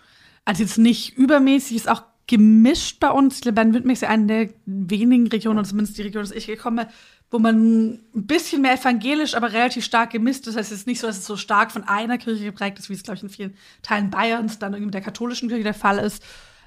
also 0.45 0.63
jetzt 0.63 0.77
nicht 0.77 1.17
übermäßig, 1.17 1.77
ist 1.77 1.89
auch 1.89 2.03
gemischt 2.27 2.99
bei 2.99 3.09
uns. 3.09 3.41
Baden-Württemberg 3.41 3.93
ist 3.93 4.01
ja 4.01 4.09
eine 4.09 4.25
der 4.25 4.49
wenigen 4.65 5.27
Regionen, 5.27 5.65
zumindest 5.65 5.97
die 5.97 6.03
Region, 6.03 6.23
aus 6.23 6.29
der 6.29 6.37
ich 6.37 6.47
gekommen 6.47 6.87
wo 7.31 7.39
man 7.39 7.93
ein 8.13 8.27
bisschen 8.27 8.61
mehr 8.61 8.73
evangelisch, 8.73 9.35
aber 9.35 9.53
relativ 9.53 9.85
stark 9.85 10.11
gemischt. 10.11 10.45
Das 10.45 10.57
heißt, 10.57 10.71
es 10.71 10.79
ist 10.79 10.87
nicht 10.87 10.99
so, 10.99 11.07
dass 11.07 11.17
es 11.17 11.25
so 11.25 11.37
stark 11.37 11.71
von 11.71 11.85
einer 11.85 12.17
Kirche 12.17 12.43
geprägt 12.43 12.77
ist, 12.77 12.89
wie 12.89 12.93
es, 12.93 13.03
glaube 13.03 13.15
ich, 13.17 13.23
in 13.23 13.29
vielen 13.29 13.53
Teilen 13.81 14.09
Bayerns 14.09 14.59
dann 14.59 14.73
irgendwie 14.73 14.87
mit 14.87 14.93
der 14.93 15.01
katholischen 15.01 15.47
Kirche 15.47 15.63
der 15.63 15.73
Fall 15.73 15.97
ist. 15.97 16.21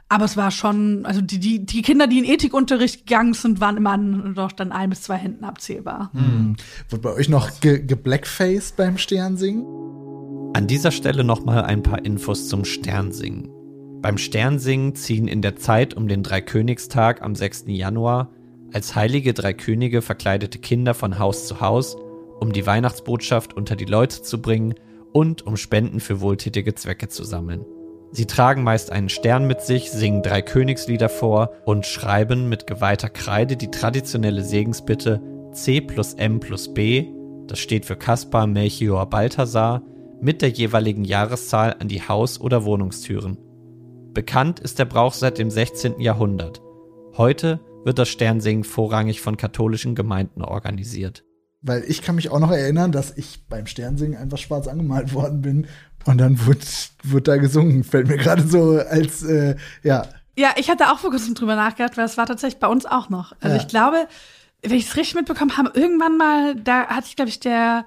Aber 0.09 0.25
es 0.25 0.37
war 0.37 0.51
schon, 0.51 1.05
also 1.07 1.21
die, 1.21 1.39
die, 1.39 1.65
die 1.65 1.83
Kinder, 1.83 2.07
die 2.07 2.19
in 2.19 2.25
Ethikunterricht 2.25 3.07
gegangen 3.07 3.35
sind, 3.35 3.61
waren 3.61 3.77
immer 3.77 3.97
doch 4.35 4.53
dann 4.53 4.73
ein 4.73 4.91
bis 4.91 5.03
zwei 5.03 5.17
Händen 5.17 5.45
abzählbar. 5.45 6.11
Hm. 6.15 6.57
Wurde 6.89 7.03
bei 7.03 7.13
euch 7.13 7.29
noch 7.29 7.51
geblackfaced 7.61 8.77
ge 8.77 8.87
beim 8.87 8.99
Sternsingen? 8.99 9.65
An 10.55 10.67
dieser 10.67 10.93
Stelle 10.93 11.25
nochmal 11.25 11.65
ein 11.65 11.83
paar 11.83 12.05
Infos 12.05 12.49
zum 12.49 12.65
Sternsingen. 12.65 13.54
Beim 14.05 14.19
Sternsingen 14.19 14.95
ziehen 14.95 15.29
in 15.29 15.41
der 15.41 15.57
Zeit 15.57 15.95
um 15.95 16.09
den 16.09 16.23
Dreikönigstag 16.23 17.23
am 17.23 17.35
6. 17.35 17.65
Januar 17.69 18.29
als 18.71 18.95
heilige 18.95 19.33
drei 19.33 19.55
Könige 19.55 20.03
verkleidete 20.03 20.59
Kinder 20.59 20.93
von 20.93 21.19
Haus 21.19 21.47
zu 21.47 21.63
Haus, 21.63 21.97
um 22.39 22.53
die 22.53 22.67
Weihnachtsbotschaft 22.67 23.55
unter 23.55 23.77
die 23.77 23.87
Leute 23.87 24.21
zu 24.21 24.43
bringen 24.43 24.75
und 25.15 25.47
um 25.47 25.57
Spenden 25.57 26.01
für 26.01 26.21
wohltätige 26.21 26.75
Zwecke 26.75 27.09
zu 27.09 27.25
sammeln. 27.25 27.65
Sie 28.13 28.27
tragen 28.27 28.63
meist 28.63 28.93
einen 28.93 29.09
Stern 29.09 29.47
mit 29.47 29.63
sich, 29.63 29.91
singen 29.91 30.23
drei 30.23 30.43
Königslieder 30.43 31.09
vor 31.09 31.53
und 31.65 31.87
schreiben 31.87 32.51
mit 32.51 32.67
geweihter 32.67 33.09
Kreide 33.09 33.57
die 33.57 33.71
traditionelle 33.71 34.45
Segensbitte 34.45 35.23
C 35.53 35.81
plus 35.81 36.13
M 36.13 36.41
plus 36.41 36.75
B, 36.75 37.07
das 37.47 37.59
steht 37.59 37.87
für 37.87 37.97
Kaspar, 37.97 38.47
Melchior, 38.47 39.09
Balthasar, 39.09 39.83
mit 40.21 40.43
der 40.43 40.51
jeweiligen 40.51 41.07
Jahreszahl 41.07 41.77
an 41.79 41.89
die 41.89 42.03
Haus- 42.03 42.39
oder 42.39 42.67
Wohnungstüren. 42.67 43.39
Bekannt 44.15 44.61
ist 44.61 44.79
der 44.79 44.85
Brauch 44.85 45.13
seit 45.13 45.39
dem 45.39 45.51
16. 45.51 46.01
Jahrhundert. 46.01 46.63
Heute 47.17 47.59
wird 47.85 47.99
das 47.99 48.09
Sternsingen 48.09 48.63
vorrangig 48.63 49.21
von 49.21 49.37
katholischen 49.37 49.97
Gemeinden 49.97 50.43
organisiert. 50.43 51.25
Weil 51.63 51.83
ich 51.89 52.01
kann 52.01 52.15
mich 52.15 52.31
auch 52.31 52.39
noch 52.39 52.53
erinnern, 52.53 52.93
dass 52.93 53.17
ich 53.17 53.45
beim 53.49 53.67
Sternsingen 53.67 54.17
einfach 54.17 54.39
schwarz 54.39 54.69
angemalt 54.69 55.15
worden 55.15 55.43
bin 55.43 55.67
und 56.05 56.19
dann 56.19 56.47
wird, 56.47 56.65
wird 57.03 57.27
da 57.27 57.39
gesungen. 57.39 57.83
Fällt 57.83 58.07
mir 58.07 58.17
gerade 58.17 58.47
so 58.47 58.79
als, 58.79 59.25
äh, 59.25 59.57
ja. 59.83 60.07
Ja, 60.39 60.51
ich 60.57 60.71
hatte 60.71 60.93
auch 60.93 61.01
vor 61.01 61.11
kurzem 61.11 61.35
drüber 61.35 61.57
nachgedacht, 61.57 61.97
weil 61.97 62.05
es 62.05 62.17
war 62.17 62.27
tatsächlich 62.27 62.61
bei 62.61 62.69
uns 62.69 62.87
auch 62.87 63.09
noch. 63.09 63.33
Also 63.41 63.57
ja. 63.57 63.63
ich 63.63 63.67
glaube, 63.67 64.07
wenn 64.63 64.77
ich 64.77 64.87
es 64.87 64.97
richtig 64.97 65.17
mitbekommen 65.17 65.57
habe, 65.57 65.73
irgendwann 65.75 66.17
mal, 66.17 66.55
da 66.55 66.87
hatte 66.87 67.09
ich, 67.09 67.17
glaube 67.17 67.31
ich, 67.31 67.41
der 67.41 67.85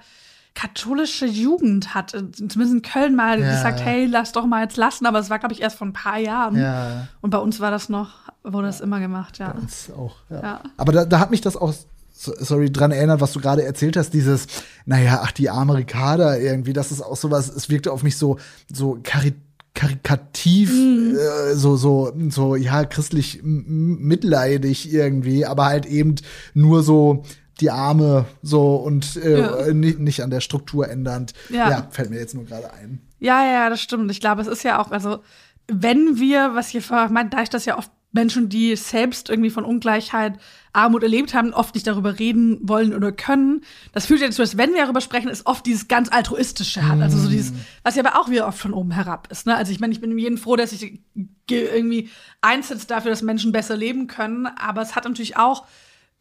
katholische 0.57 1.27
Jugend 1.27 1.93
hat, 1.93 2.15
äh, 2.15 2.31
zumindest 2.31 2.73
in 2.73 2.81
Köln 2.81 3.15
mal 3.15 3.39
ja. 3.39 3.51
gesagt, 3.51 3.79
hey, 3.79 4.07
lass 4.07 4.31
doch 4.31 4.47
mal 4.47 4.63
jetzt 4.63 4.75
lassen, 4.75 5.05
aber 5.05 5.19
es 5.19 5.29
war, 5.29 5.37
glaube 5.37 5.53
ich, 5.53 5.61
erst 5.61 5.77
vor 5.77 5.85
ein 5.85 5.93
paar 5.93 6.17
Jahren. 6.17 6.57
Ja. 6.57 7.07
Und 7.21 7.29
bei 7.29 7.37
uns 7.37 7.59
war 7.59 7.69
das 7.69 7.89
noch, 7.89 8.31
wurde 8.43 8.65
das 8.65 8.81
immer 8.81 8.99
gemacht, 8.99 9.37
ja. 9.37 9.51
Bei 9.51 9.59
uns 9.59 9.91
auch, 9.95 10.15
ja. 10.31 10.41
ja. 10.41 10.61
Aber 10.77 10.91
da, 10.93 11.05
da 11.05 11.19
hat 11.19 11.29
mich 11.29 11.41
das 11.41 11.55
auch 11.55 11.75
sorry, 12.11 12.71
dran 12.71 12.91
erinnert, 12.91 13.21
was 13.21 13.33
du 13.33 13.39
gerade 13.39 13.63
erzählt 13.63 13.97
hast, 13.97 14.15
dieses, 14.15 14.47
naja, 14.87 15.21
ach, 15.23 15.31
die 15.31 15.51
arme 15.51 15.75
Ricarda 15.75 16.35
irgendwie, 16.35 16.73
das 16.73 16.91
ist 16.91 17.01
auch 17.01 17.17
sowas, 17.17 17.49
es 17.49 17.69
wirkte 17.69 17.91
auf 17.91 18.01
mich 18.01 18.17
so, 18.17 18.39
so 18.73 18.97
karit 19.03 19.35
karikativ, 19.75 20.71
mhm. 20.73 21.15
äh, 21.15 21.53
so, 21.53 21.77
so, 21.77 22.11
so, 22.29 22.55
ja, 22.55 22.83
christlich 22.83 23.41
mitleidig 23.43 24.91
irgendwie, 24.91 25.45
aber 25.45 25.65
halt 25.65 25.85
eben 25.85 26.15
nur 26.55 26.81
so, 26.81 27.23
die 27.61 27.71
Arme 27.71 28.25
so 28.41 28.75
und 28.75 29.15
äh, 29.17 29.39
ja. 29.39 29.73
nicht, 29.73 29.99
nicht 29.99 30.23
an 30.23 30.29
der 30.29 30.41
Struktur 30.41 30.89
ändernd. 30.89 31.33
Ja. 31.49 31.69
ja, 31.69 31.87
fällt 31.91 32.09
mir 32.09 32.19
jetzt 32.19 32.35
nur 32.35 32.45
gerade 32.45 32.73
ein. 32.73 33.01
Ja, 33.19 33.43
ja, 33.45 33.69
das 33.69 33.81
stimmt. 33.81 34.11
Ich 34.11 34.19
glaube, 34.19 34.41
es 34.41 34.47
ist 34.47 34.63
ja 34.63 34.81
auch, 34.81 34.91
also 34.91 35.19
wenn 35.67 36.19
wir, 36.19 36.55
was 36.55 36.73
ihr 36.73 36.81
vorher 36.81 37.09
meint, 37.09 37.33
da 37.33 37.41
ich 37.41 37.49
das 37.49 37.65
ja 37.65 37.77
oft 37.77 37.91
Menschen, 38.13 38.49
die 38.49 38.75
selbst 38.75 39.29
irgendwie 39.29 39.49
von 39.49 39.65
Ungleichheit, 39.65 40.39
Armut 40.73 41.03
erlebt 41.03 41.33
haben, 41.33 41.53
oft 41.53 41.75
nicht 41.75 41.87
darüber 41.87 42.19
reden 42.19 42.59
wollen 42.61 42.93
oder 42.93 43.11
können. 43.11 43.61
Das 43.93 44.05
führt 44.05 44.21
ja 44.21 44.27
dazu, 44.27 44.41
dass 44.41 44.57
wenn 44.57 44.73
wir 44.73 44.83
darüber 44.83 45.01
sprechen, 45.01 45.29
es 45.29 45.45
oft 45.45 45.65
dieses 45.65 45.87
ganz 45.87 46.09
altruistische 46.09 46.87
hat. 46.87 47.01
Also 47.01 47.17
so 47.17 47.29
dieses, 47.29 47.53
was 47.83 47.95
ja 47.95 48.05
aber 48.05 48.19
auch 48.19 48.29
wieder 48.29 48.47
oft 48.47 48.59
von 48.59 48.73
oben 48.73 48.91
herab 48.91 49.27
ist. 49.31 49.45
Ne? 49.45 49.55
Also 49.55 49.71
ich 49.71 49.79
meine, 49.79 49.93
ich 49.93 50.01
bin 50.01 50.17
jeden 50.17 50.37
froh, 50.37 50.55
dass 50.55 50.71
ich 50.71 50.99
irgendwie 51.49 52.09
einsetzt 52.41 52.91
dafür, 52.91 53.11
dass 53.11 53.23
Menschen 53.23 53.51
besser 53.51 53.75
leben 53.75 54.07
können. 54.07 54.45
Aber 54.45 54.81
es 54.81 54.95
hat 54.95 55.05
natürlich 55.05 55.37
auch 55.37 55.65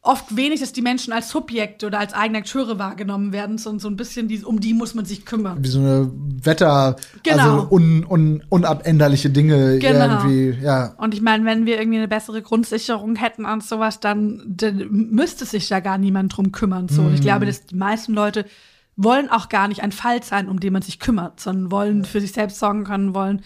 oft 0.01 0.35
wenig, 0.37 0.61
dass 0.61 0.71
die 0.71 0.81
Menschen 0.81 1.11
als 1.11 1.29
Subjekte 1.29 1.85
oder 1.87 1.99
als 1.99 2.13
eigene 2.13 2.39
Akteure 2.39 2.79
wahrgenommen 2.79 3.33
werden, 3.33 3.57
sondern 3.57 3.79
so 3.79 3.89
ein 3.89 3.97
bisschen, 3.97 4.27
die, 4.27 4.43
um 4.43 4.59
die 4.59 4.73
muss 4.73 4.95
man 4.95 5.05
sich 5.05 5.25
kümmern. 5.25 5.63
Wie 5.63 5.67
so 5.67 5.79
eine 5.79 6.09
Wetter, 6.43 6.95
genau. 7.23 7.43
also 7.43 7.67
un, 7.71 8.05
un, 8.05 8.43
unabänderliche 8.49 9.29
Dinge 9.29 9.79
genau. 9.79 10.23
irgendwie, 10.23 10.63
ja. 10.63 10.93
Und 10.97 11.13
ich 11.13 11.21
meine, 11.21 11.45
wenn 11.45 11.65
wir 11.65 11.77
irgendwie 11.77 11.97
eine 11.97 12.07
bessere 12.07 12.41
Grundsicherung 12.41 13.15
hätten 13.15 13.45
und 13.45 13.63
sowas, 13.63 13.99
dann, 13.99 14.43
dann 14.47 14.87
müsste 14.89 15.45
sich 15.45 15.69
ja 15.69 15.81
gar 15.81 15.97
niemand 15.97 16.37
drum 16.37 16.51
kümmern. 16.51 16.87
So. 16.87 17.01
Und 17.01 17.13
ich 17.13 17.21
glaube, 17.21 17.45
dass 17.45 17.65
die 17.65 17.75
meisten 17.75 18.13
Leute 18.13 18.45
wollen 18.95 19.29
auch 19.29 19.49
gar 19.49 19.67
nicht 19.67 19.83
ein 19.83 19.91
Fall 19.91 20.23
sein, 20.23 20.47
um 20.47 20.59
den 20.59 20.73
man 20.73 20.81
sich 20.81 20.99
kümmert, 20.99 21.39
sondern 21.39 21.71
wollen 21.71 22.05
für 22.05 22.21
sich 22.21 22.31
selbst 22.31 22.59
sorgen 22.59 22.83
können, 22.83 23.13
wollen 23.13 23.41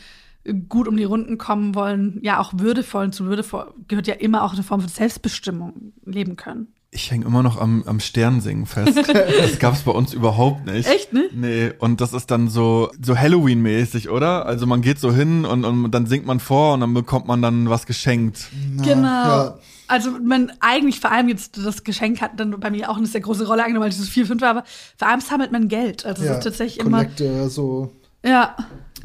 gut 0.69 0.87
um 0.87 0.97
die 0.97 1.03
Runden 1.03 1.37
kommen 1.37 1.75
wollen, 1.75 2.19
ja 2.21 2.39
auch 2.39 2.53
würdevoll 2.55 3.05
und 3.05 3.15
zu 3.15 3.25
würdevoll 3.25 3.73
gehört 3.87 4.07
ja 4.07 4.15
immer 4.15 4.43
auch 4.43 4.53
eine 4.53 4.63
Form 4.63 4.81
von 4.81 4.89
Selbstbestimmung 4.89 5.93
leben 6.05 6.35
können. 6.35 6.73
Ich 6.93 7.09
hänge 7.09 7.25
immer 7.25 7.41
noch 7.41 7.57
am, 7.57 7.83
am 7.85 8.01
Sternsingen 8.01 8.65
fest. 8.65 8.97
das 9.07 9.59
gab 9.59 9.75
es 9.75 9.83
bei 9.83 9.91
uns 9.91 10.13
überhaupt 10.13 10.65
nicht. 10.65 10.89
Echt, 10.89 11.13
ne? 11.13 11.29
Nee, 11.33 11.71
und 11.79 12.01
das 12.01 12.11
ist 12.11 12.31
dann 12.31 12.49
so, 12.49 12.91
so 13.01 13.17
Halloween-mäßig, 13.17 14.09
oder? 14.09 14.45
Also 14.45 14.65
man 14.65 14.81
geht 14.81 14.99
so 14.99 15.13
hin 15.13 15.45
und, 15.45 15.63
und 15.63 15.91
dann 15.91 16.05
singt 16.05 16.25
man 16.25 16.41
vor 16.41 16.73
und 16.73 16.81
dann 16.81 16.93
bekommt 16.93 17.27
man 17.27 17.41
dann 17.41 17.69
was 17.69 17.85
geschenkt. 17.85 18.49
Na, 18.75 18.83
genau. 18.83 19.07
Ja. 19.07 19.57
Also 19.87 20.11
man 20.11 20.51
eigentlich 20.59 20.99
vor 20.99 21.11
allem 21.11 21.29
jetzt 21.29 21.57
das 21.57 21.85
Geschenk 21.85 22.19
hat 22.19 22.37
dann 22.37 22.59
bei 22.59 22.69
mir 22.69 22.89
auch 22.89 22.97
eine 22.97 23.07
sehr 23.07 23.21
große 23.21 23.47
Rolle 23.47 23.63
eingenommen, 23.63 23.83
weil 23.83 23.91
es 23.91 24.09
vier, 24.09 24.25
fünf 24.25 24.41
war, 24.41 24.49
aber 24.49 24.63
vor 24.97 25.07
allem 25.07 25.21
sammelt 25.21 25.53
man 25.53 25.69
Geld. 25.69 26.05
Also 26.05 26.25
ja, 26.25 26.31
es 26.31 26.37
ist 26.39 26.43
tatsächlich 26.43 26.83
Kollekte, 26.83 27.25
immer. 27.25 27.49
so. 27.49 27.93
Ja. 28.25 28.55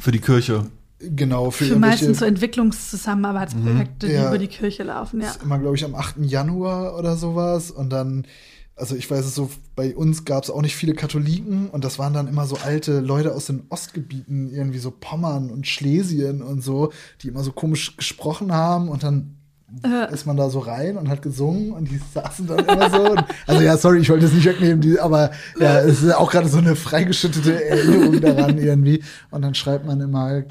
Für 0.00 0.10
die 0.10 0.20
Kirche. 0.20 0.66
Genau, 1.14 1.50
für, 1.50 1.64
für 1.64 1.76
meistens 1.76 2.18
so 2.18 2.24
Entwicklungszusammenarbeitsprojekte, 2.24 4.06
mhm. 4.06 4.10
die 4.10 4.16
ja, 4.16 4.28
über 4.28 4.38
die 4.38 4.48
Kirche 4.48 4.82
laufen, 4.82 5.20
ja. 5.20 5.30
Ist 5.30 5.42
immer, 5.42 5.58
glaube 5.58 5.76
ich, 5.76 5.84
am 5.84 5.94
8. 5.94 6.16
Januar 6.20 6.98
oder 6.98 7.16
sowas. 7.16 7.70
Und 7.70 7.90
dann, 7.90 8.26
also 8.74 8.96
ich 8.96 9.10
weiß 9.10 9.24
es 9.24 9.34
so, 9.34 9.50
bei 9.74 9.94
uns 9.94 10.24
gab 10.24 10.44
es 10.44 10.50
auch 10.50 10.62
nicht 10.62 10.76
viele 10.76 10.94
Katholiken 10.94 11.70
und 11.70 11.84
das 11.84 11.98
waren 11.98 12.14
dann 12.14 12.28
immer 12.28 12.46
so 12.46 12.56
alte 12.56 13.00
Leute 13.00 13.34
aus 13.34 13.46
den 13.46 13.64
Ostgebieten, 13.68 14.50
irgendwie 14.50 14.78
so 14.78 14.90
Pommern 14.90 15.50
und 15.50 15.66
Schlesien 15.66 16.42
und 16.42 16.62
so, 16.62 16.92
die 17.22 17.28
immer 17.28 17.42
so 17.42 17.52
komisch 17.52 17.96
gesprochen 17.96 18.52
haben 18.52 18.88
und 18.88 19.02
dann 19.02 19.36
äh. 19.84 20.12
ist 20.12 20.26
man 20.26 20.36
da 20.36 20.48
so 20.48 20.60
rein 20.60 20.96
und 20.96 21.08
hat 21.08 21.22
gesungen 21.22 21.72
und 21.72 21.90
die 21.90 22.00
saßen 22.14 22.46
dann 22.46 22.60
immer 22.60 22.90
so. 22.90 23.10
Und, 23.12 23.24
also 23.46 23.62
ja, 23.62 23.76
sorry, 23.76 24.00
ich 24.00 24.10
wollte 24.10 24.26
es 24.26 24.32
nicht 24.32 24.46
wegnehmen, 24.46 24.80
die, 24.80 24.98
aber 24.98 25.30
ja, 25.58 25.80
es 25.80 26.02
ist 26.02 26.14
auch 26.14 26.30
gerade 26.30 26.48
so 26.48 26.58
eine 26.58 26.76
freigeschüttete 26.76 27.64
Erinnerung 27.64 28.20
daran 28.20 28.58
irgendwie. 28.58 29.02
Und 29.30 29.42
dann 29.42 29.54
schreibt 29.54 29.86
man 29.86 30.00
immer 30.00 30.44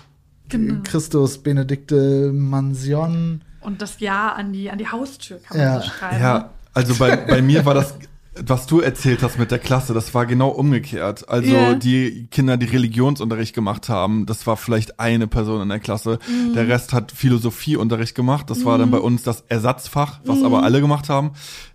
genau. 0.49 0.81
Christus 0.83 1.37
Benedikte 1.37 2.31
Mansion. 2.33 3.41
Und 3.61 3.81
das 3.81 3.99
Ja 3.99 4.33
an 4.33 4.53
die, 4.53 4.69
an 4.69 4.77
die 4.77 4.87
Haustür 4.87 5.39
kann 5.39 5.57
man 5.57 5.65
ja. 5.65 5.81
so 5.81 5.87
schreiben. 5.89 6.21
Ja, 6.21 6.49
also 6.73 6.95
bei, 6.95 7.15
bei 7.15 7.41
mir 7.41 7.65
war 7.65 7.73
das 7.73 7.95
Was 8.43 8.67
du 8.67 8.81
erzählt 8.81 9.23
hast 9.23 9.39
mit 9.39 9.51
der 9.51 9.59
Klasse, 9.59 9.93
das 9.93 10.13
war 10.13 10.25
genau 10.25 10.49
umgekehrt. 10.49 11.29
Also 11.29 11.53
Ja. 11.53 11.73
die 11.75 12.27
Kinder, 12.31 12.57
die 12.57 12.65
Religionsunterricht 12.65 13.55
gemacht 13.55 13.87
haben, 13.87 14.25
das 14.25 14.45
war 14.45 14.57
vielleicht 14.57 14.99
eine 14.99 15.27
Person 15.27 15.61
in 15.61 15.69
der 15.69 15.79
Klasse. 15.79 16.19
Mhm. 16.27 16.53
Der 16.53 16.67
Rest 16.67 16.91
hat 16.91 17.11
Philosophieunterricht 17.13 18.13
gemacht. 18.15 18.49
Das 18.49 18.65
war 18.65 18.77
dann 18.77 18.91
bei 18.91 18.99
uns 18.99 19.23
das 19.23 19.43
Ersatzfach, 19.47 20.19
was 20.25 20.39
Mhm. 20.39 20.45
aber 20.45 20.63
alle 20.63 20.81
gemacht 20.81 21.07
haben. 21.09 21.31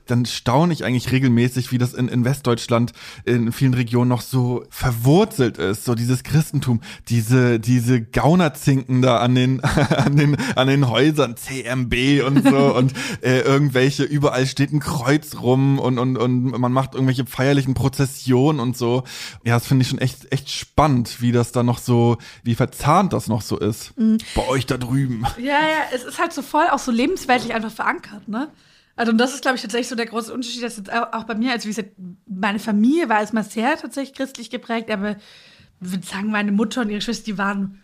Dann 0.07 0.27
staune 0.27 0.73
ich 0.73 0.85
eigentlich 0.85 1.13
regelmäßig, 1.13 1.71
wie 1.71 1.79
das 1.79 1.95
in, 1.95 2.09
in 2.09 2.25
Westdeutschland 2.25 2.93
in 3.25 3.53
vielen 3.53 3.75
Regionen 3.75 4.09
noch 4.09 4.23
so 4.23 4.65
verwurzelt 4.69 5.57
ist. 5.57 5.85
So 5.85 5.95
dieses 5.95 6.25
Christentum, 6.25 6.81
diese, 7.09 7.61
diese 7.61 8.03
Gaunerzinken 8.03 9.03
da 9.03 9.19
an 9.19 9.37
den, 9.37 9.61
an 9.65 10.17
den, 10.17 10.37
an 10.57 10.67
den 10.67 10.89
Häusern, 10.89 11.37
CMB 11.37 12.23
und 12.27 12.43
so 12.49 12.75
und 12.77 12.93
äh, 13.23 13.41
irgendwelche, 13.43 14.03
überall 14.03 14.47
steht 14.47 14.73
ein 14.73 14.81
Kreuz 14.81 15.37
rum 15.41 15.79
und, 15.79 16.01
und, 16.01 16.17
und 16.17 16.50
man 16.51 16.73
macht 16.73 16.95
irgendwelche 16.95 17.27
feierlichen 17.27 17.75
Prozessionen 17.75 18.61
und 18.61 18.77
so. 18.77 19.05
Ja, 19.45 19.55
das 19.55 19.67
finde 19.67 19.83
ich 19.83 19.89
schon 19.89 19.99
echt, 19.99 20.33
echt 20.33 20.51
spannend, 20.51 21.21
wie 21.21 21.33
das 21.33 21.53
da 21.53 21.63
noch 21.63 21.79
so, 21.79 22.19
wie 22.43 22.55
verzahnt 22.55 23.13
das 23.13 23.29
noch 23.29 23.43
so 23.43 23.59
ist. 23.59 23.97
Mhm. 23.99 24.19
Bei 24.35 24.47
euch 24.49 24.67
da 24.67 24.77
drüben. 24.77 25.25
Ja, 25.39 25.45
ja, 25.45 25.83
es 25.95 26.05
ist 26.05 26.19
halt 26.19 26.33
so 26.33 26.43
voll 26.43 26.67
auch 26.71 26.79
so 26.79 26.91
lebensweltlich 26.91 27.55
einfach 27.55 27.73
verankert, 27.73 28.29
ne? 28.29 28.49
Also 28.97 29.13
und 29.13 29.19
das 29.19 29.33
ist, 29.33 29.43
glaube 29.43 29.57
ich, 29.57 29.63
tatsächlich 29.63 29.89
so 29.89 29.97
der 29.97 30.07
große 30.07 30.33
Unterschied, 30.33 30.63
dass 30.63 30.77
jetzt 30.77 30.93
auch 30.93 31.25
bei 31.25 31.35
mir, 31.35 31.53
also 31.53 31.65
wie 31.65 31.71
gesagt, 31.71 31.93
meine 32.27 32.59
Familie 32.59 33.09
war 33.09 33.21
erstmal 33.21 33.45
sehr 33.45 33.79
tatsächlich 33.79 34.15
christlich 34.15 34.51
geprägt, 34.51 34.91
aber 34.91 35.17
ich 35.81 35.91
würde 35.93 36.07
sagen, 36.07 36.31
meine 36.31 36.53
Mutter 36.53 36.83
und 36.83 36.91
ihre 36.91 37.01
Schwester, 37.01 37.25
die 37.25 37.39
waren 37.39 37.81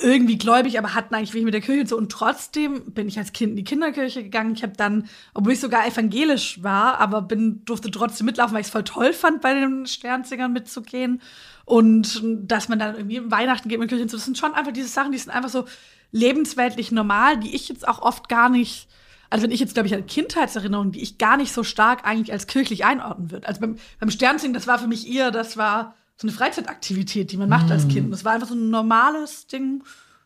irgendwie 0.00 0.38
gläubig, 0.38 0.78
aber 0.78 0.94
hatten 0.94 1.14
eigentlich 1.14 1.32
wenig 1.34 1.46
mit 1.46 1.54
der 1.54 1.60
Kirche 1.60 1.86
so. 1.86 1.96
Und 1.96 2.10
trotzdem 2.10 2.92
bin 2.92 3.08
ich 3.08 3.18
als 3.18 3.32
Kind 3.32 3.50
in 3.50 3.56
die 3.56 3.64
Kinderkirche 3.64 4.22
gegangen. 4.22 4.54
Ich 4.54 4.62
habe 4.62 4.72
dann, 4.76 5.08
obwohl 5.34 5.52
ich 5.52 5.60
sogar 5.60 5.86
evangelisch 5.86 6.62
war, 6.62 6.98
aber 6.98 7.22
bin, 7.22 7.64
durfte 7.64 7.90
trotzdem 7.90 8.26
mitlaufen, 8.26 8.54
weil 8.54 8.62
ich 8.62 8.68
es 8.68 8.72
voll 8.72 8.84
toll 8.84 9.12
fand, 9.12 9.40
bei 9.40 9.54
den 9.54 9.86
Sternzingern 9.86 10.52
mitzugehen. 10.52 11.20
Und 11.64 12.22
dass 12.24 12.68
man 12.68 12.78
dann 12.78 12.96
irgendwie 12.96 13.30
Weihnachten 13.30 13.68
geht 13.68 13.78
mit 13.78 13.88
Kirche 13.88 14.02
und 14.02 14.10
so. 14.10 14.16
Das 14.16 14.24
sind 14.24 14.38
schon 14.38 14.54
einfach 14.54 14.72
diese 14.72 14.88
Sachen, 14.88 15.12
die 15.12 15.18
sind 15.18 15.32
einfach 15.32 15.50
so 15.50 15.66
lebensweltlich 16.12 16.90
normal, 16.90 17.38
die 17.38 17.54
ich 17.54 17.68
jetzt 17.68 17.86
auch 17.86 18.02
oft 18.02 18.28
gar 18.28 18.48
nicht 18.48 18.88
also 19.30 19.44
wenn 19.44 19.52
ich 19.52 19.60
jetzt, 19.60 19.74
glaube 19.74 19.86
ich, 19.86 19.94
an 19.94 20.06
Kindheitserinnerungen, 20.06 20.90
die 20.90 21.00
ich 21.00 21.16
gar 21.16 21.36
nicht 21.36 21.52
so 21.52 21.62
stark 21.62 22.04
eigentlich 22.04 22.32
als 22.32 22.48
kirchlich 22.48 22.84
einordnen 22.84 23.30
würde. 23.30 23.46
Also 23.46 23.60
beim, 23.60 23.76
beim 24.00 24.10
Sternzingen, 24.10 24.54
das 24.54 24.66
war 24.66 24.80
für 24.80 24.88
mich 24.88 25.08
eher, 25.08 25.30
das 25.30 25.56
war 25.56 25.94
so 26.20 26.28
eine 26.28 26.36
Freizeitaktivität, 26.36 27.32
die 27.32 27.38
man 27.38 27.48
macht 27.48 27.70
als 27.70 27.88
Kind. 27.88 28.12
Das 28.12 28.26
war 28.26 28.32
einfach 28.32 28.48
so 28.48 28.54
ein 28.54 28.68
normales 28.68 29.46
Ding, 29.46 29.82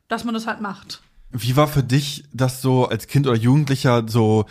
dass 0.09 0.25
man 0.25 0.35
das 0.35 0.49
halt 0.49 0.61
macht. 0.61 1.01
Wie 1.31 1.55
war 1.55 1.69
für 1.69 1.85
dich 1.85 2.25
das 2.33 2.61
so 2.61 2.89
als 2.89 3.07
Kind 3.07 3.29
oder 3.29 3.37
Jugendlicher 3.37 4.05
so, 4.09 4.47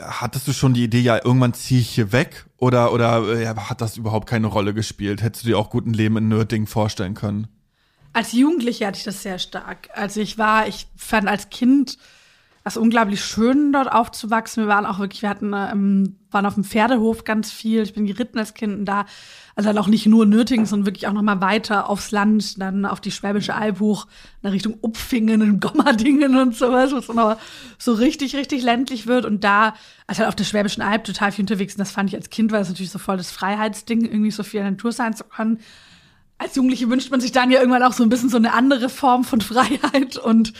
hattest 0.00 0.48
du 0.48 0.52
schon 0.52 0.74
die 0.74 0.82
Idee, 0.82 1.00
ja, 1.00 1.24
irgendwann 1.24 1.54
ziehe 1.54 1.80
ich 1.80 1.90
hier 1.90 2.10
weg? 2.10 2.46
Oder, 2.56 2.92
oder 2.92 3.22
äh, 3.28 3.44
ja, 3.44 3.70
hat 3.70 3.80
das 3.80 3.96
überhaupt 3.96 4.28
keine 4.28 4.48
Rolle 4.48 4.74
gespielt? 4.74 5.22
Hättest 5.22 5.44
du 5.44 5.48
dir 5.50 5.58
auch 5.58 5.70
gut 5.70 5.86
ein 5.86 5.94
Leben 5.94 6.16
in 6.16 6.26
Nörding 6.26 6.66
vorstellen 6.66 7.14
können? 7.14 7.46
Als 8.12 8.32
Jugendliche 8.32 8.84
hatte 8.84 8.98
ich 8.98 9.04
das 9.04 9.22
sehr 9.22 9.38
stark. 9.38 9.90
Also 9.94 10.20
ich 10.20 10.36
war, 10.36 10.66
ich 10.66 10.88
fand 10.96 11.28
als 11.28 11.48
Kind 11.50 11.96
das 12.64 12.76
unglaublich 12.76 13.24
schön, 13.24 13.72
dort 13.72 13.90
aufzuwachsen. 13.90 14.64
Wir 14.64 14.68
waren 14.68 14.84
auch 14.84 14.98
wirklich, 14.98 15.22
wir 15.22 15.28
hatten, 15.28 15.52
ähm, 15.54 16.16
waren 16.30 16.44
auf 16.44 16.54
dem 16.54 16.64
Pferdehof 16.64 17.24
ganz 17.24 17.52
viel. 17.52 17.82
Ich 17.82 17.94
bin 17.94 18.04
geritten 18.06 18.38
als 18.38 18.54
Kind 18.54 18.74
und 18.74 18.84
da, 18.84 19.06
also 19.58 19.70
dann 19.70 19.78
auch 19.78 19.88
nicht 19.88 20.06
nur 20.06 20.24
Nürtingen, 20.24 20.66
sondern 20.66 20.86
wirklich 20.86 21.08
auch 21.08 21.12
noch 21.12 21.22
mal 21.22 21.40
weiter 21.40 21.90
aufs 21.90 22.12
Land, 22.12 22.60
dann 22.60 22.86
auf 22.86 23.00
die 23.00 23.10
Schwäbische 23.10 23.56
Alb 23.56 23.80
hoch, 23.80 24.06
in 24.40 24.50
Richtung 24.50 24.78
Upfingen 24.82 25.42
und 25.42 25.58
Gommerdingen 25.58 26.36
und 26.36 26.54
sowas, 26.54 26.92
wo 26.92 26.98
es 26.98 27.08
dann 27.08 27.18
aber 27.18 27.38
so 27.76 27.92
richtig, 27.92 28.36
richtig 28.36 28.62
ländlich 28.62 29.08
wird. 29.08 29.24
Und 29.24 29.42
da, 29.42 29.74
also 30.06 30.20
halt 30.20 30.28
auf 30.28 30.36
der 30.36 30.44
Schwäbischen 30.44 30.80
Alb 30.80 31.02
total 31.02 31.32
viel 31.32 31.42
unterwegs. 31.42 31.74
Und 31.74 31.80
das 31.80 31.90
fand 31.90 32.08
ich 32.08 32.14
als 32.14 32.30
Kind, 32.30 32.52
war 32.52 32.60
das 32.60 32.68
natürlich 32.68 32.92
so 32.92 33.00
voll 33.00 33.16
das 33.16 33.32
Freiheitsding, 33.32 34.04
irgendwie 34.04 34.30
so 34.30 34.44
viel 34.44 34.60
in 34.60 34.64
der 34.64 34.70
Natur 34.70 34.92
sein 34.92 35.16
zu 35.16 35.24
können 35.24 35.58
als 36.40 36.54
Jugendliche 36.54 36.88
wünscht 36.88 37.10
man 37.10 37.20
sich 37.20 37.32
dann 37.32 37.50
ja 37.50 37.58
irgendwann 37.58 37.82
auch 37.82 37.92
so 37.92 38.04
ein 38.04 38.08
bisschen 38.08 38.28
so 38.28 38.36
eine 38.36 38.52
andere 38.52 38.88
Form 38.88 39.24
von 39.24 39.40
Freiheit 39.42 40.16
und 40.16 40.52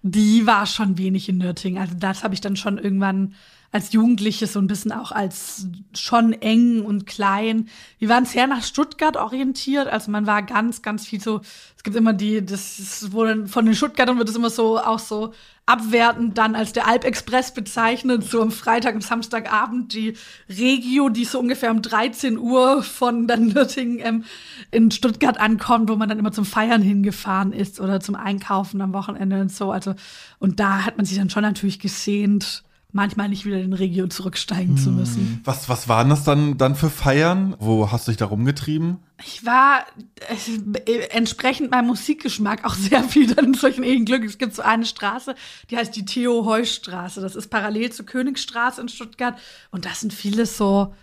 die 0.00 0.46
war 0.46 0.64
schon 0.64 0.96
wenig 0.96 1.28
in 1.28 1.36
Nürtingen. 1.36 1.78
Also 1.78 1.94
das 1.98 2.24
habe 2.24 2.32
ich 2.32 2.40
dann 2.40 2.56
schon 2.56 2.78
irgendwann 2.78 3.34
als 3.76 3.92
Jugendliche 3.92 4.46
so 4.46 4.58
ein 4.58 4.68
bisschen 4.68 4.90
auch 4.90 5.12
als 5.12 5.66
schon 5.94 6.32
eng 6.32 6.82
und 6.82 7.06
klein. 7.06 7.68
Wir 7.98 8.08
waren 8.08 8.24
sehr 8.24 8.46
nach 8.46 8.64
Stuttgart 8.64 9.18
orientiert, 9.18 9.86
also 9.86 10.10
man 10.10 10.26
war 10.26 10.42
ganz, 10.42 10.80
ganz 10.80 11.06
viel 11.06 11.20
so, 11.20 11.42
es 11.76 11.82
gibt 11.82 11.94
immer 11.94 12.14
die, 12.14 12.44
das 12.44 13.06
dann 13.12 13.46
von 13.46 13.66
den 13.66 13.74
Stuttgartern 13.74 14.16
wird 14.16 14.30
es 14.30 14.34
immer 14.34 14.48
so 14.48 14.78
auch 14.78 14.98
so 14.98 15.34
abwertend 15.66 16.38
dann 16.38 16.54
als 16.54 16.72
der 16.72 16.88
Alpexpress 16.88 17.52
bezeichnet, 17.52 18.24
so 18.24 18.40
am 18.40 18.50
Freitag 18.50 18.94
und 18.94 19.02
Samstagabend 19.02 19.92
die 19.92 20.14
Regio, 20.48 21.10
die 21.10 21.26
so 21.26 21.38
ungefähr 21.38 21.70
um 21.70 21.82
13 21.82 22.38
Uhr 22.38 22.82
von 22.82 23.26
dann 23.26 23.48
Nürtingen 23.52 23.98
ähm, 24.00 24.24
in 24.70 24.90
Stuttgart 24.90 25.38
ankommt, 25.38 25.90
wo 25.90 25.96
man 25.96 26.08
dann 26.08 26.18
immer 26.18 26.32
zum 26.32 26.46
Feiern 26.46 26.80
hingefahren 26.80 27.52
ist 27.52 27.78
oder 27.78 28.00
zum 28.00 28.14
Einkaufen 28.14 28.80
am 28.80 28.94
Wochenende 28.94 29.38
und 29.38 29.52
so. 29.52 29.70
Also, 29.70 29.94
und 30.38 30.60
da 30.60 30.86
hat 30.86 30.96
man 30.96 31.04
sich 31.04 31.18
dann 31.18 31.28
schon 31.28 31.42
natürlich 31.42 31.78
gesehnt, 31.78 32.62
manchmal 32.96 33.28
nicht 33.28 33.44
wieder 33.44 33.56
in 33.56 33.70
den 33.70 33.72
Regio 33.74 34.08
zurücksteigen 34.08 34.76
zu 34.76 34.90
müssen. 34.90 35.40
Was, 35.44 35.68
was 35.68 35.88
waren 35.88 36.08
das 36.08 36.24
dann, 36.24 36.58
dann 36.58 36.74
für 36.74 36.90
Feiern? 36.90 37.54
Wo 37.60 37.92
hast 37.92 38.08
du 38.08 38.10
dich 38.10 38.16
da 38.16 38.24
rumgetrieben? 38.24 38.96
Ich 39.24 39.46
war 39.46 39.84
äh, 40.86 41.08
entsprechend 41.10 41.70
meinem 41.70 41.86
Musikgeschmack 41.86 42.64
auch 42.64 42.74
sehr 42.74 43.04
viel 43.04 43.32
dann 43.32 43.46
in 43.46 43.54
solchen 43.54 43.84
Ehenglück. 43.84 44.24
Es 44.24 44.38
gibt 44.38 44.54
so 44.54 44.62
eine 44.62 44.84
Straße, 44.84 45.36
die 45.70 45.76
heißt 45.76 45.94
die 45.94 46.04
Theo-Heu-Straße. 46.04 47.20
Das 47.20 47.36
ist 47.36 47.48
parallel 47.48 47.92
zur 47.92 48.06
Königsstraße 48.06 48.80
in 48.80 48.88
Stuttgart. 48.88 49.38
Und 49.70 49.84
das 49.84 50.00
sind 50.00 50.12
viele 50.12 50.46
so 50.46 50.94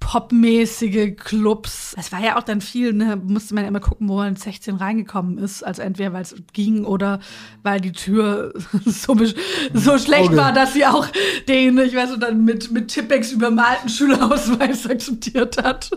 popmäßige 0.00 1.14
Clubs. 1.16 1.94
Es 1.98 2.10
war 2.10 2.20
ja 2.24 2.36
auch 2.38 2.42
dann 2.42 2.60
viel, 2.60 2.92
ne, 2.92 3.20
musste 3.24 3.54
man 3.54 3.64
ja 3.64 3.68
immer 3.68 3.80
gucken, 3.80 4.08
wo 4.08 4.16
man 4.16 4.28
in 4.28 4.36
16 4.36 4.74
reingekommen 4.76 5.38
ist. 5.38 5.62
Also 5.62 5.82
entweder 5.82 6.12
weil 6.12 6.22
es 6.22 6.34
ging 6.52 6.84
oder 6.84 7.20
weil 7.62 7.80
die 7.80 7.92
Tür 7.92 8.52
so, 8.86 9.16
so 9.74 9.98
schlecht 9.98 10.30
Auge. 10.30 10.36
war, 10.36 10.52
dass 10.52 10.72
sie 10.72 10.84
auch 10.86 11.06
den, 11.48 11.78
ich 11.78 11.94
weiß 11.94 12.10
nicht, 12.10 12.22
dann 12.22 12.44
mit, 12.44 12.72
mit 12.72 12.88
Tippex 12.88 13.30
übermalten 13.32 13.88
Schülerausweis 13.88 14.86
akzeptiert 14.90 15.62
hat. 15.62 15.90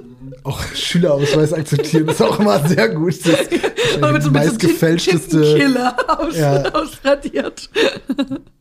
Auch 0.43 0.61
Schülerausweis 0.75 1.53
akzeptieren 1.53 2.07
ist 2.09 2.21
auch 2.21 2.39
immer 2.39 2.59
sehr 2.67 2.89
gut. 2.89 3.15
Das 3.25 3.41
ist 3.41 3.49
Oder 3.97 4.11
mit 4.11 4.23
so 4.23 4.29
die 4.29 4.35
ein 4.37 4.41
bisschen 4.43 4.57
meistgefälschteste. 4.57 5.41
Tintenkiller 5.41 5.95
aus, 6.19 6.37
Ja. 6.37 6.63
ausradiert. 6.73 7.69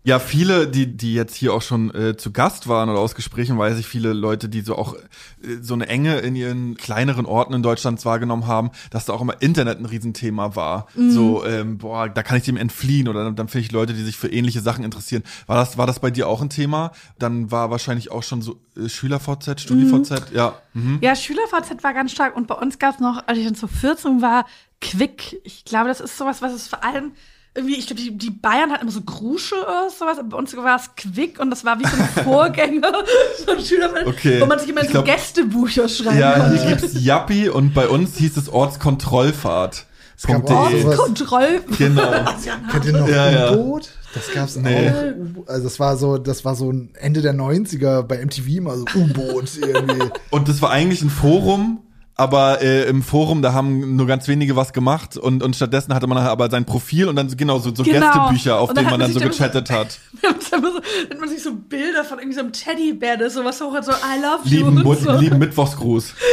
Ja, 0.04 0.18
viele, 0.18 0.66
die, 0.66 0.96
die 0.96 1.14
jetzt 1.14 1.34
hier 1.36 1.54
auch 1.54 1.62
schon 1.62 1.94
äh, 1.94 2.16
zu 2.16 2.32
Gast 2.32 2.66
waren 2.66 2.88
oder 2.88 2.98
aus 2.98 3.14
Gesprächen, 3.14 3.56
weiß 3.56 3.78
ich, 3.78 3.86
viele 3.86 4.12
Leute, 4.12 4.48
die 4.48 4.62
so 4.62 4.76
auch 4.76 4.94
äh, 4.94 5.58
so 5.60 5.74
eine 5.74 5.86
Enge 5.86 6.18
in 6.18 6.34
ihren 6.34 6.76
kleineren 6.76 7.24
Orten 7.24 7.54
in 7.54 7.62
Deutschland 7.62 8.04
wahrgenommen 8.04 8.48
haben, 8.48 8.70
dass 8.90 9.04
da 9.04 9.12
auch 9.12 9.20
immer 9.20 9.40
Internet 9.40 9.78
ein 9.78 9.86
Riesenthema 9.86 10.56
war. 10.56 10.88
So, 10.94 11.44
ähm, 11.44 11.78
boah, 11.78 12.08
da 12.08 12.24
kann 12.24 12.36
ich 12.36 12.42
dem 12.42 12.56
entfliehen 12.56 13.06
oder 13.06 13.24
dann, 13.24 13.36
dann 13.36 13.48
finde 13.48 13.66
ich 13.66 13.72
Leute, 13.72 13.94
die 13.94 14.02
sich 14.02 14.16
für 14.16 14.28
ähnliche 14.28 14.60
Sachen 14.60 14.84
interessieren. 14.84 15.22
War 15.46 15.56
das, 15.56 15.78
war 15.78 15.86
das 15.86 16.00
bei 16.00 16.10
dir 16.10 16.28
auch 16.28 16.42
ein 16.42 16.50
Thema? 16.50 16.90
Dann 17.18 17.52
war 17.52 17.70
wahrscheinlich 17.70 18.10
auch 18.10 18.24
schon 18.24 18.42
so 18.42 18.60
äh, 18.76 18.88
Schüler-VZ, 18.88 19.60
Studi-VZ, 19.60 20.32
ja. 20.32 20.54
Mhm. 20.74 20.98
Ja, 21.00 21.14
SchülerVZ 21.14 21.84
war 21.84 21.94
ganz 21.94 22.10
stark 22.10 22.34
und 22.36 22.48
bei 22.48 22.54
uns 22.54 22.78
gab 22.80 22.94
es 22.94 23.00
noch, 23.00 23.22
als 23.28 23.38
ich 23.38 23.44
dann 23.44 23.54
so 23.54 23.68
14 23.68 24.20
war, 24.20 24.46
Quick. 24.80 25.40
Ich 25.44 25.64
glaube, 25.64 25.88
das 25.88 26.00
ist 26.00 26.18
sowas, 26.18 26.42
was 26.42 26.52
es 26.52 26.66
vor 26.66 26.82
allem 26.82 27.12
irgendwie, 27.54 27.76
ich 27.76 27.86
glaube, 27.86 28.00
die, 28.00 28.16
die 28.16 28.30
Bayern 28.30 28.70
hatten 28.70 28.82
immer 28.82 28.90
so 28.92 29.02
Grusche 29.02 29.54
oder 29.56 29.90
sowas, 29.90 30.18
aber 30.18 30.28
bei 30.30 30.36
uns 30.38 30.56
war 30.56 30.76
es 30.76 30.90
Quick 30.96 31.38
und 31.38 31.50
das 31.50 31.64
war 31.66 31.78
wie 31.78 31.84
so 31.86 31.96
ein 31.96 32.24
Vorgänger 32.24 32.92
von 33.46 33.60
SchülerVZ, 33.60 34.06
Okay. 34.06 34.40
wo 34.40 34.46
man 34.46 34.58
sich 34.58 34.68
immer 34.70 34.84
so 34.84 34.90
glaub- 34.90 35.04
Gästebücher 35.04 35.88
schreiben 35.88 36.18
Ja, 36.18 36.38
konnte. 36.38 36.62
hier 36.66 36.76
gibt's 36.76 37.04
Yappi 37.04 37.48
und 37.50 37.74
bei 37.74 37.88
uns 37.88 38.16
hieß 38.16 38.36
es 38.38 38.48
Ortskontrollfahrt. 38.48 39.86
sowas. 40.16 40.96
Kontroll. 40.96 41.60
Genau. 41.78 42.10
Kennt 42.70 42.84
ihr 42.86 42.92
noch 42.92 43.08
Ja, 43.08 43.30
ja. 43.30 43.52
U-Boot? 43.52 43.90
Das 44.14 44.30
gab's 44.32 44.56
Nee. 44.56 44.90
auch. 44.90 45.48
Also 45.48 45.64
das 45.64 45.80
war 45.80 45.96
so, 45.96 46.18
das 46.18 46.44
war 46.44 46.54
so 46.54 46.70
ein 46.70 46.90
Ende 47.00 47.22
der 47.22 47.34
90er 47.34 48.02
bei 48.02 48.24
MTV 48.24 48.60
mal 48.62 48.76
so 48.78 48.84
U-Boot 48.94 49.50
irgendwie. 49.60 50.10
Und 50.30 50.48
das 50.48 50.62
war 50.62 50.70
eigentlich 50.70 51.02
ein 51.02 51.10
Forum, 51.10 51.80
aber 52.14 52.60
äh, 52.62 52.84
im 52.88 53.02
Forum, 53.02 53.42
da 53.42 53.52
haben 53.54 53.96
nur 53.96 54.06
ganz 54.06 54.28
wenige 54.28 54.54
was 54.54 54.72
gemacht 54.72 55.16
und, 55.16 55.42
und 55.42 55.56
stattdessen 55.56 55.94
hatte 55.94 56.06
man 56.06 56.18
aber 56.18 56.50
sein 56.50 56.64
Profil 56.66 57.08
und 57.08 57.16
dann 57.16 57.28
so, 57.28 57.36
genau 57.36 57.58
so, 57.58 57.74
so 57.74 57.82
Genau. 57.82 58.06
Gästebücher, 58.12 58.58
auf 58.60 58.68
dann 58.74 58.84
denen 58.84 58.90
man 58.90 59.00
hat 59.00 59.08
dann 59.08 59.12
so 59.14 59.18
man 59.20 59.28
dann- 59.28 59.36
gechattet 59.38 59.70
hat. 59.70 59.98
Da 60.22 60.28
hat 60.28 60.62
man 60.62 60.72
so- 60.72 60.80
da 60.80 61.14
hat 61.14 61.20
man 61.20 61.28
sich 61.28 61.42
so 61.42 61.54
Bilder 61.54 62.04
von 62.04 62.18
irgendwie 62.18 62.34
so 62.34 62.40
einem 62.40 62.52
Teddybär, 62.52 63.16
der 63.16 63.30
sowas 63.30 63.60
hoch 63.60 63.74
hat, 63.74 63.84
so 63.84 63.92
I 63.92 64.20
love 64.20 64.40
you. 64.48 64.66
Lieben, 64.66 64.86
und 64.86 64.98
so. 65.00 65.12
lieben 65.12 65.38
Mittwochsgruß. 65.38 66.14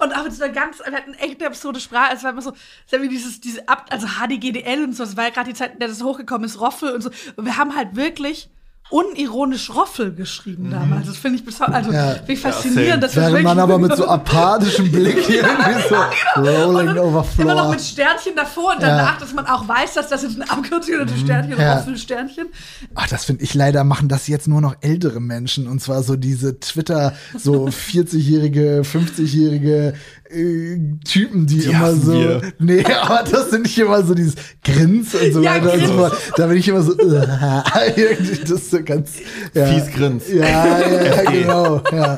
Und 0.00 0.14
auch 0.16 0.24
mit 0.24 0.32
so 0.34 0.44
einer 0.44 0.52
ganz, 0.52 0.78
wir 0.78 0.92
hatten 0.92 1.14
echt 1.14 1.40
eine 1.40 1.48
absurde 1.48 1.80
Sprache. 1.80 2.14
Es 2.14 2.22
war 2.24 2.30
immer 2.30 2.42
so, 2.42 2.52
es 2.86 2.92
war 2.92 3.02
wie 3.02 3.08
dieses, 3.08 3.40
diese 3.40 3.68
Ab, 3.68 3.86
also 3.90 4.06
HDGDL 4.06 4.84
und 4.84 4.94
so. 4.96 5.02
Es 5.04 5.16
war 5.16 5.24
ja 5.24 5.30
gerade 5.30 5.50
die 5.50 5.56
Zeit, 5.56 5.74
in 5.74 5.78
der 5.78 5.88
das 5.88 6.02
hochgekommen 6.02 6.44
ist, 6.44 6.60
Roffel 6.60 6.90
und 6.92 7.02
so. 7.02 7.10
Und 7.36 7.44
wir 7.44 7.56
haben 7.56 7.74
halt 7.74 7.96
wirklich 7.96 8.48
unironisch 8.90 9.70
Roffel 9.74 10.14
geschrieben 10.14 10.70
damals. 10.70 11.06
Das 11.06 11.16
finde 11.16 11.38
ich 11.38 11.44
bis 11.44 11.58
heute, 11.58 11.72
also 11.72 11.90
Ja. 11.90 12.10
finde 12.14 12.32
ich 12.34 12.40
faszinierend. 12.40 12.88
Ja, 12.88 12.96
dass 12.98 13.12
das 13.14 13.24
Während 13.32 13.42
man 13.44 13.58
aber 13.58 13.78
mit 13.78 13.96
so 13.96 14.06
apathischem 14.08 14.92
Blick 14.92 15.16
irgendwie 15.28 15.88
so 15.88 16.40
rolling 16.40 16.88
Und 16.90 16.98
over 16.98 17.24
Immer 17.38 17.54
noch 17.54 17.60
floor. 17.62 17.70
mit 17.72 17.80
Sternchen 17.80 18.36
davor 18.36 18.74
und 18.74 18.82
danach, 18.82 19.18
dass 19.18 19.32
man 19.32 19.46
auch 19.46 19.66
weiß, 19.66 19.94
dass 19.94 20.08
das 20.10 20.22
jetzt 20.22 20.40
eine 20.40 20.50
Abkürzung 20.50 20.94
oder 20.96 21.10
ein 21.12 21.18
Sternchen, 21.18 21.58
Ja. 21.58 21.76
Roffel, 21.78 21.96
Sternchen. 21.96 22.46
Ach, 22.94 23.08
das 23.08 23.24
finde 23.24 23.42
ich 23.42 23.54
leider 23.54 23.84
machen 23.84 24.08
das 24.08 24.28
jetzt 24.28 24.46
nur 24.48 24.60
noch 24.60 24.76
ältere 24.82 25.20
Menschen 25.20 25.66
und 25.66 25.80
zwar 25.80 26.02
so 26.02 26.16
diese 26.16 26.60
Twitter 26.60 27.14
so 27.36 27.66
40-jährige, 27.68 28.82
50-jährige 28.84 29.94
äh, 30.30 30.78
Typen, 31.04 31.46
die, 31.46 31.64
immer 31.64 31.78
hassen 31.80 32.00
so 32.02 32.12
wir. 32.14 32.52
nee, 32.58 32.84
aber 33.02 33.22
das 33.30 33.50
sind 33.50 33.62
nicht 33.62 33.78
immer 33.78 34.02
so 34.02 34.14
dieses 34.14 34.34
Grins 34.64 35.14
und 35.14 35.32
so 35.32 35.42
Ja, 35.42 35.54
weiter 35.56 35.72
und 35.74 35.80
so 35.80 35.86
Grins. 35.86 35.90
fort. 35.98 36.16
Da 36.36 36.46
bin 36.46 36.56
ich 36.56 36.68
immer 36.68 36.82
so 36.82 36.92
irgendwie 36.98 38.38
das 38.40 38.50
ist 38.50 38.70
so 38.70 38.82
ganz 38.82 39.12
ja. 39.52 39.66
Fies 39.66 39.90
Grins. 39.92 40.28
Ja, 40.32 40.44
ja, 40.46 41.02
ja 41.04 41.22
genau, 41.30 41.82
ja. 41.92 42.16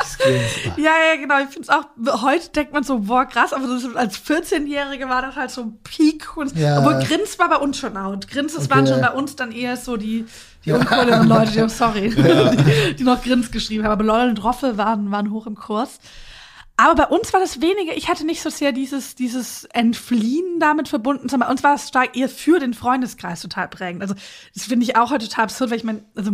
Fies 0.00 0.18
Grins. 0.18 0.76
Ja, 0.76 0.84
ja, 0.84 1.20
genau. 1.20 1.38
Ich 1.40 1.50
finde 1.54 1.62
es 1.62 1.68
auch, 1.68 2.22
heute 2.22 2.48
denkt 2.50 2.72
man 2.72 2.82
so, 2.82 2.98
boah, 3.00 3.26
krass, 3.26 3.52
aber 3.52 3.78
so, 3.78 3.90
als 3.94 4.16
14-Jährige 4.18 5.08
war 5.08 5.22
das 5.22 5.36
halt 5.36 5.50
so 5.50 5.62
ein 5.62 5.78
Peak. 5.84 6.36
Und, 6.36 6.56
Ja. 6.56 6.78
Obwohl 6.78 6.94
Grins 7.04 7.38
war 7.38 7.48
bei 7.50 7.56
uns 7.56 7.78
schon 7.78 7.96
out. 7.96 8.28
Grins, 8.28 8.54
das 8.54 8.64
Okay. 8.64 8.74
waren 8.74 8.86
schon 8.86 9.00
bei 9.00 9.10
uns 9.10 9.36
dann 9.36 9.52
eher 9.52 9.76
so 9.76 9.96
die, 9.96 10.24
die 10.64 10.72
uncooleren 10.72 11.28
Leute, 11.28 11.52
die, 11.52 11.60
oh, 11.62 11.68
sorry, 11.68 12.10
die, 12.10 12.94
die 12.96 13.04
noch 13.04 13.22
Grins 13.22 13.50
geschrieben 13.50 13.84
haben. 13.84 13.92
Aber 13.92 14.04
Lol 14.04 14.28
und 14.30 14.42
Roffel 14.42 14.76
waren, 14.78 15.10
waren 15.10 15.30
hoch 15.30 15.46
im 15.46 15.54
Kurs. 15.54 15.98
Aber 16.80 16.94
bei 16.94 17.06
uns 17.08 17.32
war 17.32 17.40
das 17.40 17.60
weniger, 17.60 17.96
ich 17.96 18.08
hatte 18.08 18.24
nicht 18.24 18.40
so 18.40 18.50
sehr 18.50 18.70
dieses, 18.70 19.16
dieses 19.16 19.64
Entfliehen 19.64 20.60
damit 20.60 20.86
verbunden, 20.86 21.28
sondern 21.28 21.48
bei 21.48 21.52
uns 21.52 21.64
war 21.64 21.74
es 21.74 21.88
stark 21.88 22.16
eher 22.16 22.28
für 22.28 22.60
den 22.60 22.72
Freundeskreis 22.72 23.42
total 23.42 23.66
prägend. 23.66 24.00
Also, 24.00 24.14
das 24.54 24.66
finde 24.66 24.84
ich 24.84 24.94
auch 24.94 25.10
heute 25.10 25.28
total 25.28 25.44
absurd, 25.44 25.70
weil 25.70 25.78
ich 25.78 25.84
meine, 25.84 26.04
also, 26.14 26.30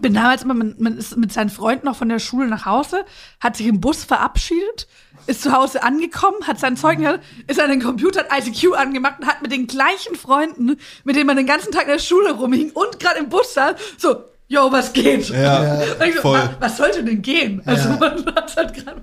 bin 0.00 0.12
damals 0.12 0.42
immer, 0.42 0.54
man, 0.54 0.74
man 0.80 0.98
ist 0.98 1.16
mit 1.16 1.32
seinen 1.32 1.50
Freunden 1.50 1.86
noch 1.86 1.94
von 1.94 2.08
der 2.08 2.18
Schule 2.18 2.48
nach 2.48 2.66
Hause, 2.66 3.04
hat 3.38 3.56
sich 3.56 3.68
im 3.68 3.80
Bus 3.80 4.02
verabschiedet, 4.02 4.88
ist 5.28 5.42
zu 5.42 5.52
Hause 5.52 5.84
angekommen, 5.84 6.48
hat 6.48 6.58
sein 6.58 6.76
Zeug 6.76 6.98
gehabt, 6.98 7.24
ist 7.46 7.60
an 7.60 7.70
den 7.70 7.80
Computer, 7.80 8.24
hat 8.28 8.44
ICQ 8.44 8.74
angemacht 8.74 9.20
und 9.20 9.28
hat 9.28 9.40
mit 9.40 9.52
den 9.52 9.68
gleichen 9.68 10.16
Freunden, 10.16 10.78
mit 11.04 11.14
denen 11.14 11.28
man 11.28 11.36
den 11.36 11.46
ganzen 11.46 11.70
Tag 11.70 11.84
in 11.84 11.92
der 11.92 12.00
Schule 12.00 12.32
rumhing 12.32 12.72
und 12.72 12.98
gerade 12.98 13.20
im 13.20 13.28
Bus 13.28 13.54
saß, 13.54 13.76
so, 13.98 14.24
yo, 14.48 14.72
was 14.72 14.92
geht? 14.92 15.28
Ja, 15.28 15.80
so, 15.80 16.20
voll. 16.22 16.38
wa- 16.38 16.50
was 16.58 16.76
sollte 16.78 17.04
denn 17.04 17.22
gehen? 17.22 17.62
Also 17.66 17.88
Ja. 17.90 17.96
man 17.96 18.26
hat 18.34 18.56
halt 18.56 18.74
gerade. 18.74 19.00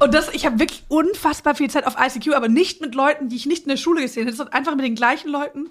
Und 0.00 0.14
das, 0.14 0.28
ich 0.32 0.44
habe 0.46 0.58
wirklich 0.58 0.84
unfassbar 0.88 1.54
viel 1.54 1.70
Zeit 1.70 1.86
auf 1.86 1.96
ICQ, 1.98 2.34
aber 2.34 2.48
nicht 2.48 2.80
mit 2.80 2.94
Leuten, 2.94 3.28
die 3.28 3.36
ich 3.36 3.46
nicht 3.46 3.64
in 3.64 3.68
der 3.68 3.76
Schule 3.76 4.02
gesehen 4.02 4.24
hätte, 4.24 4.36
sondern 4.36 4.54
einfach 4.54 4.74
mit 4.74 4.84
den 4.84 4.94
gleichen 4.94 5.30
Leuten 5.30 5.66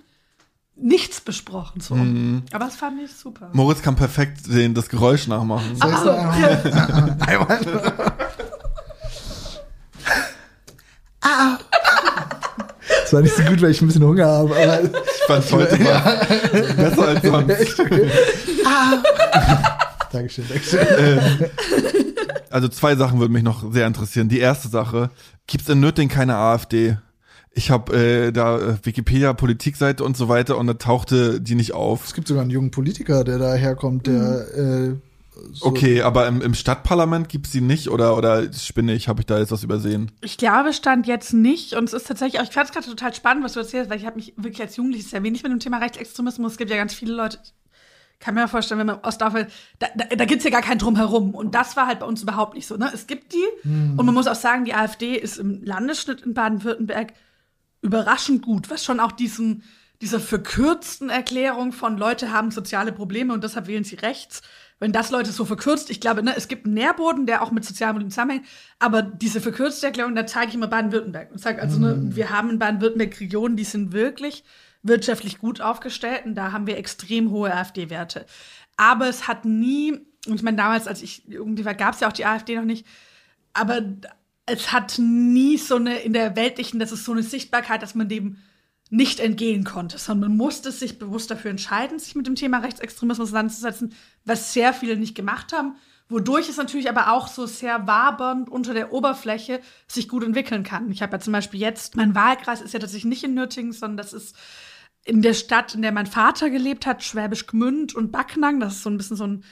nichts 0.76 1.20
besprochen. 1.22 1.82
So. 1.82 1.96
Mhm. 1.96 2.44
Aber 2.54 2.66
das 2.66 2.76
fand 2.76 3.02
ich 3.02 3.12
super. 3.14 3.50
Moritz 3.54 3.82
kann 3.82 3.96
perfekt 3.96 4.42
den, 4.48 4.74
das 4.74 4.88
Geräusch 4.90 5.28
nachmachen. 5.28 5.76
Soll 5.76 5.92
ich 5.92 5.98
so 5.98 6.10
einmal, 6.12 7.18
einmal 7.28 7.60
Das 13.12 13.18
war 13.18 13.24
nicht 13.24 13.36
so 13.36 13.44
gut, 13.44 13.62
weil 13.62 13.72
ich 13.72 13.82
ein 13.82 13.88
bisschen 13.88 14.06
Hunger 14.06 14.26
habe, 14.26 14.56
aber 14.56 14.84
Ich 14.84 14.90
fand 15.28 15.52
heute 15.52 15.78
mal 15.84 16.26
besser 16.78 17.08
als 17.10 17.22
sonst. 17.22 17.80
Dankeschön, 20.14 20.46
Dankeschön. 20.48 20.88
Also 22.50 22.70
zwei 22.70 22.96
Sachen 22.96 23.20
würden 23.20 23.34
mich 23.34 23.44
noch 23.44 23.70
sehr 23.74 23.86
interessieren. 23.86 24.30
Die 24.30 24.40
erste 24.40 24.70
Sache, 24.70 25.10
gibt's 25.46 25.68
in 25.68 25.82
Nürtingen 25.82 26.10
keine 26.10 26.38
AfD? 26.38 27.00
Ich 27.52 27.70
habe 27.70 27.94
äh, 27.98 28.32
da 28.32 28.58
äh, 28.58 28.78
Wikipedia, 28.82 29.34
Politikseite 29.34 30.06
und 30.06 30.16
so 30.16 30.30
weiter 30.30 30.58
und 30.58 30.68
da 30.68 30.76
tauchte 30.76 31.42
die 31.42 31.56
nicht 31.56 31.74
auf. 31.74 32.06
Es 32.06 32.14
gibt 32.14 32.30
sogar 32.30 32.44
einen 32.44 32.52
jungen 32.52 32.72
Politiker, 32.72 33.26
der 33.26 33.40
da 33.40 33.56
herkommt, 33.56 34.08
der 34.08 34.48
äh, 34.58 34.94
so 35.52 35.66
Okay, 35.66 36.02
aber 36.02 36.28
im, 36.28 36.42
im 36.42 36.54
Stadtparlament 36.54 37.30
gibt's 37.30 37.52
die 37.52 37.62
nicht 37.62 37.90
oder 37.90 38.18
oder 38.18 38.52
spinne 38.54 38.94
ich, 38.94 39.08
habe 39.08 39.22
ich 39.22 39.26
da 39.26 39.40
jetzt 39.40 39.52
was 39.52 39.64
übersehen? 39.64 40.12
Ich 40.22 40.38
glaube, 40.38 40.74
stand 40.74 41.08
jetzt 41.08 41.34
nicht. 41.34 41.74
Und 41.74 41.86
es 41.86 41.94
ist 41.94 42.08
tatsächlich 42.08 42.42
auch, 42.42 42.46
ich 42.46 42.52
fand 42.52 42.68
es 42.68 42.74
gerade 42.74 42.88
total 42.88 43.14
spannend, 43.14 43.44
was 43.44 43.54
du 43.54 43.60
erzählst, 43.60 43.90
weil 43.90 43.98
ich 43.98 44.06
habe 44.06 44.16
mich 44.16 44.34
wirklich 44.38 44.62
als 44.62 44.76
Jugendliche 44.76 45.08
sehr 45.08 45.24
wenig 45.24 45.44
mit 45.44 45.52
dem 45.52 45.60
Thema 45.60 45.78
Rechtsextremismus. 45.78 46.54
Es 46.54 46.58
gibt 46.58 46.72
ja 46.72 46.78
ganz 46.78 46.94
viele 46.94 47.14
Leute, 47.14 47.40
kann 48.20 48.36
mir 48.36 48.48
vorstellen, 48.48 48.80
wenn 48.80 48.88
man 48.88 49.00
Ostdorf, 49.02 49.34
da, 49.80 49.88
da, 49.96 50.06
da 50.16 50.26
gibt's 50.26 50.46
ja 50.46 50.52
gar 50.52 50.62
keinen 50.62 50.78
Drumherum. 50.78 51.34
Und 51.34 51.56
das 51.56 51.76
war 51.76 51.88
halt 51.88 52.00
bei 52.00 52.06
uns 52.06 52.22
überhaupt 52.22 52.54
nicht 52.54 52.68
so. 52.68 52.78
Ne? 52.78 52.90
Es 52.94 53.08
gibt 53.08 53.34
die. 53.34 53.68
Und 53.98 54.06
man 54.06 54.14
muss 54.14 54.28
auch 54.28 54.36
sagen, 54.36 54.64
die 54.64 54.74
AfD 54.74 55.16
ist 55.16 55.38
im 55.38 55.64
Landesschnitt 55.64 56.22
in 56.22 56.34
Baden-Württemberg 56.34 57.14
überraschend 57.82 58.44
gut, 58.44 58.70
was 58.70 58.86
schon 58.86 59.00
auch 59.00 59.12
diesen, 59.12 59.64
dieser 60.02 60.20
verkürzten 60.20 61.10
Erklärung 61.10 61.72
von 61.74 61.98
Leute 61.98 62.32
haben 62.32 62.52
soziale 62.52 62.92
Probleme 62.92 63.34
und 63.34 63.44
deshalb 63.44 63.68
wählen 63.68 63.84
sie 63.84 63.96
rechts. 63.96 64.44
Wenn 64.82 64.92
das 64.92 65.12
Leute 65.12 65.32
so 65.32 65.46
verkürzt, 65.46 65.92
ich 65.92 66.02
glaube, 66.02 66.24
ne, 66.24 66.34
es 66.36 66.48
gibt 66.48 66.66
einen 66.66 66.74
Nährboden, 66.74 67.28
der 67.28 67.44
auch 67.44 67.52
mit 67.52 67.64
sozialen 67.64 67.94
Problemen 67.94 68.10
zusammenhängt, 68.10 68.48
aber 68.80 69.04
diese 69.04 69.40
verkürzte 69.40 69.86
Erklärung, 69.86 70.16
da 70.16 70.26
zeige 70.26 70.50
ich 70.50 70.56
immer 70.56 70.68
Baden-Württemberg 70.68 71.32
und 71.32 71.40
sage, 71.40 71.62
also 71.62 71.78
ne, 71.78 72.00
wir 72.16 72.32
haben 72.32 72.50
in 72.50 72.58
Baden-Württemberg 72.58 73.20
Regionen, 73.20 73.56
die 73.56 73.64
sind 73.64 73.94
wirklich 73.94 74.44
wirtschaftlich 74.82 75.38
gut 75.38 75.62
aufgestellt 75.62 76.26
und 76.26 76.34
da 76.34 76.52
haben 76.52 76.66
wir 76.66 76.78
extrem 76.78 77.30
hohe 77.30 77.54
AfD-Werte. 77.54 78.26
Aber 78.76 79.08
es 79.08 79.28
hat 79.28 79.46
nie, 79.46 79.92
und 80.26 80.34
ich 80.34 80.42
meine, 80.42 80.58
damals, 80.58 80.88
als 80.88 81.04
ich 81.04 81.30
irgendwie 81.30 81.64
war, 81.64 81.76
gab 81.76 81.94
es 81.94 82.00
ja 82.00 82.08
auch 82.08 82.14
die 82.14 82.26
AfD 82.26 82.56
noch 82.56 82.66
nicht, 82.66 82.88
aber 83.54 83.84
es 84.48 84.72
hat 84.72 84.98
nie 84.98 85.60
so 85.60 85.76
eine, 85.76 86.00
in 86.00 86.14
der 86.14 86.36
weltlichen, 86.36 86.80
das 86.80 86.92
ist 86.92 87.06
so 87.06 87.12
eine 87.12 87.22
Sichtbarkeit, 87.22 87.84
dass 87.84 87.94
man 87.94 88.10
dem 88.10 88.38
nicht 88.92 89.22
entgehen 89.22 89.64
konnte, 89.64 89.98
sondern 89.98 90.32
man 90.32 90.38
musste 90.38 90.70
sich 90.70 91.00
bewusst 91.00 91.32
dafür 91.32 91.50
entscheiden, 91.50 91.98
sich 91.98 92.14
mit 92.14 92.28
dem 92.28 92.36
Thema 92.36 92.60
Rechtsextremismus 92.60 93.30
auseinanderzusetzen, 93.30 93.96
was 94.26 94.52
sehr 94.52 94.74
viele 94.74 94.98
nicht 94.98 95.16
gemacht 95.16 95.54
haben, 95.54 95.78
wodurch 96.10 96.50
es 96.50 96.58
natürlich 96.58 96.90
aber 96.90 97.14
auch 97.14 97.30
so 97.30 97.46
sehr 97.46 97.88
wabernd 97.88 98.50
unter 98.50 98.74
der 98.74 98.92
Oberfläche 98.92 99.62
sich 99.88 100.10
gut 100.10 100.26
entwickeln 100.26 100.64
kann. 100.64 100.92
Ich 100.92 101.02
habe 101.02 101.14
ja 101.14 101.20
zum 101.22 101.32
Beispiel 101.32 101.62
jetzt, 101.62 101.96
mein 101.96 102.16
Wahlkreis 102.16 102.60
ist 102.60 102.74
ja 102.74 102.82
tatsächlich 102.82 103.06
nicht 103.06 103.24
in 103.24 103.34
Nürtingen, 103.34 103.72
sondern 103.72 103.96
das 103.96 104.12
ist 104.12 104.36
in 105.06 105.22
der 105.22 105.36
Stadt, 105.36 105.74
in 105.74 105.82
der 105.82 105.94
mein 105.94 106.06
Vater 106.06 106.50
gelebt 106.50 106.86
hat, 106.86 107.02
Schwäbisch 107.02 107.48
Gmünd 107.48 107.96
und 107.96 108.12
Backnang, 108.12 108.60
das 108.60 108.76
ist 108.76 108.84
so 108.84 108.90
ein 108.90 108.98
bisschen 108.98 109.16
so 109.16 109.26
ein 109.26 109.44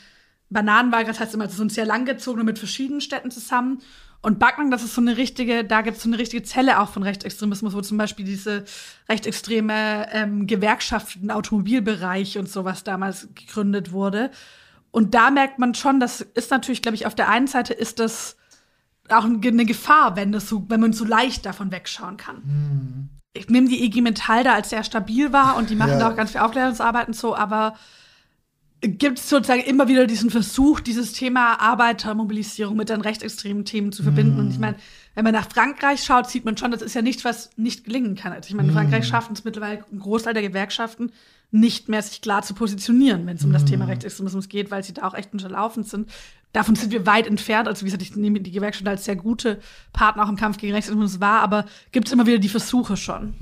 Bananenwahlkreis, 0.49 1.21
heißt 1.21 1.33
immer 1.33 1.47
so 1.47 1.63
ein 1.63 1.69
sehr 1.69 1.85
langgezogener 1.85 2.43
mit 2.43 2.59
verschiedenen 2.59 2.99
Städten 2.99 3.31
zusammen. 3.31 3.79
Und 4.21 4.37
Backnang, 4.37 4.69
das 4.69 4.83
ist 4.83 4.95
so 4.95 5.01
eine 5.01 5.15
richtige, 5.15 5.63
da 5.63 5.81
gibt 5.81 5.97
es 5.97 6.03
so 6.03 6.09
eine 6.09 6.17
richtige 6.17 6.43
Zelle 6.43 6.79
auch 6.81 6.89
von 6.89 7.03
Rechtsextremismus, 7.03 7.73
wo 7.73 7.81
zum 7.81 7.97
Beispiel 7.97 8.25
diese 8.25 8.65
rechtsextreme 9.07 10.07
ähm, 10.11 10.45
Gewerkschaft 10.45 11.17
im 11.21 11.29
Automobilbereich 11.29 12.37
und 12.37 12.49
sowas 12.49 12.83
damals 12.83 13.29
gegründet 13.33 13.93
wurde. 13.93 14.29
Und 14.91 15.13
da 15.13 15.31
merkt 15.31 15.59
man 15.59 15.73
schon, 15.73 15.99
das 16.01 16.19
ist 16.21 16.51
natürlich, 16.51 16.81
glaube 16.81 16.95
ich, 16.95 17.05
auf 17.05 17.15
der 17.15 17.29
einen 17.29 17.47
Seite 17.47 17.73
ist 17.73 17.99
das 17.99 18.35
auch 19.07 19.23
eine 19.23 19.65
Gefahr, 19.65 20.15
wenn 20.15 20.31
das 20.31 20.49
so, 20.49 20.65
wenn 20.67 20.81
man 20.81 20.93
so 20.93 21.05
leicht 21.05 21.45
davon 21.45 21.71
wegschauen 21.71 22.17
kann. 22.17 23.09
Ich 23.33 23.49
nehme 23.49 23.69
die 23.69 23.83
IG 23.85 24.01
Metall 24.01 24.43
da 24.43 24.53
als 24.53 24.69
sehr 24.69 24.83
stabil 24.83 25.31
wahr 25.31 25.55
und 25.57 25.69
die 25.69 25.75
machen 25.75 25.91
Ja. 25.91 25.99
da 25.99 26.09
auch 26.11 26.15
ganz 26.15 26.31
viel 26.31 26.41
Aufklärungsarbeit 26.41 27.07
und 27.07 27.15
so, 27.15 27.35
aber 27.35 27.75
gibt 28.81 29.19
es 29.19 29.29
sozusagen 29.29 29.61
immer 29.61 29.87
wieder 29.89 30.07
diesen 30.07 30.29
Versuch, 30.29 30.79
dieses 30.79 31.11
Thema 31.11 31.59
Arbeitermobilisierung 31.59 32.77
mit 32.77 32.89
den 32.89 33.01
rechtsextremen 33.01 33.65
Themen 33.65 33.91
zu 33.91 34.03
verbinden. 34.03 34.39
Und 34.39 34.51
ich 34.51 34.59
meine, 34.59 34.77
wenn 35.15 35.25
man 35.25 35.33
nach 35.33 35.49
Frankreich 35.49 36.01
schaut, 36.03 36.29
sieht 36.29 36.45
man 36.45 36.55
schon, 36.55 36.71
das 36.71 36.81
ist 36.81 36.93
ja 36.93 37.01
nichts, 37.01 37.25
was 37.25 37.49
nicht 37.57 37.83
gelingen 37.83 38.15
kann. 38.15 38.31
Also 38.31 38.47
ich 38.47 38.55
meine, 38.55 38.69
in 38.69 38.73
Frankreich 38.73 39.05
schaffen 39.05 39.33
es 39.33 39.43
mittlerweile 39.43 39.83
ein 39.91 39.99
Großteil 39.99 40.33
der 40.33 40.43
Gewerkschaften 40.43 41.11
nicht 41.51 41.89
mehr, 41.89 42.01
sich 42.01 42.21
klar 42.21 42.41
zu 42.43 42.53
positionieren, 42.53 43.25
wenn 43.25 43.35
es 43.35 43.43
um 43.43 43.51
das 43.51 43.65
Thema 43.65 43.85
Rechtsextremismus 43.85 44.49
geht, 44.49 44.71
weil 44.71 44.83
sie 44.83 44.93
da 44.93 45.07
auch 45.07 45.13
echt 45.13 45.33
unterlaufen 45.33 45.83
sind. 45.83 46.09
Davon 46.53 46.75
sind 46.75 46.91
wir 46.91 47.05
weit 47.05 47.27
entfernt. 47.27 47.67
Also, 47.67 47.81
wie 47.81 47.85
gesagt, 47.85 48.03
ich 48.03 48.15
nehme 48.15 48.39
die 48.39 48.51
Gewerkschaft 48.51 48.87
als 48.87 49.05
sehr 49.05 49.15
gute 49.15 49.59
Partner 49.91 50.23
auch 50.23 50.29
im 50.29 50.35
Kampf 50.35 50.57
gegen 50.57 50.73
Rechtsextremismus 50.73 51.19
wahr, 51.19 51.41
aber 51.41 51.65
gibt 51.91 52.07
es 52.07 52.13
immer 52.13 52.27
wieder 52.27 52.37
die 52.37 52.49
Versuche 52.49 52.97
schon. 52.97 53.33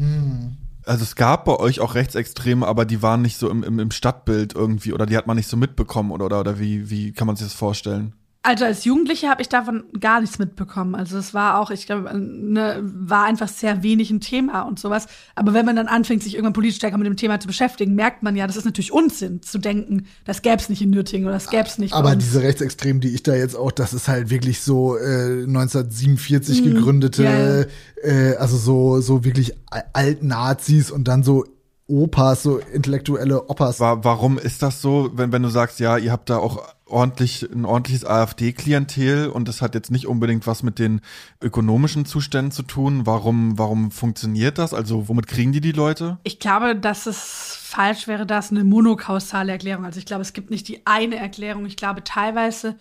Also 0.88 1.03
es 1.03 1.15
gab 1.15 1.45
bei 1.45 1.55
euch 1.57 1.81
auch 1.81 1.95
Rechtsextreme, 1.95 2.65
aber 2.65 2.85
die 2.85 3.01
waren 3.01 3.21
nicht 3.21 3.38
so 3.38 3.49
im, 3.49 3.63
im, 3.63 3.77
im 3.79 3.91
Stadtbild 3.91 4.55
irgendwie 4.55 4.93
oder 4.93 5.05
die 5.05 5.17
hat 5.17 5.27
man 5.27 5.35
nicht 5.35 5.49
so 5.49 5.57
mitbekommen 5.57 6.11
oder 6.11 6.25
oder, 6.25 6.39
oder 6.39 6.59
wie, 6.59 6.89
wie 6.89 7.11
kann 7.11 7.27
man 7.27 7.35
sich 7.35 7.47
das 7.47 7.53
vorstellen? 7.53 8.13
Also 8.48 8.64
als 8.64 8.86
Jugendliche 8.86 9.28
habe 9.28 9.41
ich 9.41 9.50
davon 9.50 9.84
gar 10.00 10.22
nichts 10.22 10.39
mitbekommen. 10.39 10.95
Also 10.95 11.18
es 11.18 11.34
war 11.34 11.60
auch, 11.60 11.70
ich 11.70 11.86
glaube, 11.86 12.18
ne, 12.18 12.80
war 12.82 13.26
einfach 13.26 13.50
sehr 13.50 13.84
wenig 13.84 14.10
ein 14.10 14.22
Thema 14.22 14.62
und 14.62 14.80
sowas. 14.80 15.08
Aber 15.36 15.54
wenn 15.54 15.66
man 15.66 15.76
dann 15.76 15.89
anfängt, 15.89 16.24
sich 16.24 16.36
irgendwann 16.36 16.54
politisch 16.54 16.78
stärker 16.78 16.98
mit 16.98 17.08
dem 17.08 17.18
Thema 17.18 17.41
zu 17.41 17.48
beschäftigen, 17.48 17.93
merkt 17.93 18.24
man 18.24 18.38
ja, 18.38 18.48
das 18.48 18.56
ist 18.56 18.64
natürlich 18.64 18.93
Unsinn 18.93 19.41
zu 19.41 19.58
denken, 19.58 20.06
das 20.24 20.41
gäbe 20.41 20.56
es 20.56 20.70
nicht 20.70 20.82
in 20.82 20.91
Nürtingen 20.91 21.28
oder 21.28 21.34
das 21.34 21.50
gäbe 21.50 21.68
es 21.68 21.78
nicht. 21.78 21.93
Aber 21.93 22.16
diese 22.16 22.41
Rechtsextremen, 22.41 23.02
die 23.02 23.10
ich 23.10 23.22
da 23.22 23.36
jetzt 23.36 23.58
auch, 23.58 23.74
das 23.74 23.93
ist 23.93 24.08
halt 24.08 24.30
wirklich 24.30 24.62
so 24.62 24.95
äh, 24.95 25.43
1947 25.43 26.64
gegründete, 26.64 27.24
Mhm. 27.24 27.28
Ja, 27.28 27.60
ja. 27.60 27.66
Äh, 28.04 28.36
also 28.38 28.56
so 28.56 29.02
so 29.02 29.26
wirklich 29.26 29.56
Alt-Nazis 29.91 30.89
und 30.89 31.10
dann 31.10 31.24
so 31.24 31.43
Opas, 31.88 32.43
so 32.43 32.57
intellektuelle 32.57 33.49
Opas. 33.49 33.79
War, 33.79 34.03
warum 34.03 34.38
ist 34.38 34.61
das 34.61 34.81
so, 34.81 35.11
wenn, 35.13 35.31
wenn 35.31 35.43
du 35.43 35.49
sagst, 35.49 35.79
ja, 35.79 35.97
ihr 35.97 36.11
habt 36.11 36.29
da 36.29 36.38
auch 36.38 36.63
ordentlich, 36.85 37.43
ein 37.51 37.65
ordentliches 37.65 38.05
AfD-Klientel 38.05 39.29
und 39.29 39.47
das 39.47 39.61
hat 39.61 39.75
jetzt 39.75 39.91
nicht 39.91 40.07
unbedingt 40.07 40.47
was 40.47 40.63
mit 40.63 40.79
den 40.79 41.01
ökonomischen 41.41 42.05
Zuständen 42.05 42.51
zu 42.51 42.63
tun. 42.63 43.05
Warum, 43.05 43.57
warum 43.57 43.91
funktioniert 43.91 44.57
das? 44.57 44.73
Also, 44.73 45.07
womit 45.07 45.27
kriegen 45.27 45.51
die 45.51 45.61
die 45.61 45.71
Leute? 45.71 46.17
Ich 46.23 46.39
glaube, 46.39 46.75
dass 46.75 47.05
es 47.05 47.57
falsch 47.61 48.07
wäre, 48.07 48.25
das 48.25 48.51
eine 48.51 48.63
monokausale 48.63 49.51
Erklärung. 49.51 49.85
Also, 49.85 49.99
ich 49.99 50.05
glaube, 50.05 50.21
es 50.21 50.33
gibt 50.33 50.49
nicht 50.49 50.67
die 50.67 50.85
eine 50.85 51.17
Erklärung. 51.17 51.65
Ich 51.65 51.77
glaube, 51.77 52.03
teilweise 52.03 52.75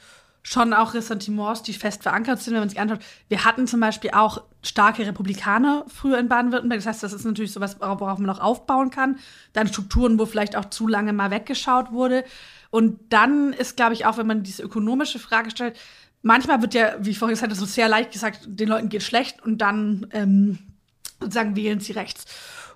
schon 0.49 0.72
auch 0.72 0.94
Ressentiments, 0.94 1.64
die 1.64 1.72
fest 1.72 2.05
verankert 2.05 2.40
sind, 2.40 2.55
wenn 2.55 2.61
man 2.61 2.68
sich 2.68 2.78
anschaut. 2.78 3.01
Wir 3.28 3.44
hatten 3.44 3.66
zum 3.66 3.80
Beispiel 3.80 4.12
auch 4.12 4.44
starke 4.62 5.05
Republikaner 5.05 5.84
früher 5.88 6.18
in 6.18 6.28
Baden-Württemberg. 6.28 6.78
Das 6.78 6.86
heißt, 6.86 7.03
das 7.03 7.12
ist 7.12 7.24
natürlich 7.24 7.51
sowas, 7.51 7.80
worauf 7.80 8.18
man 8.18 8.26
noch 8.26 8.38
aufbauen 8.38 8.90
kann. 8.90 9.18
Dann 9.55 9.66
Strukturen, 9.66 10.20
wo 10.20 10.24
vielleicht 10.26 10.55
auch 10.55 10.66
zu 10.66 10.86
lange 10.86 11.12
mal 11.12 11.32
weggeschaut 11.32 11.90
wurde. 11.90 12.24
Und 12.70 13.01
dann 13.12 13.55
ist, 13.55 13.76
glaube 13.76 13.94
ich, 13.94 14.07
auch, 14.07 14.18
wenn 14.18 14.28
man 14.28 14.44
diese 14.44 14.62
ökonomische 14.62 15.18
Frage 15.18 15.51
stellt, 15.51 15.76
manchmal 16.22 16.62
wird 16.62 16.74
ja, 16.74 16.94
wie 17.01 17.11
ich 17.11 17.18
vorhin 17.18 17.34
gesagt 17.34 17.51
habe, 17.51 17.59
so 17.59 17.66
sehr 17.66 17.88
leicht 17.88 18.12
gesagt, 18.12 18.42
den 18.47 18.68
Leuten 18.68 18.88
geht 18.88 19.03
schlecht 19.03 19.44
und 19.44 19.59
dann 19.59 20.07
ähm, 20.12 20.59
sozusagen 21.18 21.57
wählen 21.57 21.80
sie 21.80 21.92
rechts. 21.92 22.24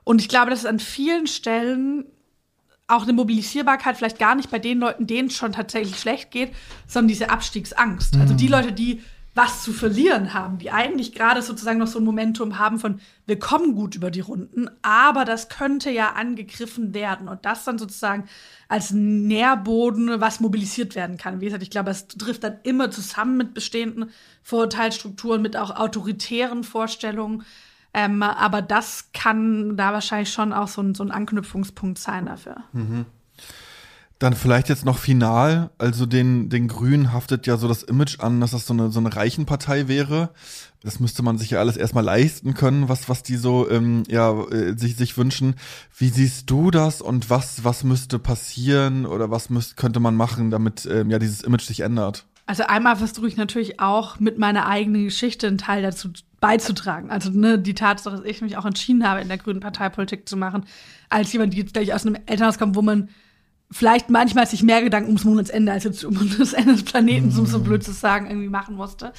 Und 0.02 0.20
ich 0.20 0.28
glaube, 0.28 0.50
dass 0.50 0.60
es 0.60 0.66
an 0.66 0.80
vielen 0.80 1.28
Stellen 1.28 2.06
auch 2.90 3.02
eine 3.02 3.12
Mobilisierbarkeit 3.12 3.96
vielleicht 3.96 4.18
gar 4.18 4.34
nicht 4.34 4.50
bei 4.50 4.58
den 4.58 4.78
Leuten, 4.78 5.06
denen 5.06 5.28
es 5.28 5.36
schon 5.36 5.52
tatsächlich 5.52 5.98
schlecht 5.98 6.30
geht, 6.30 6.52
sondern 6.86 7.08
diese 7.08 7.30
Abstiegsangst. 7.30 8.14
Mhm. 8.14 8.20
Also 8.20 8.34
die 8.34 8.46
mhm. 8.46 8.52
Leute, 8.52 8.72
die 8.72 9.00
was 9.34 9.62
zu 9.62 9.72
verlieren 9.72 10.34
haben, 10.34 10.58
die 10.58 10.72
eigentlich 10.72 11.12
gerade 11.12 11.40
sozusagen 11.40 11.78
noch 11.78 11.86
so 11.86 12.00
ein 12.00 12.04
Momentum 12.04 12.58
haben 12.58 12.80
von, 12.80 13.00
wir 13.26 13.38
kommen 13.38 13.76
gut 13.76 13.94
über 13.94 14.10
die 14.10 14.20
Runden, 14.20 14.68
aber 14.82 15.24
das 15.24 15.48
könnte 15.48 15.90
ja 15.90 16.12
angegriffen 16.12 16.94
werden 16.94 17.28
und 17.28 17.44
das 17.44 17.64
dann 17.64 17.78
sozusagen 17.78 18.24
als 18.68 18.90
Nährboden, 18.90 20.20
was 20.20 20.40
mobilisiert 20.40 20.96
werden 20.96 21.16
kann. 21.16 21.40
Wie 21.40 21.44
gesagt, 21.44 21.62
ich 21.62 21.70
glaube, 21.70 21.90
es 21.90 22.08
trifft 22.08 22.42
dann 22.42 22.58
immer 22.64 22.90
zusammen 22.90 23.36
mit 23.36 23.54
bestehenden 23.54 24.10
Vorurteilsstrukturen, 24.42 25.40
mit 25.40 25.56
auch 25.56 25.76
autoritären 25.76 26.64
Vorstellungen. 26.64 27.44
Ähm, 27.92 28.22
aber 28.22 28.62
das 28.62 29.10
kann 29.12 29.76
da 29.76 29.92
wahrscheinlich 29.92 30.32
schon 30.32 30.52
auch 30.52 30.68
so 30.68 30.82
ein, 30.82 30.94
so 30.94 31.02
ein 31.02 31.10
Anknüpfungspunkt 31.10 31.98
sein 31.98 32.26
dafür. 32.26 32.56
Mhm. 32.72 33.06
Dann 34.20 34.34
vielleicht 34.34 34.68
jetzt 34.68 34.84
noch 34.84 34.98
final, 34.98 35.70
also 35.78 36.04
den, 36.04 36.50
den 36.50 36.68
Grünen 36.68 37.10
haftet 37.10 37.46
ja 37.46 37.56
so 37.56 37.68
das 37.68 37.82
Image 37.82 38.20
an, 38.20 38.38
dass 38.42 38.50
das 38.50 38.66
so 38.66 38.74
eine, 38.74 38.90
so 38.90 39.00
eine 39.00 39.16
Reichenpartei 39.16 39.88
wäre. 39.88 40.28
Das 40.82 41.00
müsste 41.00 41.22
man 41.22 41.38
sich 41.38 41.50
ja 41.50 41.58
alles 41.58 41.78
erstmal 41.78 42.04
leisten 42.04 42.52
können, 42.52 42.90
was, 42.90 43.08
was 43.08 43.22
die 43.22 43.36
so 43.36 43.70
ähm, 43.70 44.02
ja, 44.08 44.30
äh, 44.50 44.76
sich, 44.76 44.96
sich 44.96 45.16
wünschen. 45.16 45.54
Wie 45.96 46.10
siehst 46.10 46.50
du 46.50 46.70
das 46.70 47.00
und 47.00 47.30
was, 47.30 47.64
was 47.64 47.82
müsste 47.82 48.18
passieren 48.18 49.06
oder 49.06 49.30
was 49.30 49.48
müsste, 49.48 49.74
könnte 49.76 50.00
man 50.00 50.16
machen, 50.16 50.50
damit 50.50 50.86
ähm, 50.90 51.08
ja 51.08 51.18
dieses 51.18 51.40
Image 51.40 51.62
sich 51.62 51.80
ändert? 51.80 52.26
Also 52.44 52.64
einmal 52.64 52.96
versuche 52.96 53.26
ich 53.26 53.38
natürlich 53.38 53.80
auch 53.80 54.20
mit 54.20 54.38
meiner 54.38 54.66
eigenen 54.66 55.04
Geschichte 55.04 55.46
einen 55.46 55.56
Teil 55.56 55.82
dazu 55.82 56.10
beizutragen. 56.40 57.10
Also 57.10 57.30
ne, 57.30 57.58
die 57.58 57.74
Tatsache, 57.74 58.16
dass 58.16 58.24
ich 58.24 58.40
mich 58.40 58.56
auch 58.56 58.64
entschieden 58.64 59.06
habe, 59.06 59.20
in 59.20 59.28
der 59.28 59.38
grünen 59.38 59.60
Parteipolitik 59.60 60.28
zu 60.28 60.36
machen, 60.36 60.64
als 61.08 61.32
jemand, 61.32 61.52
die 61.52 61.58
jetzt 61.58 61.74
gleich 61.74 61.92
aus 61.94 62.06
einem 62.06 62.16
Elternhaus 62.26 62.58
kommt, 62.58 62.76
wo 62.76 62.82
man 62.82 63.10
vielleicht 63.70 64.10
manchmal 64.10 64.46
sich 64.46 64.62
mehr 64.62 64.82
Gedanken 64.82 65.08
ums 65.08 65.24
Monatsende 65.24 65.70
als 65.70 65.84
jetzt 65.84 66.04
um 66.04 66.14
das 66.38 66.52
Ende 66.52 66.72
des 66.72 66.84
Planeten, 66.84 67.36
um 67.38 67.46
so 67.46 67.60
blöd 67.60 67.84
zu 67.84 67.92
sagen, 67.92 68.26
irgendwie 68.26 68.48
machen 68.48 68.74
musste. 68.74 69.12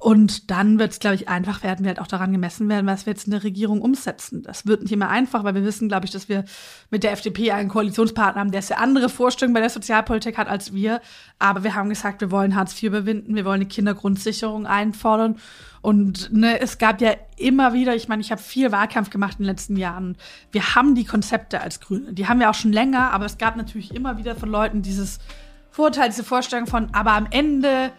Und 0.00 0.50
dann 0.50 0.78
wird 0.78 0.92
es, 0.92 0.98
glaube 0.98 1.16
ich, 1.16 1.28
einfach 1.28 1.62
werden 1.62 1.84
wir 1.84 1.90
halt 1.90 2.00
auch 2.00 2.06
daran 2.06 2.32
gemessen 2.32 2.70
werden, 2.70 2.86
was 2.86 3.04
wir 3.04 3.12
jetzt 3.12 3.26
in 3.26 3.32
der 3.32 3.44
Regierung 3.44 3.82
umsetzen. 3.82 4.42
Das 4.42 4.66
wird 4.66 4.80
nicht 4.80 4.92
immer 4.92 5.10
einfach, 5.10 5.44
weil 5.44 5.54
wir 5.54 5.62
wissen, 5.62 5.88
glaube 5.88 6.06
ich, 6.06 6.10
dass 6.10 6.26
wir 6.26 6.46
mit 6.88 7.02
der 7.02 7.12
FDP 7.12 7.52
einen 7.52 7.68
Koalitionspartner 7.68 8.40
haben, 8.40 8.50
der 8.50 8.62
sehr 8.62 8.80
andere 8.80 9.10
Vorstellungen 9.10 9.52
bei 9.52 9.60
der 9.60 9.68
Sozialpolitik 9.68 10.38
hat 10.38 10.48
als 10.48 10.72
wir. 10.72 11.02
Aber 11.38 11.64
wir 11.64 11.74
haben 11.74 11.90
gesagt, 11.90 12.22
wir 12.22 12.30
wollen 12.30 12.56
Hartz 12.56 12.72
IV 12.72 12.84
überwinden, 12.84 13.34
wir 13.34 13.44
wollen 13.44 13.60
eine 13.60 13.66
Kindergrundsicherung 13.66 14.66
einfordern. 14.66 15.36
Und 15.82 16.32
ne, 16.32 16.58
es 16.60 16.78
gab 16.78 17.02
ja 17.02 17.12
immer 17.36 17.74
wieder, 17.74 17.94
ich 17.94 18.08
meine, 18.08 18.22
ich 18.22 18.32
habe 18.32 18.40
viel 18.40 18.72
Wahlkampf 18.72 19.10
gemacht 19.10 19.34
in 19.38 19.44
den 19.44 19.50
letzten 19.50 19.76
Jahren. 19.76 20.16
Wir 20.50 20.74
haben 20.74 20.94
die 20.94 21.04
Konzepte 21.04 21.60
als 21.60 21.78
Grüne, 21.78 22.14
die 22.14 22.26
haben 22.26 22.40
wir 22.40 22.48
auch 22.48 22.54
schon 22.54 22.72
länger, 22.72 23.12
aber 23.12 23.26
es 23.26 23.36
gab 23.36 23.56
natürlich 23.56 23.94
immer 23.94 24.16
wieder 24.16 24.34
von 24.34 24.48
Leuten 24.48 24.80
dieses 24.80 25.18
Vorteil, 25.70 26.08
diese 26.08 26.24
Vorstellung 26.24 26.66
von, 26.66 26.88
aber 26.94 27.12
am 27.12 27.26
Ende 27.30 27.92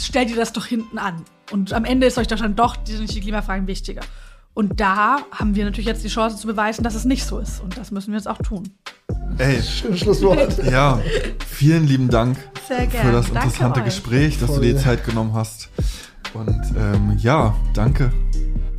stellt 0.00 0.30
ihr 0.30 0.36
das 0.36 0.52
doch 0.52 0.66
hinten 0.66 0.98
an. 0.98 1.24
Und 1.50 1.72
am 1.72 1.84
Ende 1.84 2.06
ist 2.06 2.18
euch 2.18 2.26
doch 2.26 2.38
dann 2.38 2.56
doch 2.56 2.76
die, 2.76 3.04
die 3.06 3.20
Klimafragen 3.20 3.66
wichtiger. 3.66 4.02
Und 4.54 4.80
da 4.80 5.18
haben 5.32 5.56
wir 5.56 5.64
natürlich 5.64 5.86
jetzt 5.86 6.04
die 6.04 6.08
Chance 6.08 6.36
zu 6.36 6.46
beweisen, 6.46 6.84
dass 6.84 6.94
es 6.94 7.04
nicht 7.04 7.24
so 7.24 7.38
ist. 7.38 7.60
Und 7.60 7.76
das 7.76 7.90
müssen 7.90 8.12
wir 8.12 8.18
jetzt 8.18 8.28
auch 8.28 8.38
tun. 8.38 8.70
Ey, 9.38 9.60
schönes 9.62 10.00
Schlusswort. 10.00 10.64
Ja, 10.64 11.00
vielen 11.46 11.86
lieben 11.86 12.08
Dank 12.08 12.38
Sehr 12.68 12.88
für 12.88 13.12
das 13.12 13.28
interessante 13.28 13.82
Gespräch, 13.82 14.38
dass 14.38 14.48
Voll. 14.48 14.60
du 14.60 14.66
dir 14.66 14.74
die 14.74 14.80
Zeit 14.80 15.04
genommen 15.04 15.34
hast. 15.34 15.70
Und 16.34 16.60
ähm, 16.76 17.16
ja, 17.18 17.54
danke. 17.74 18.12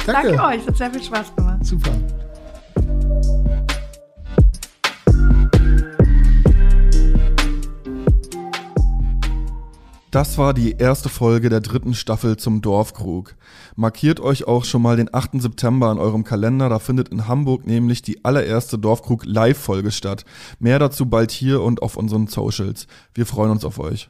Danke. 0.06 0.36
danke 0.36 0.44
euch, 0.44 0.62
es 0.62 0.68
hat 0.68 0.78
sehr 0.78 0.92
viel 0.92 1.04
Spaß 1.04 1.36
gemacht. 1.36 1.66
Super. 1.66 1.92
Das 10.16 10.38
war 10.38 10.54
die 10.54 10.78
erste 10.78 11.10
Folge 11.10 11.50
der 11.50 11.60
dritten 11.60 11.94
Staffel 11.94 12.38
zum 12.38 12.62
Dorfkrug. 12.62 13.36
Markiert 13.76 14.22
euch 14.22 14.48
auch 14.48 14.64
schon 14.64 14.82
mal 14.82 14.96
den 14.96 15.14
8. 15.14 15.42
September 15.42 15.92
in 15.92 15.98
eurem 15.98 16.24
Kalender, 16.24 16.70
da 16.70 16.80
findet 16.80 17.10
in 17.10 17.28
Hamburg 17.28 17.68
nämlich 17.68 18.02
die 18.02 18.24
allererste 18.24 18.80
Dorfkrug 18.80 19.26
Live-Folge 19.26 19.92
statt. 19.92 20.24
Mehr 20.58 20.80
dazu 20.80 21.08
bald 21.08 21.32
hier 21.32 21.62
und 21.62 21.82
auf 21.82 21.98
unseren 21.98 22.28
Socials. 22.28 22.88
Wir 23.14 23.26
freuen 23.26 23.52
uns 23.52 23.66
auf 23.66 23.78
euch. 23.78 24.08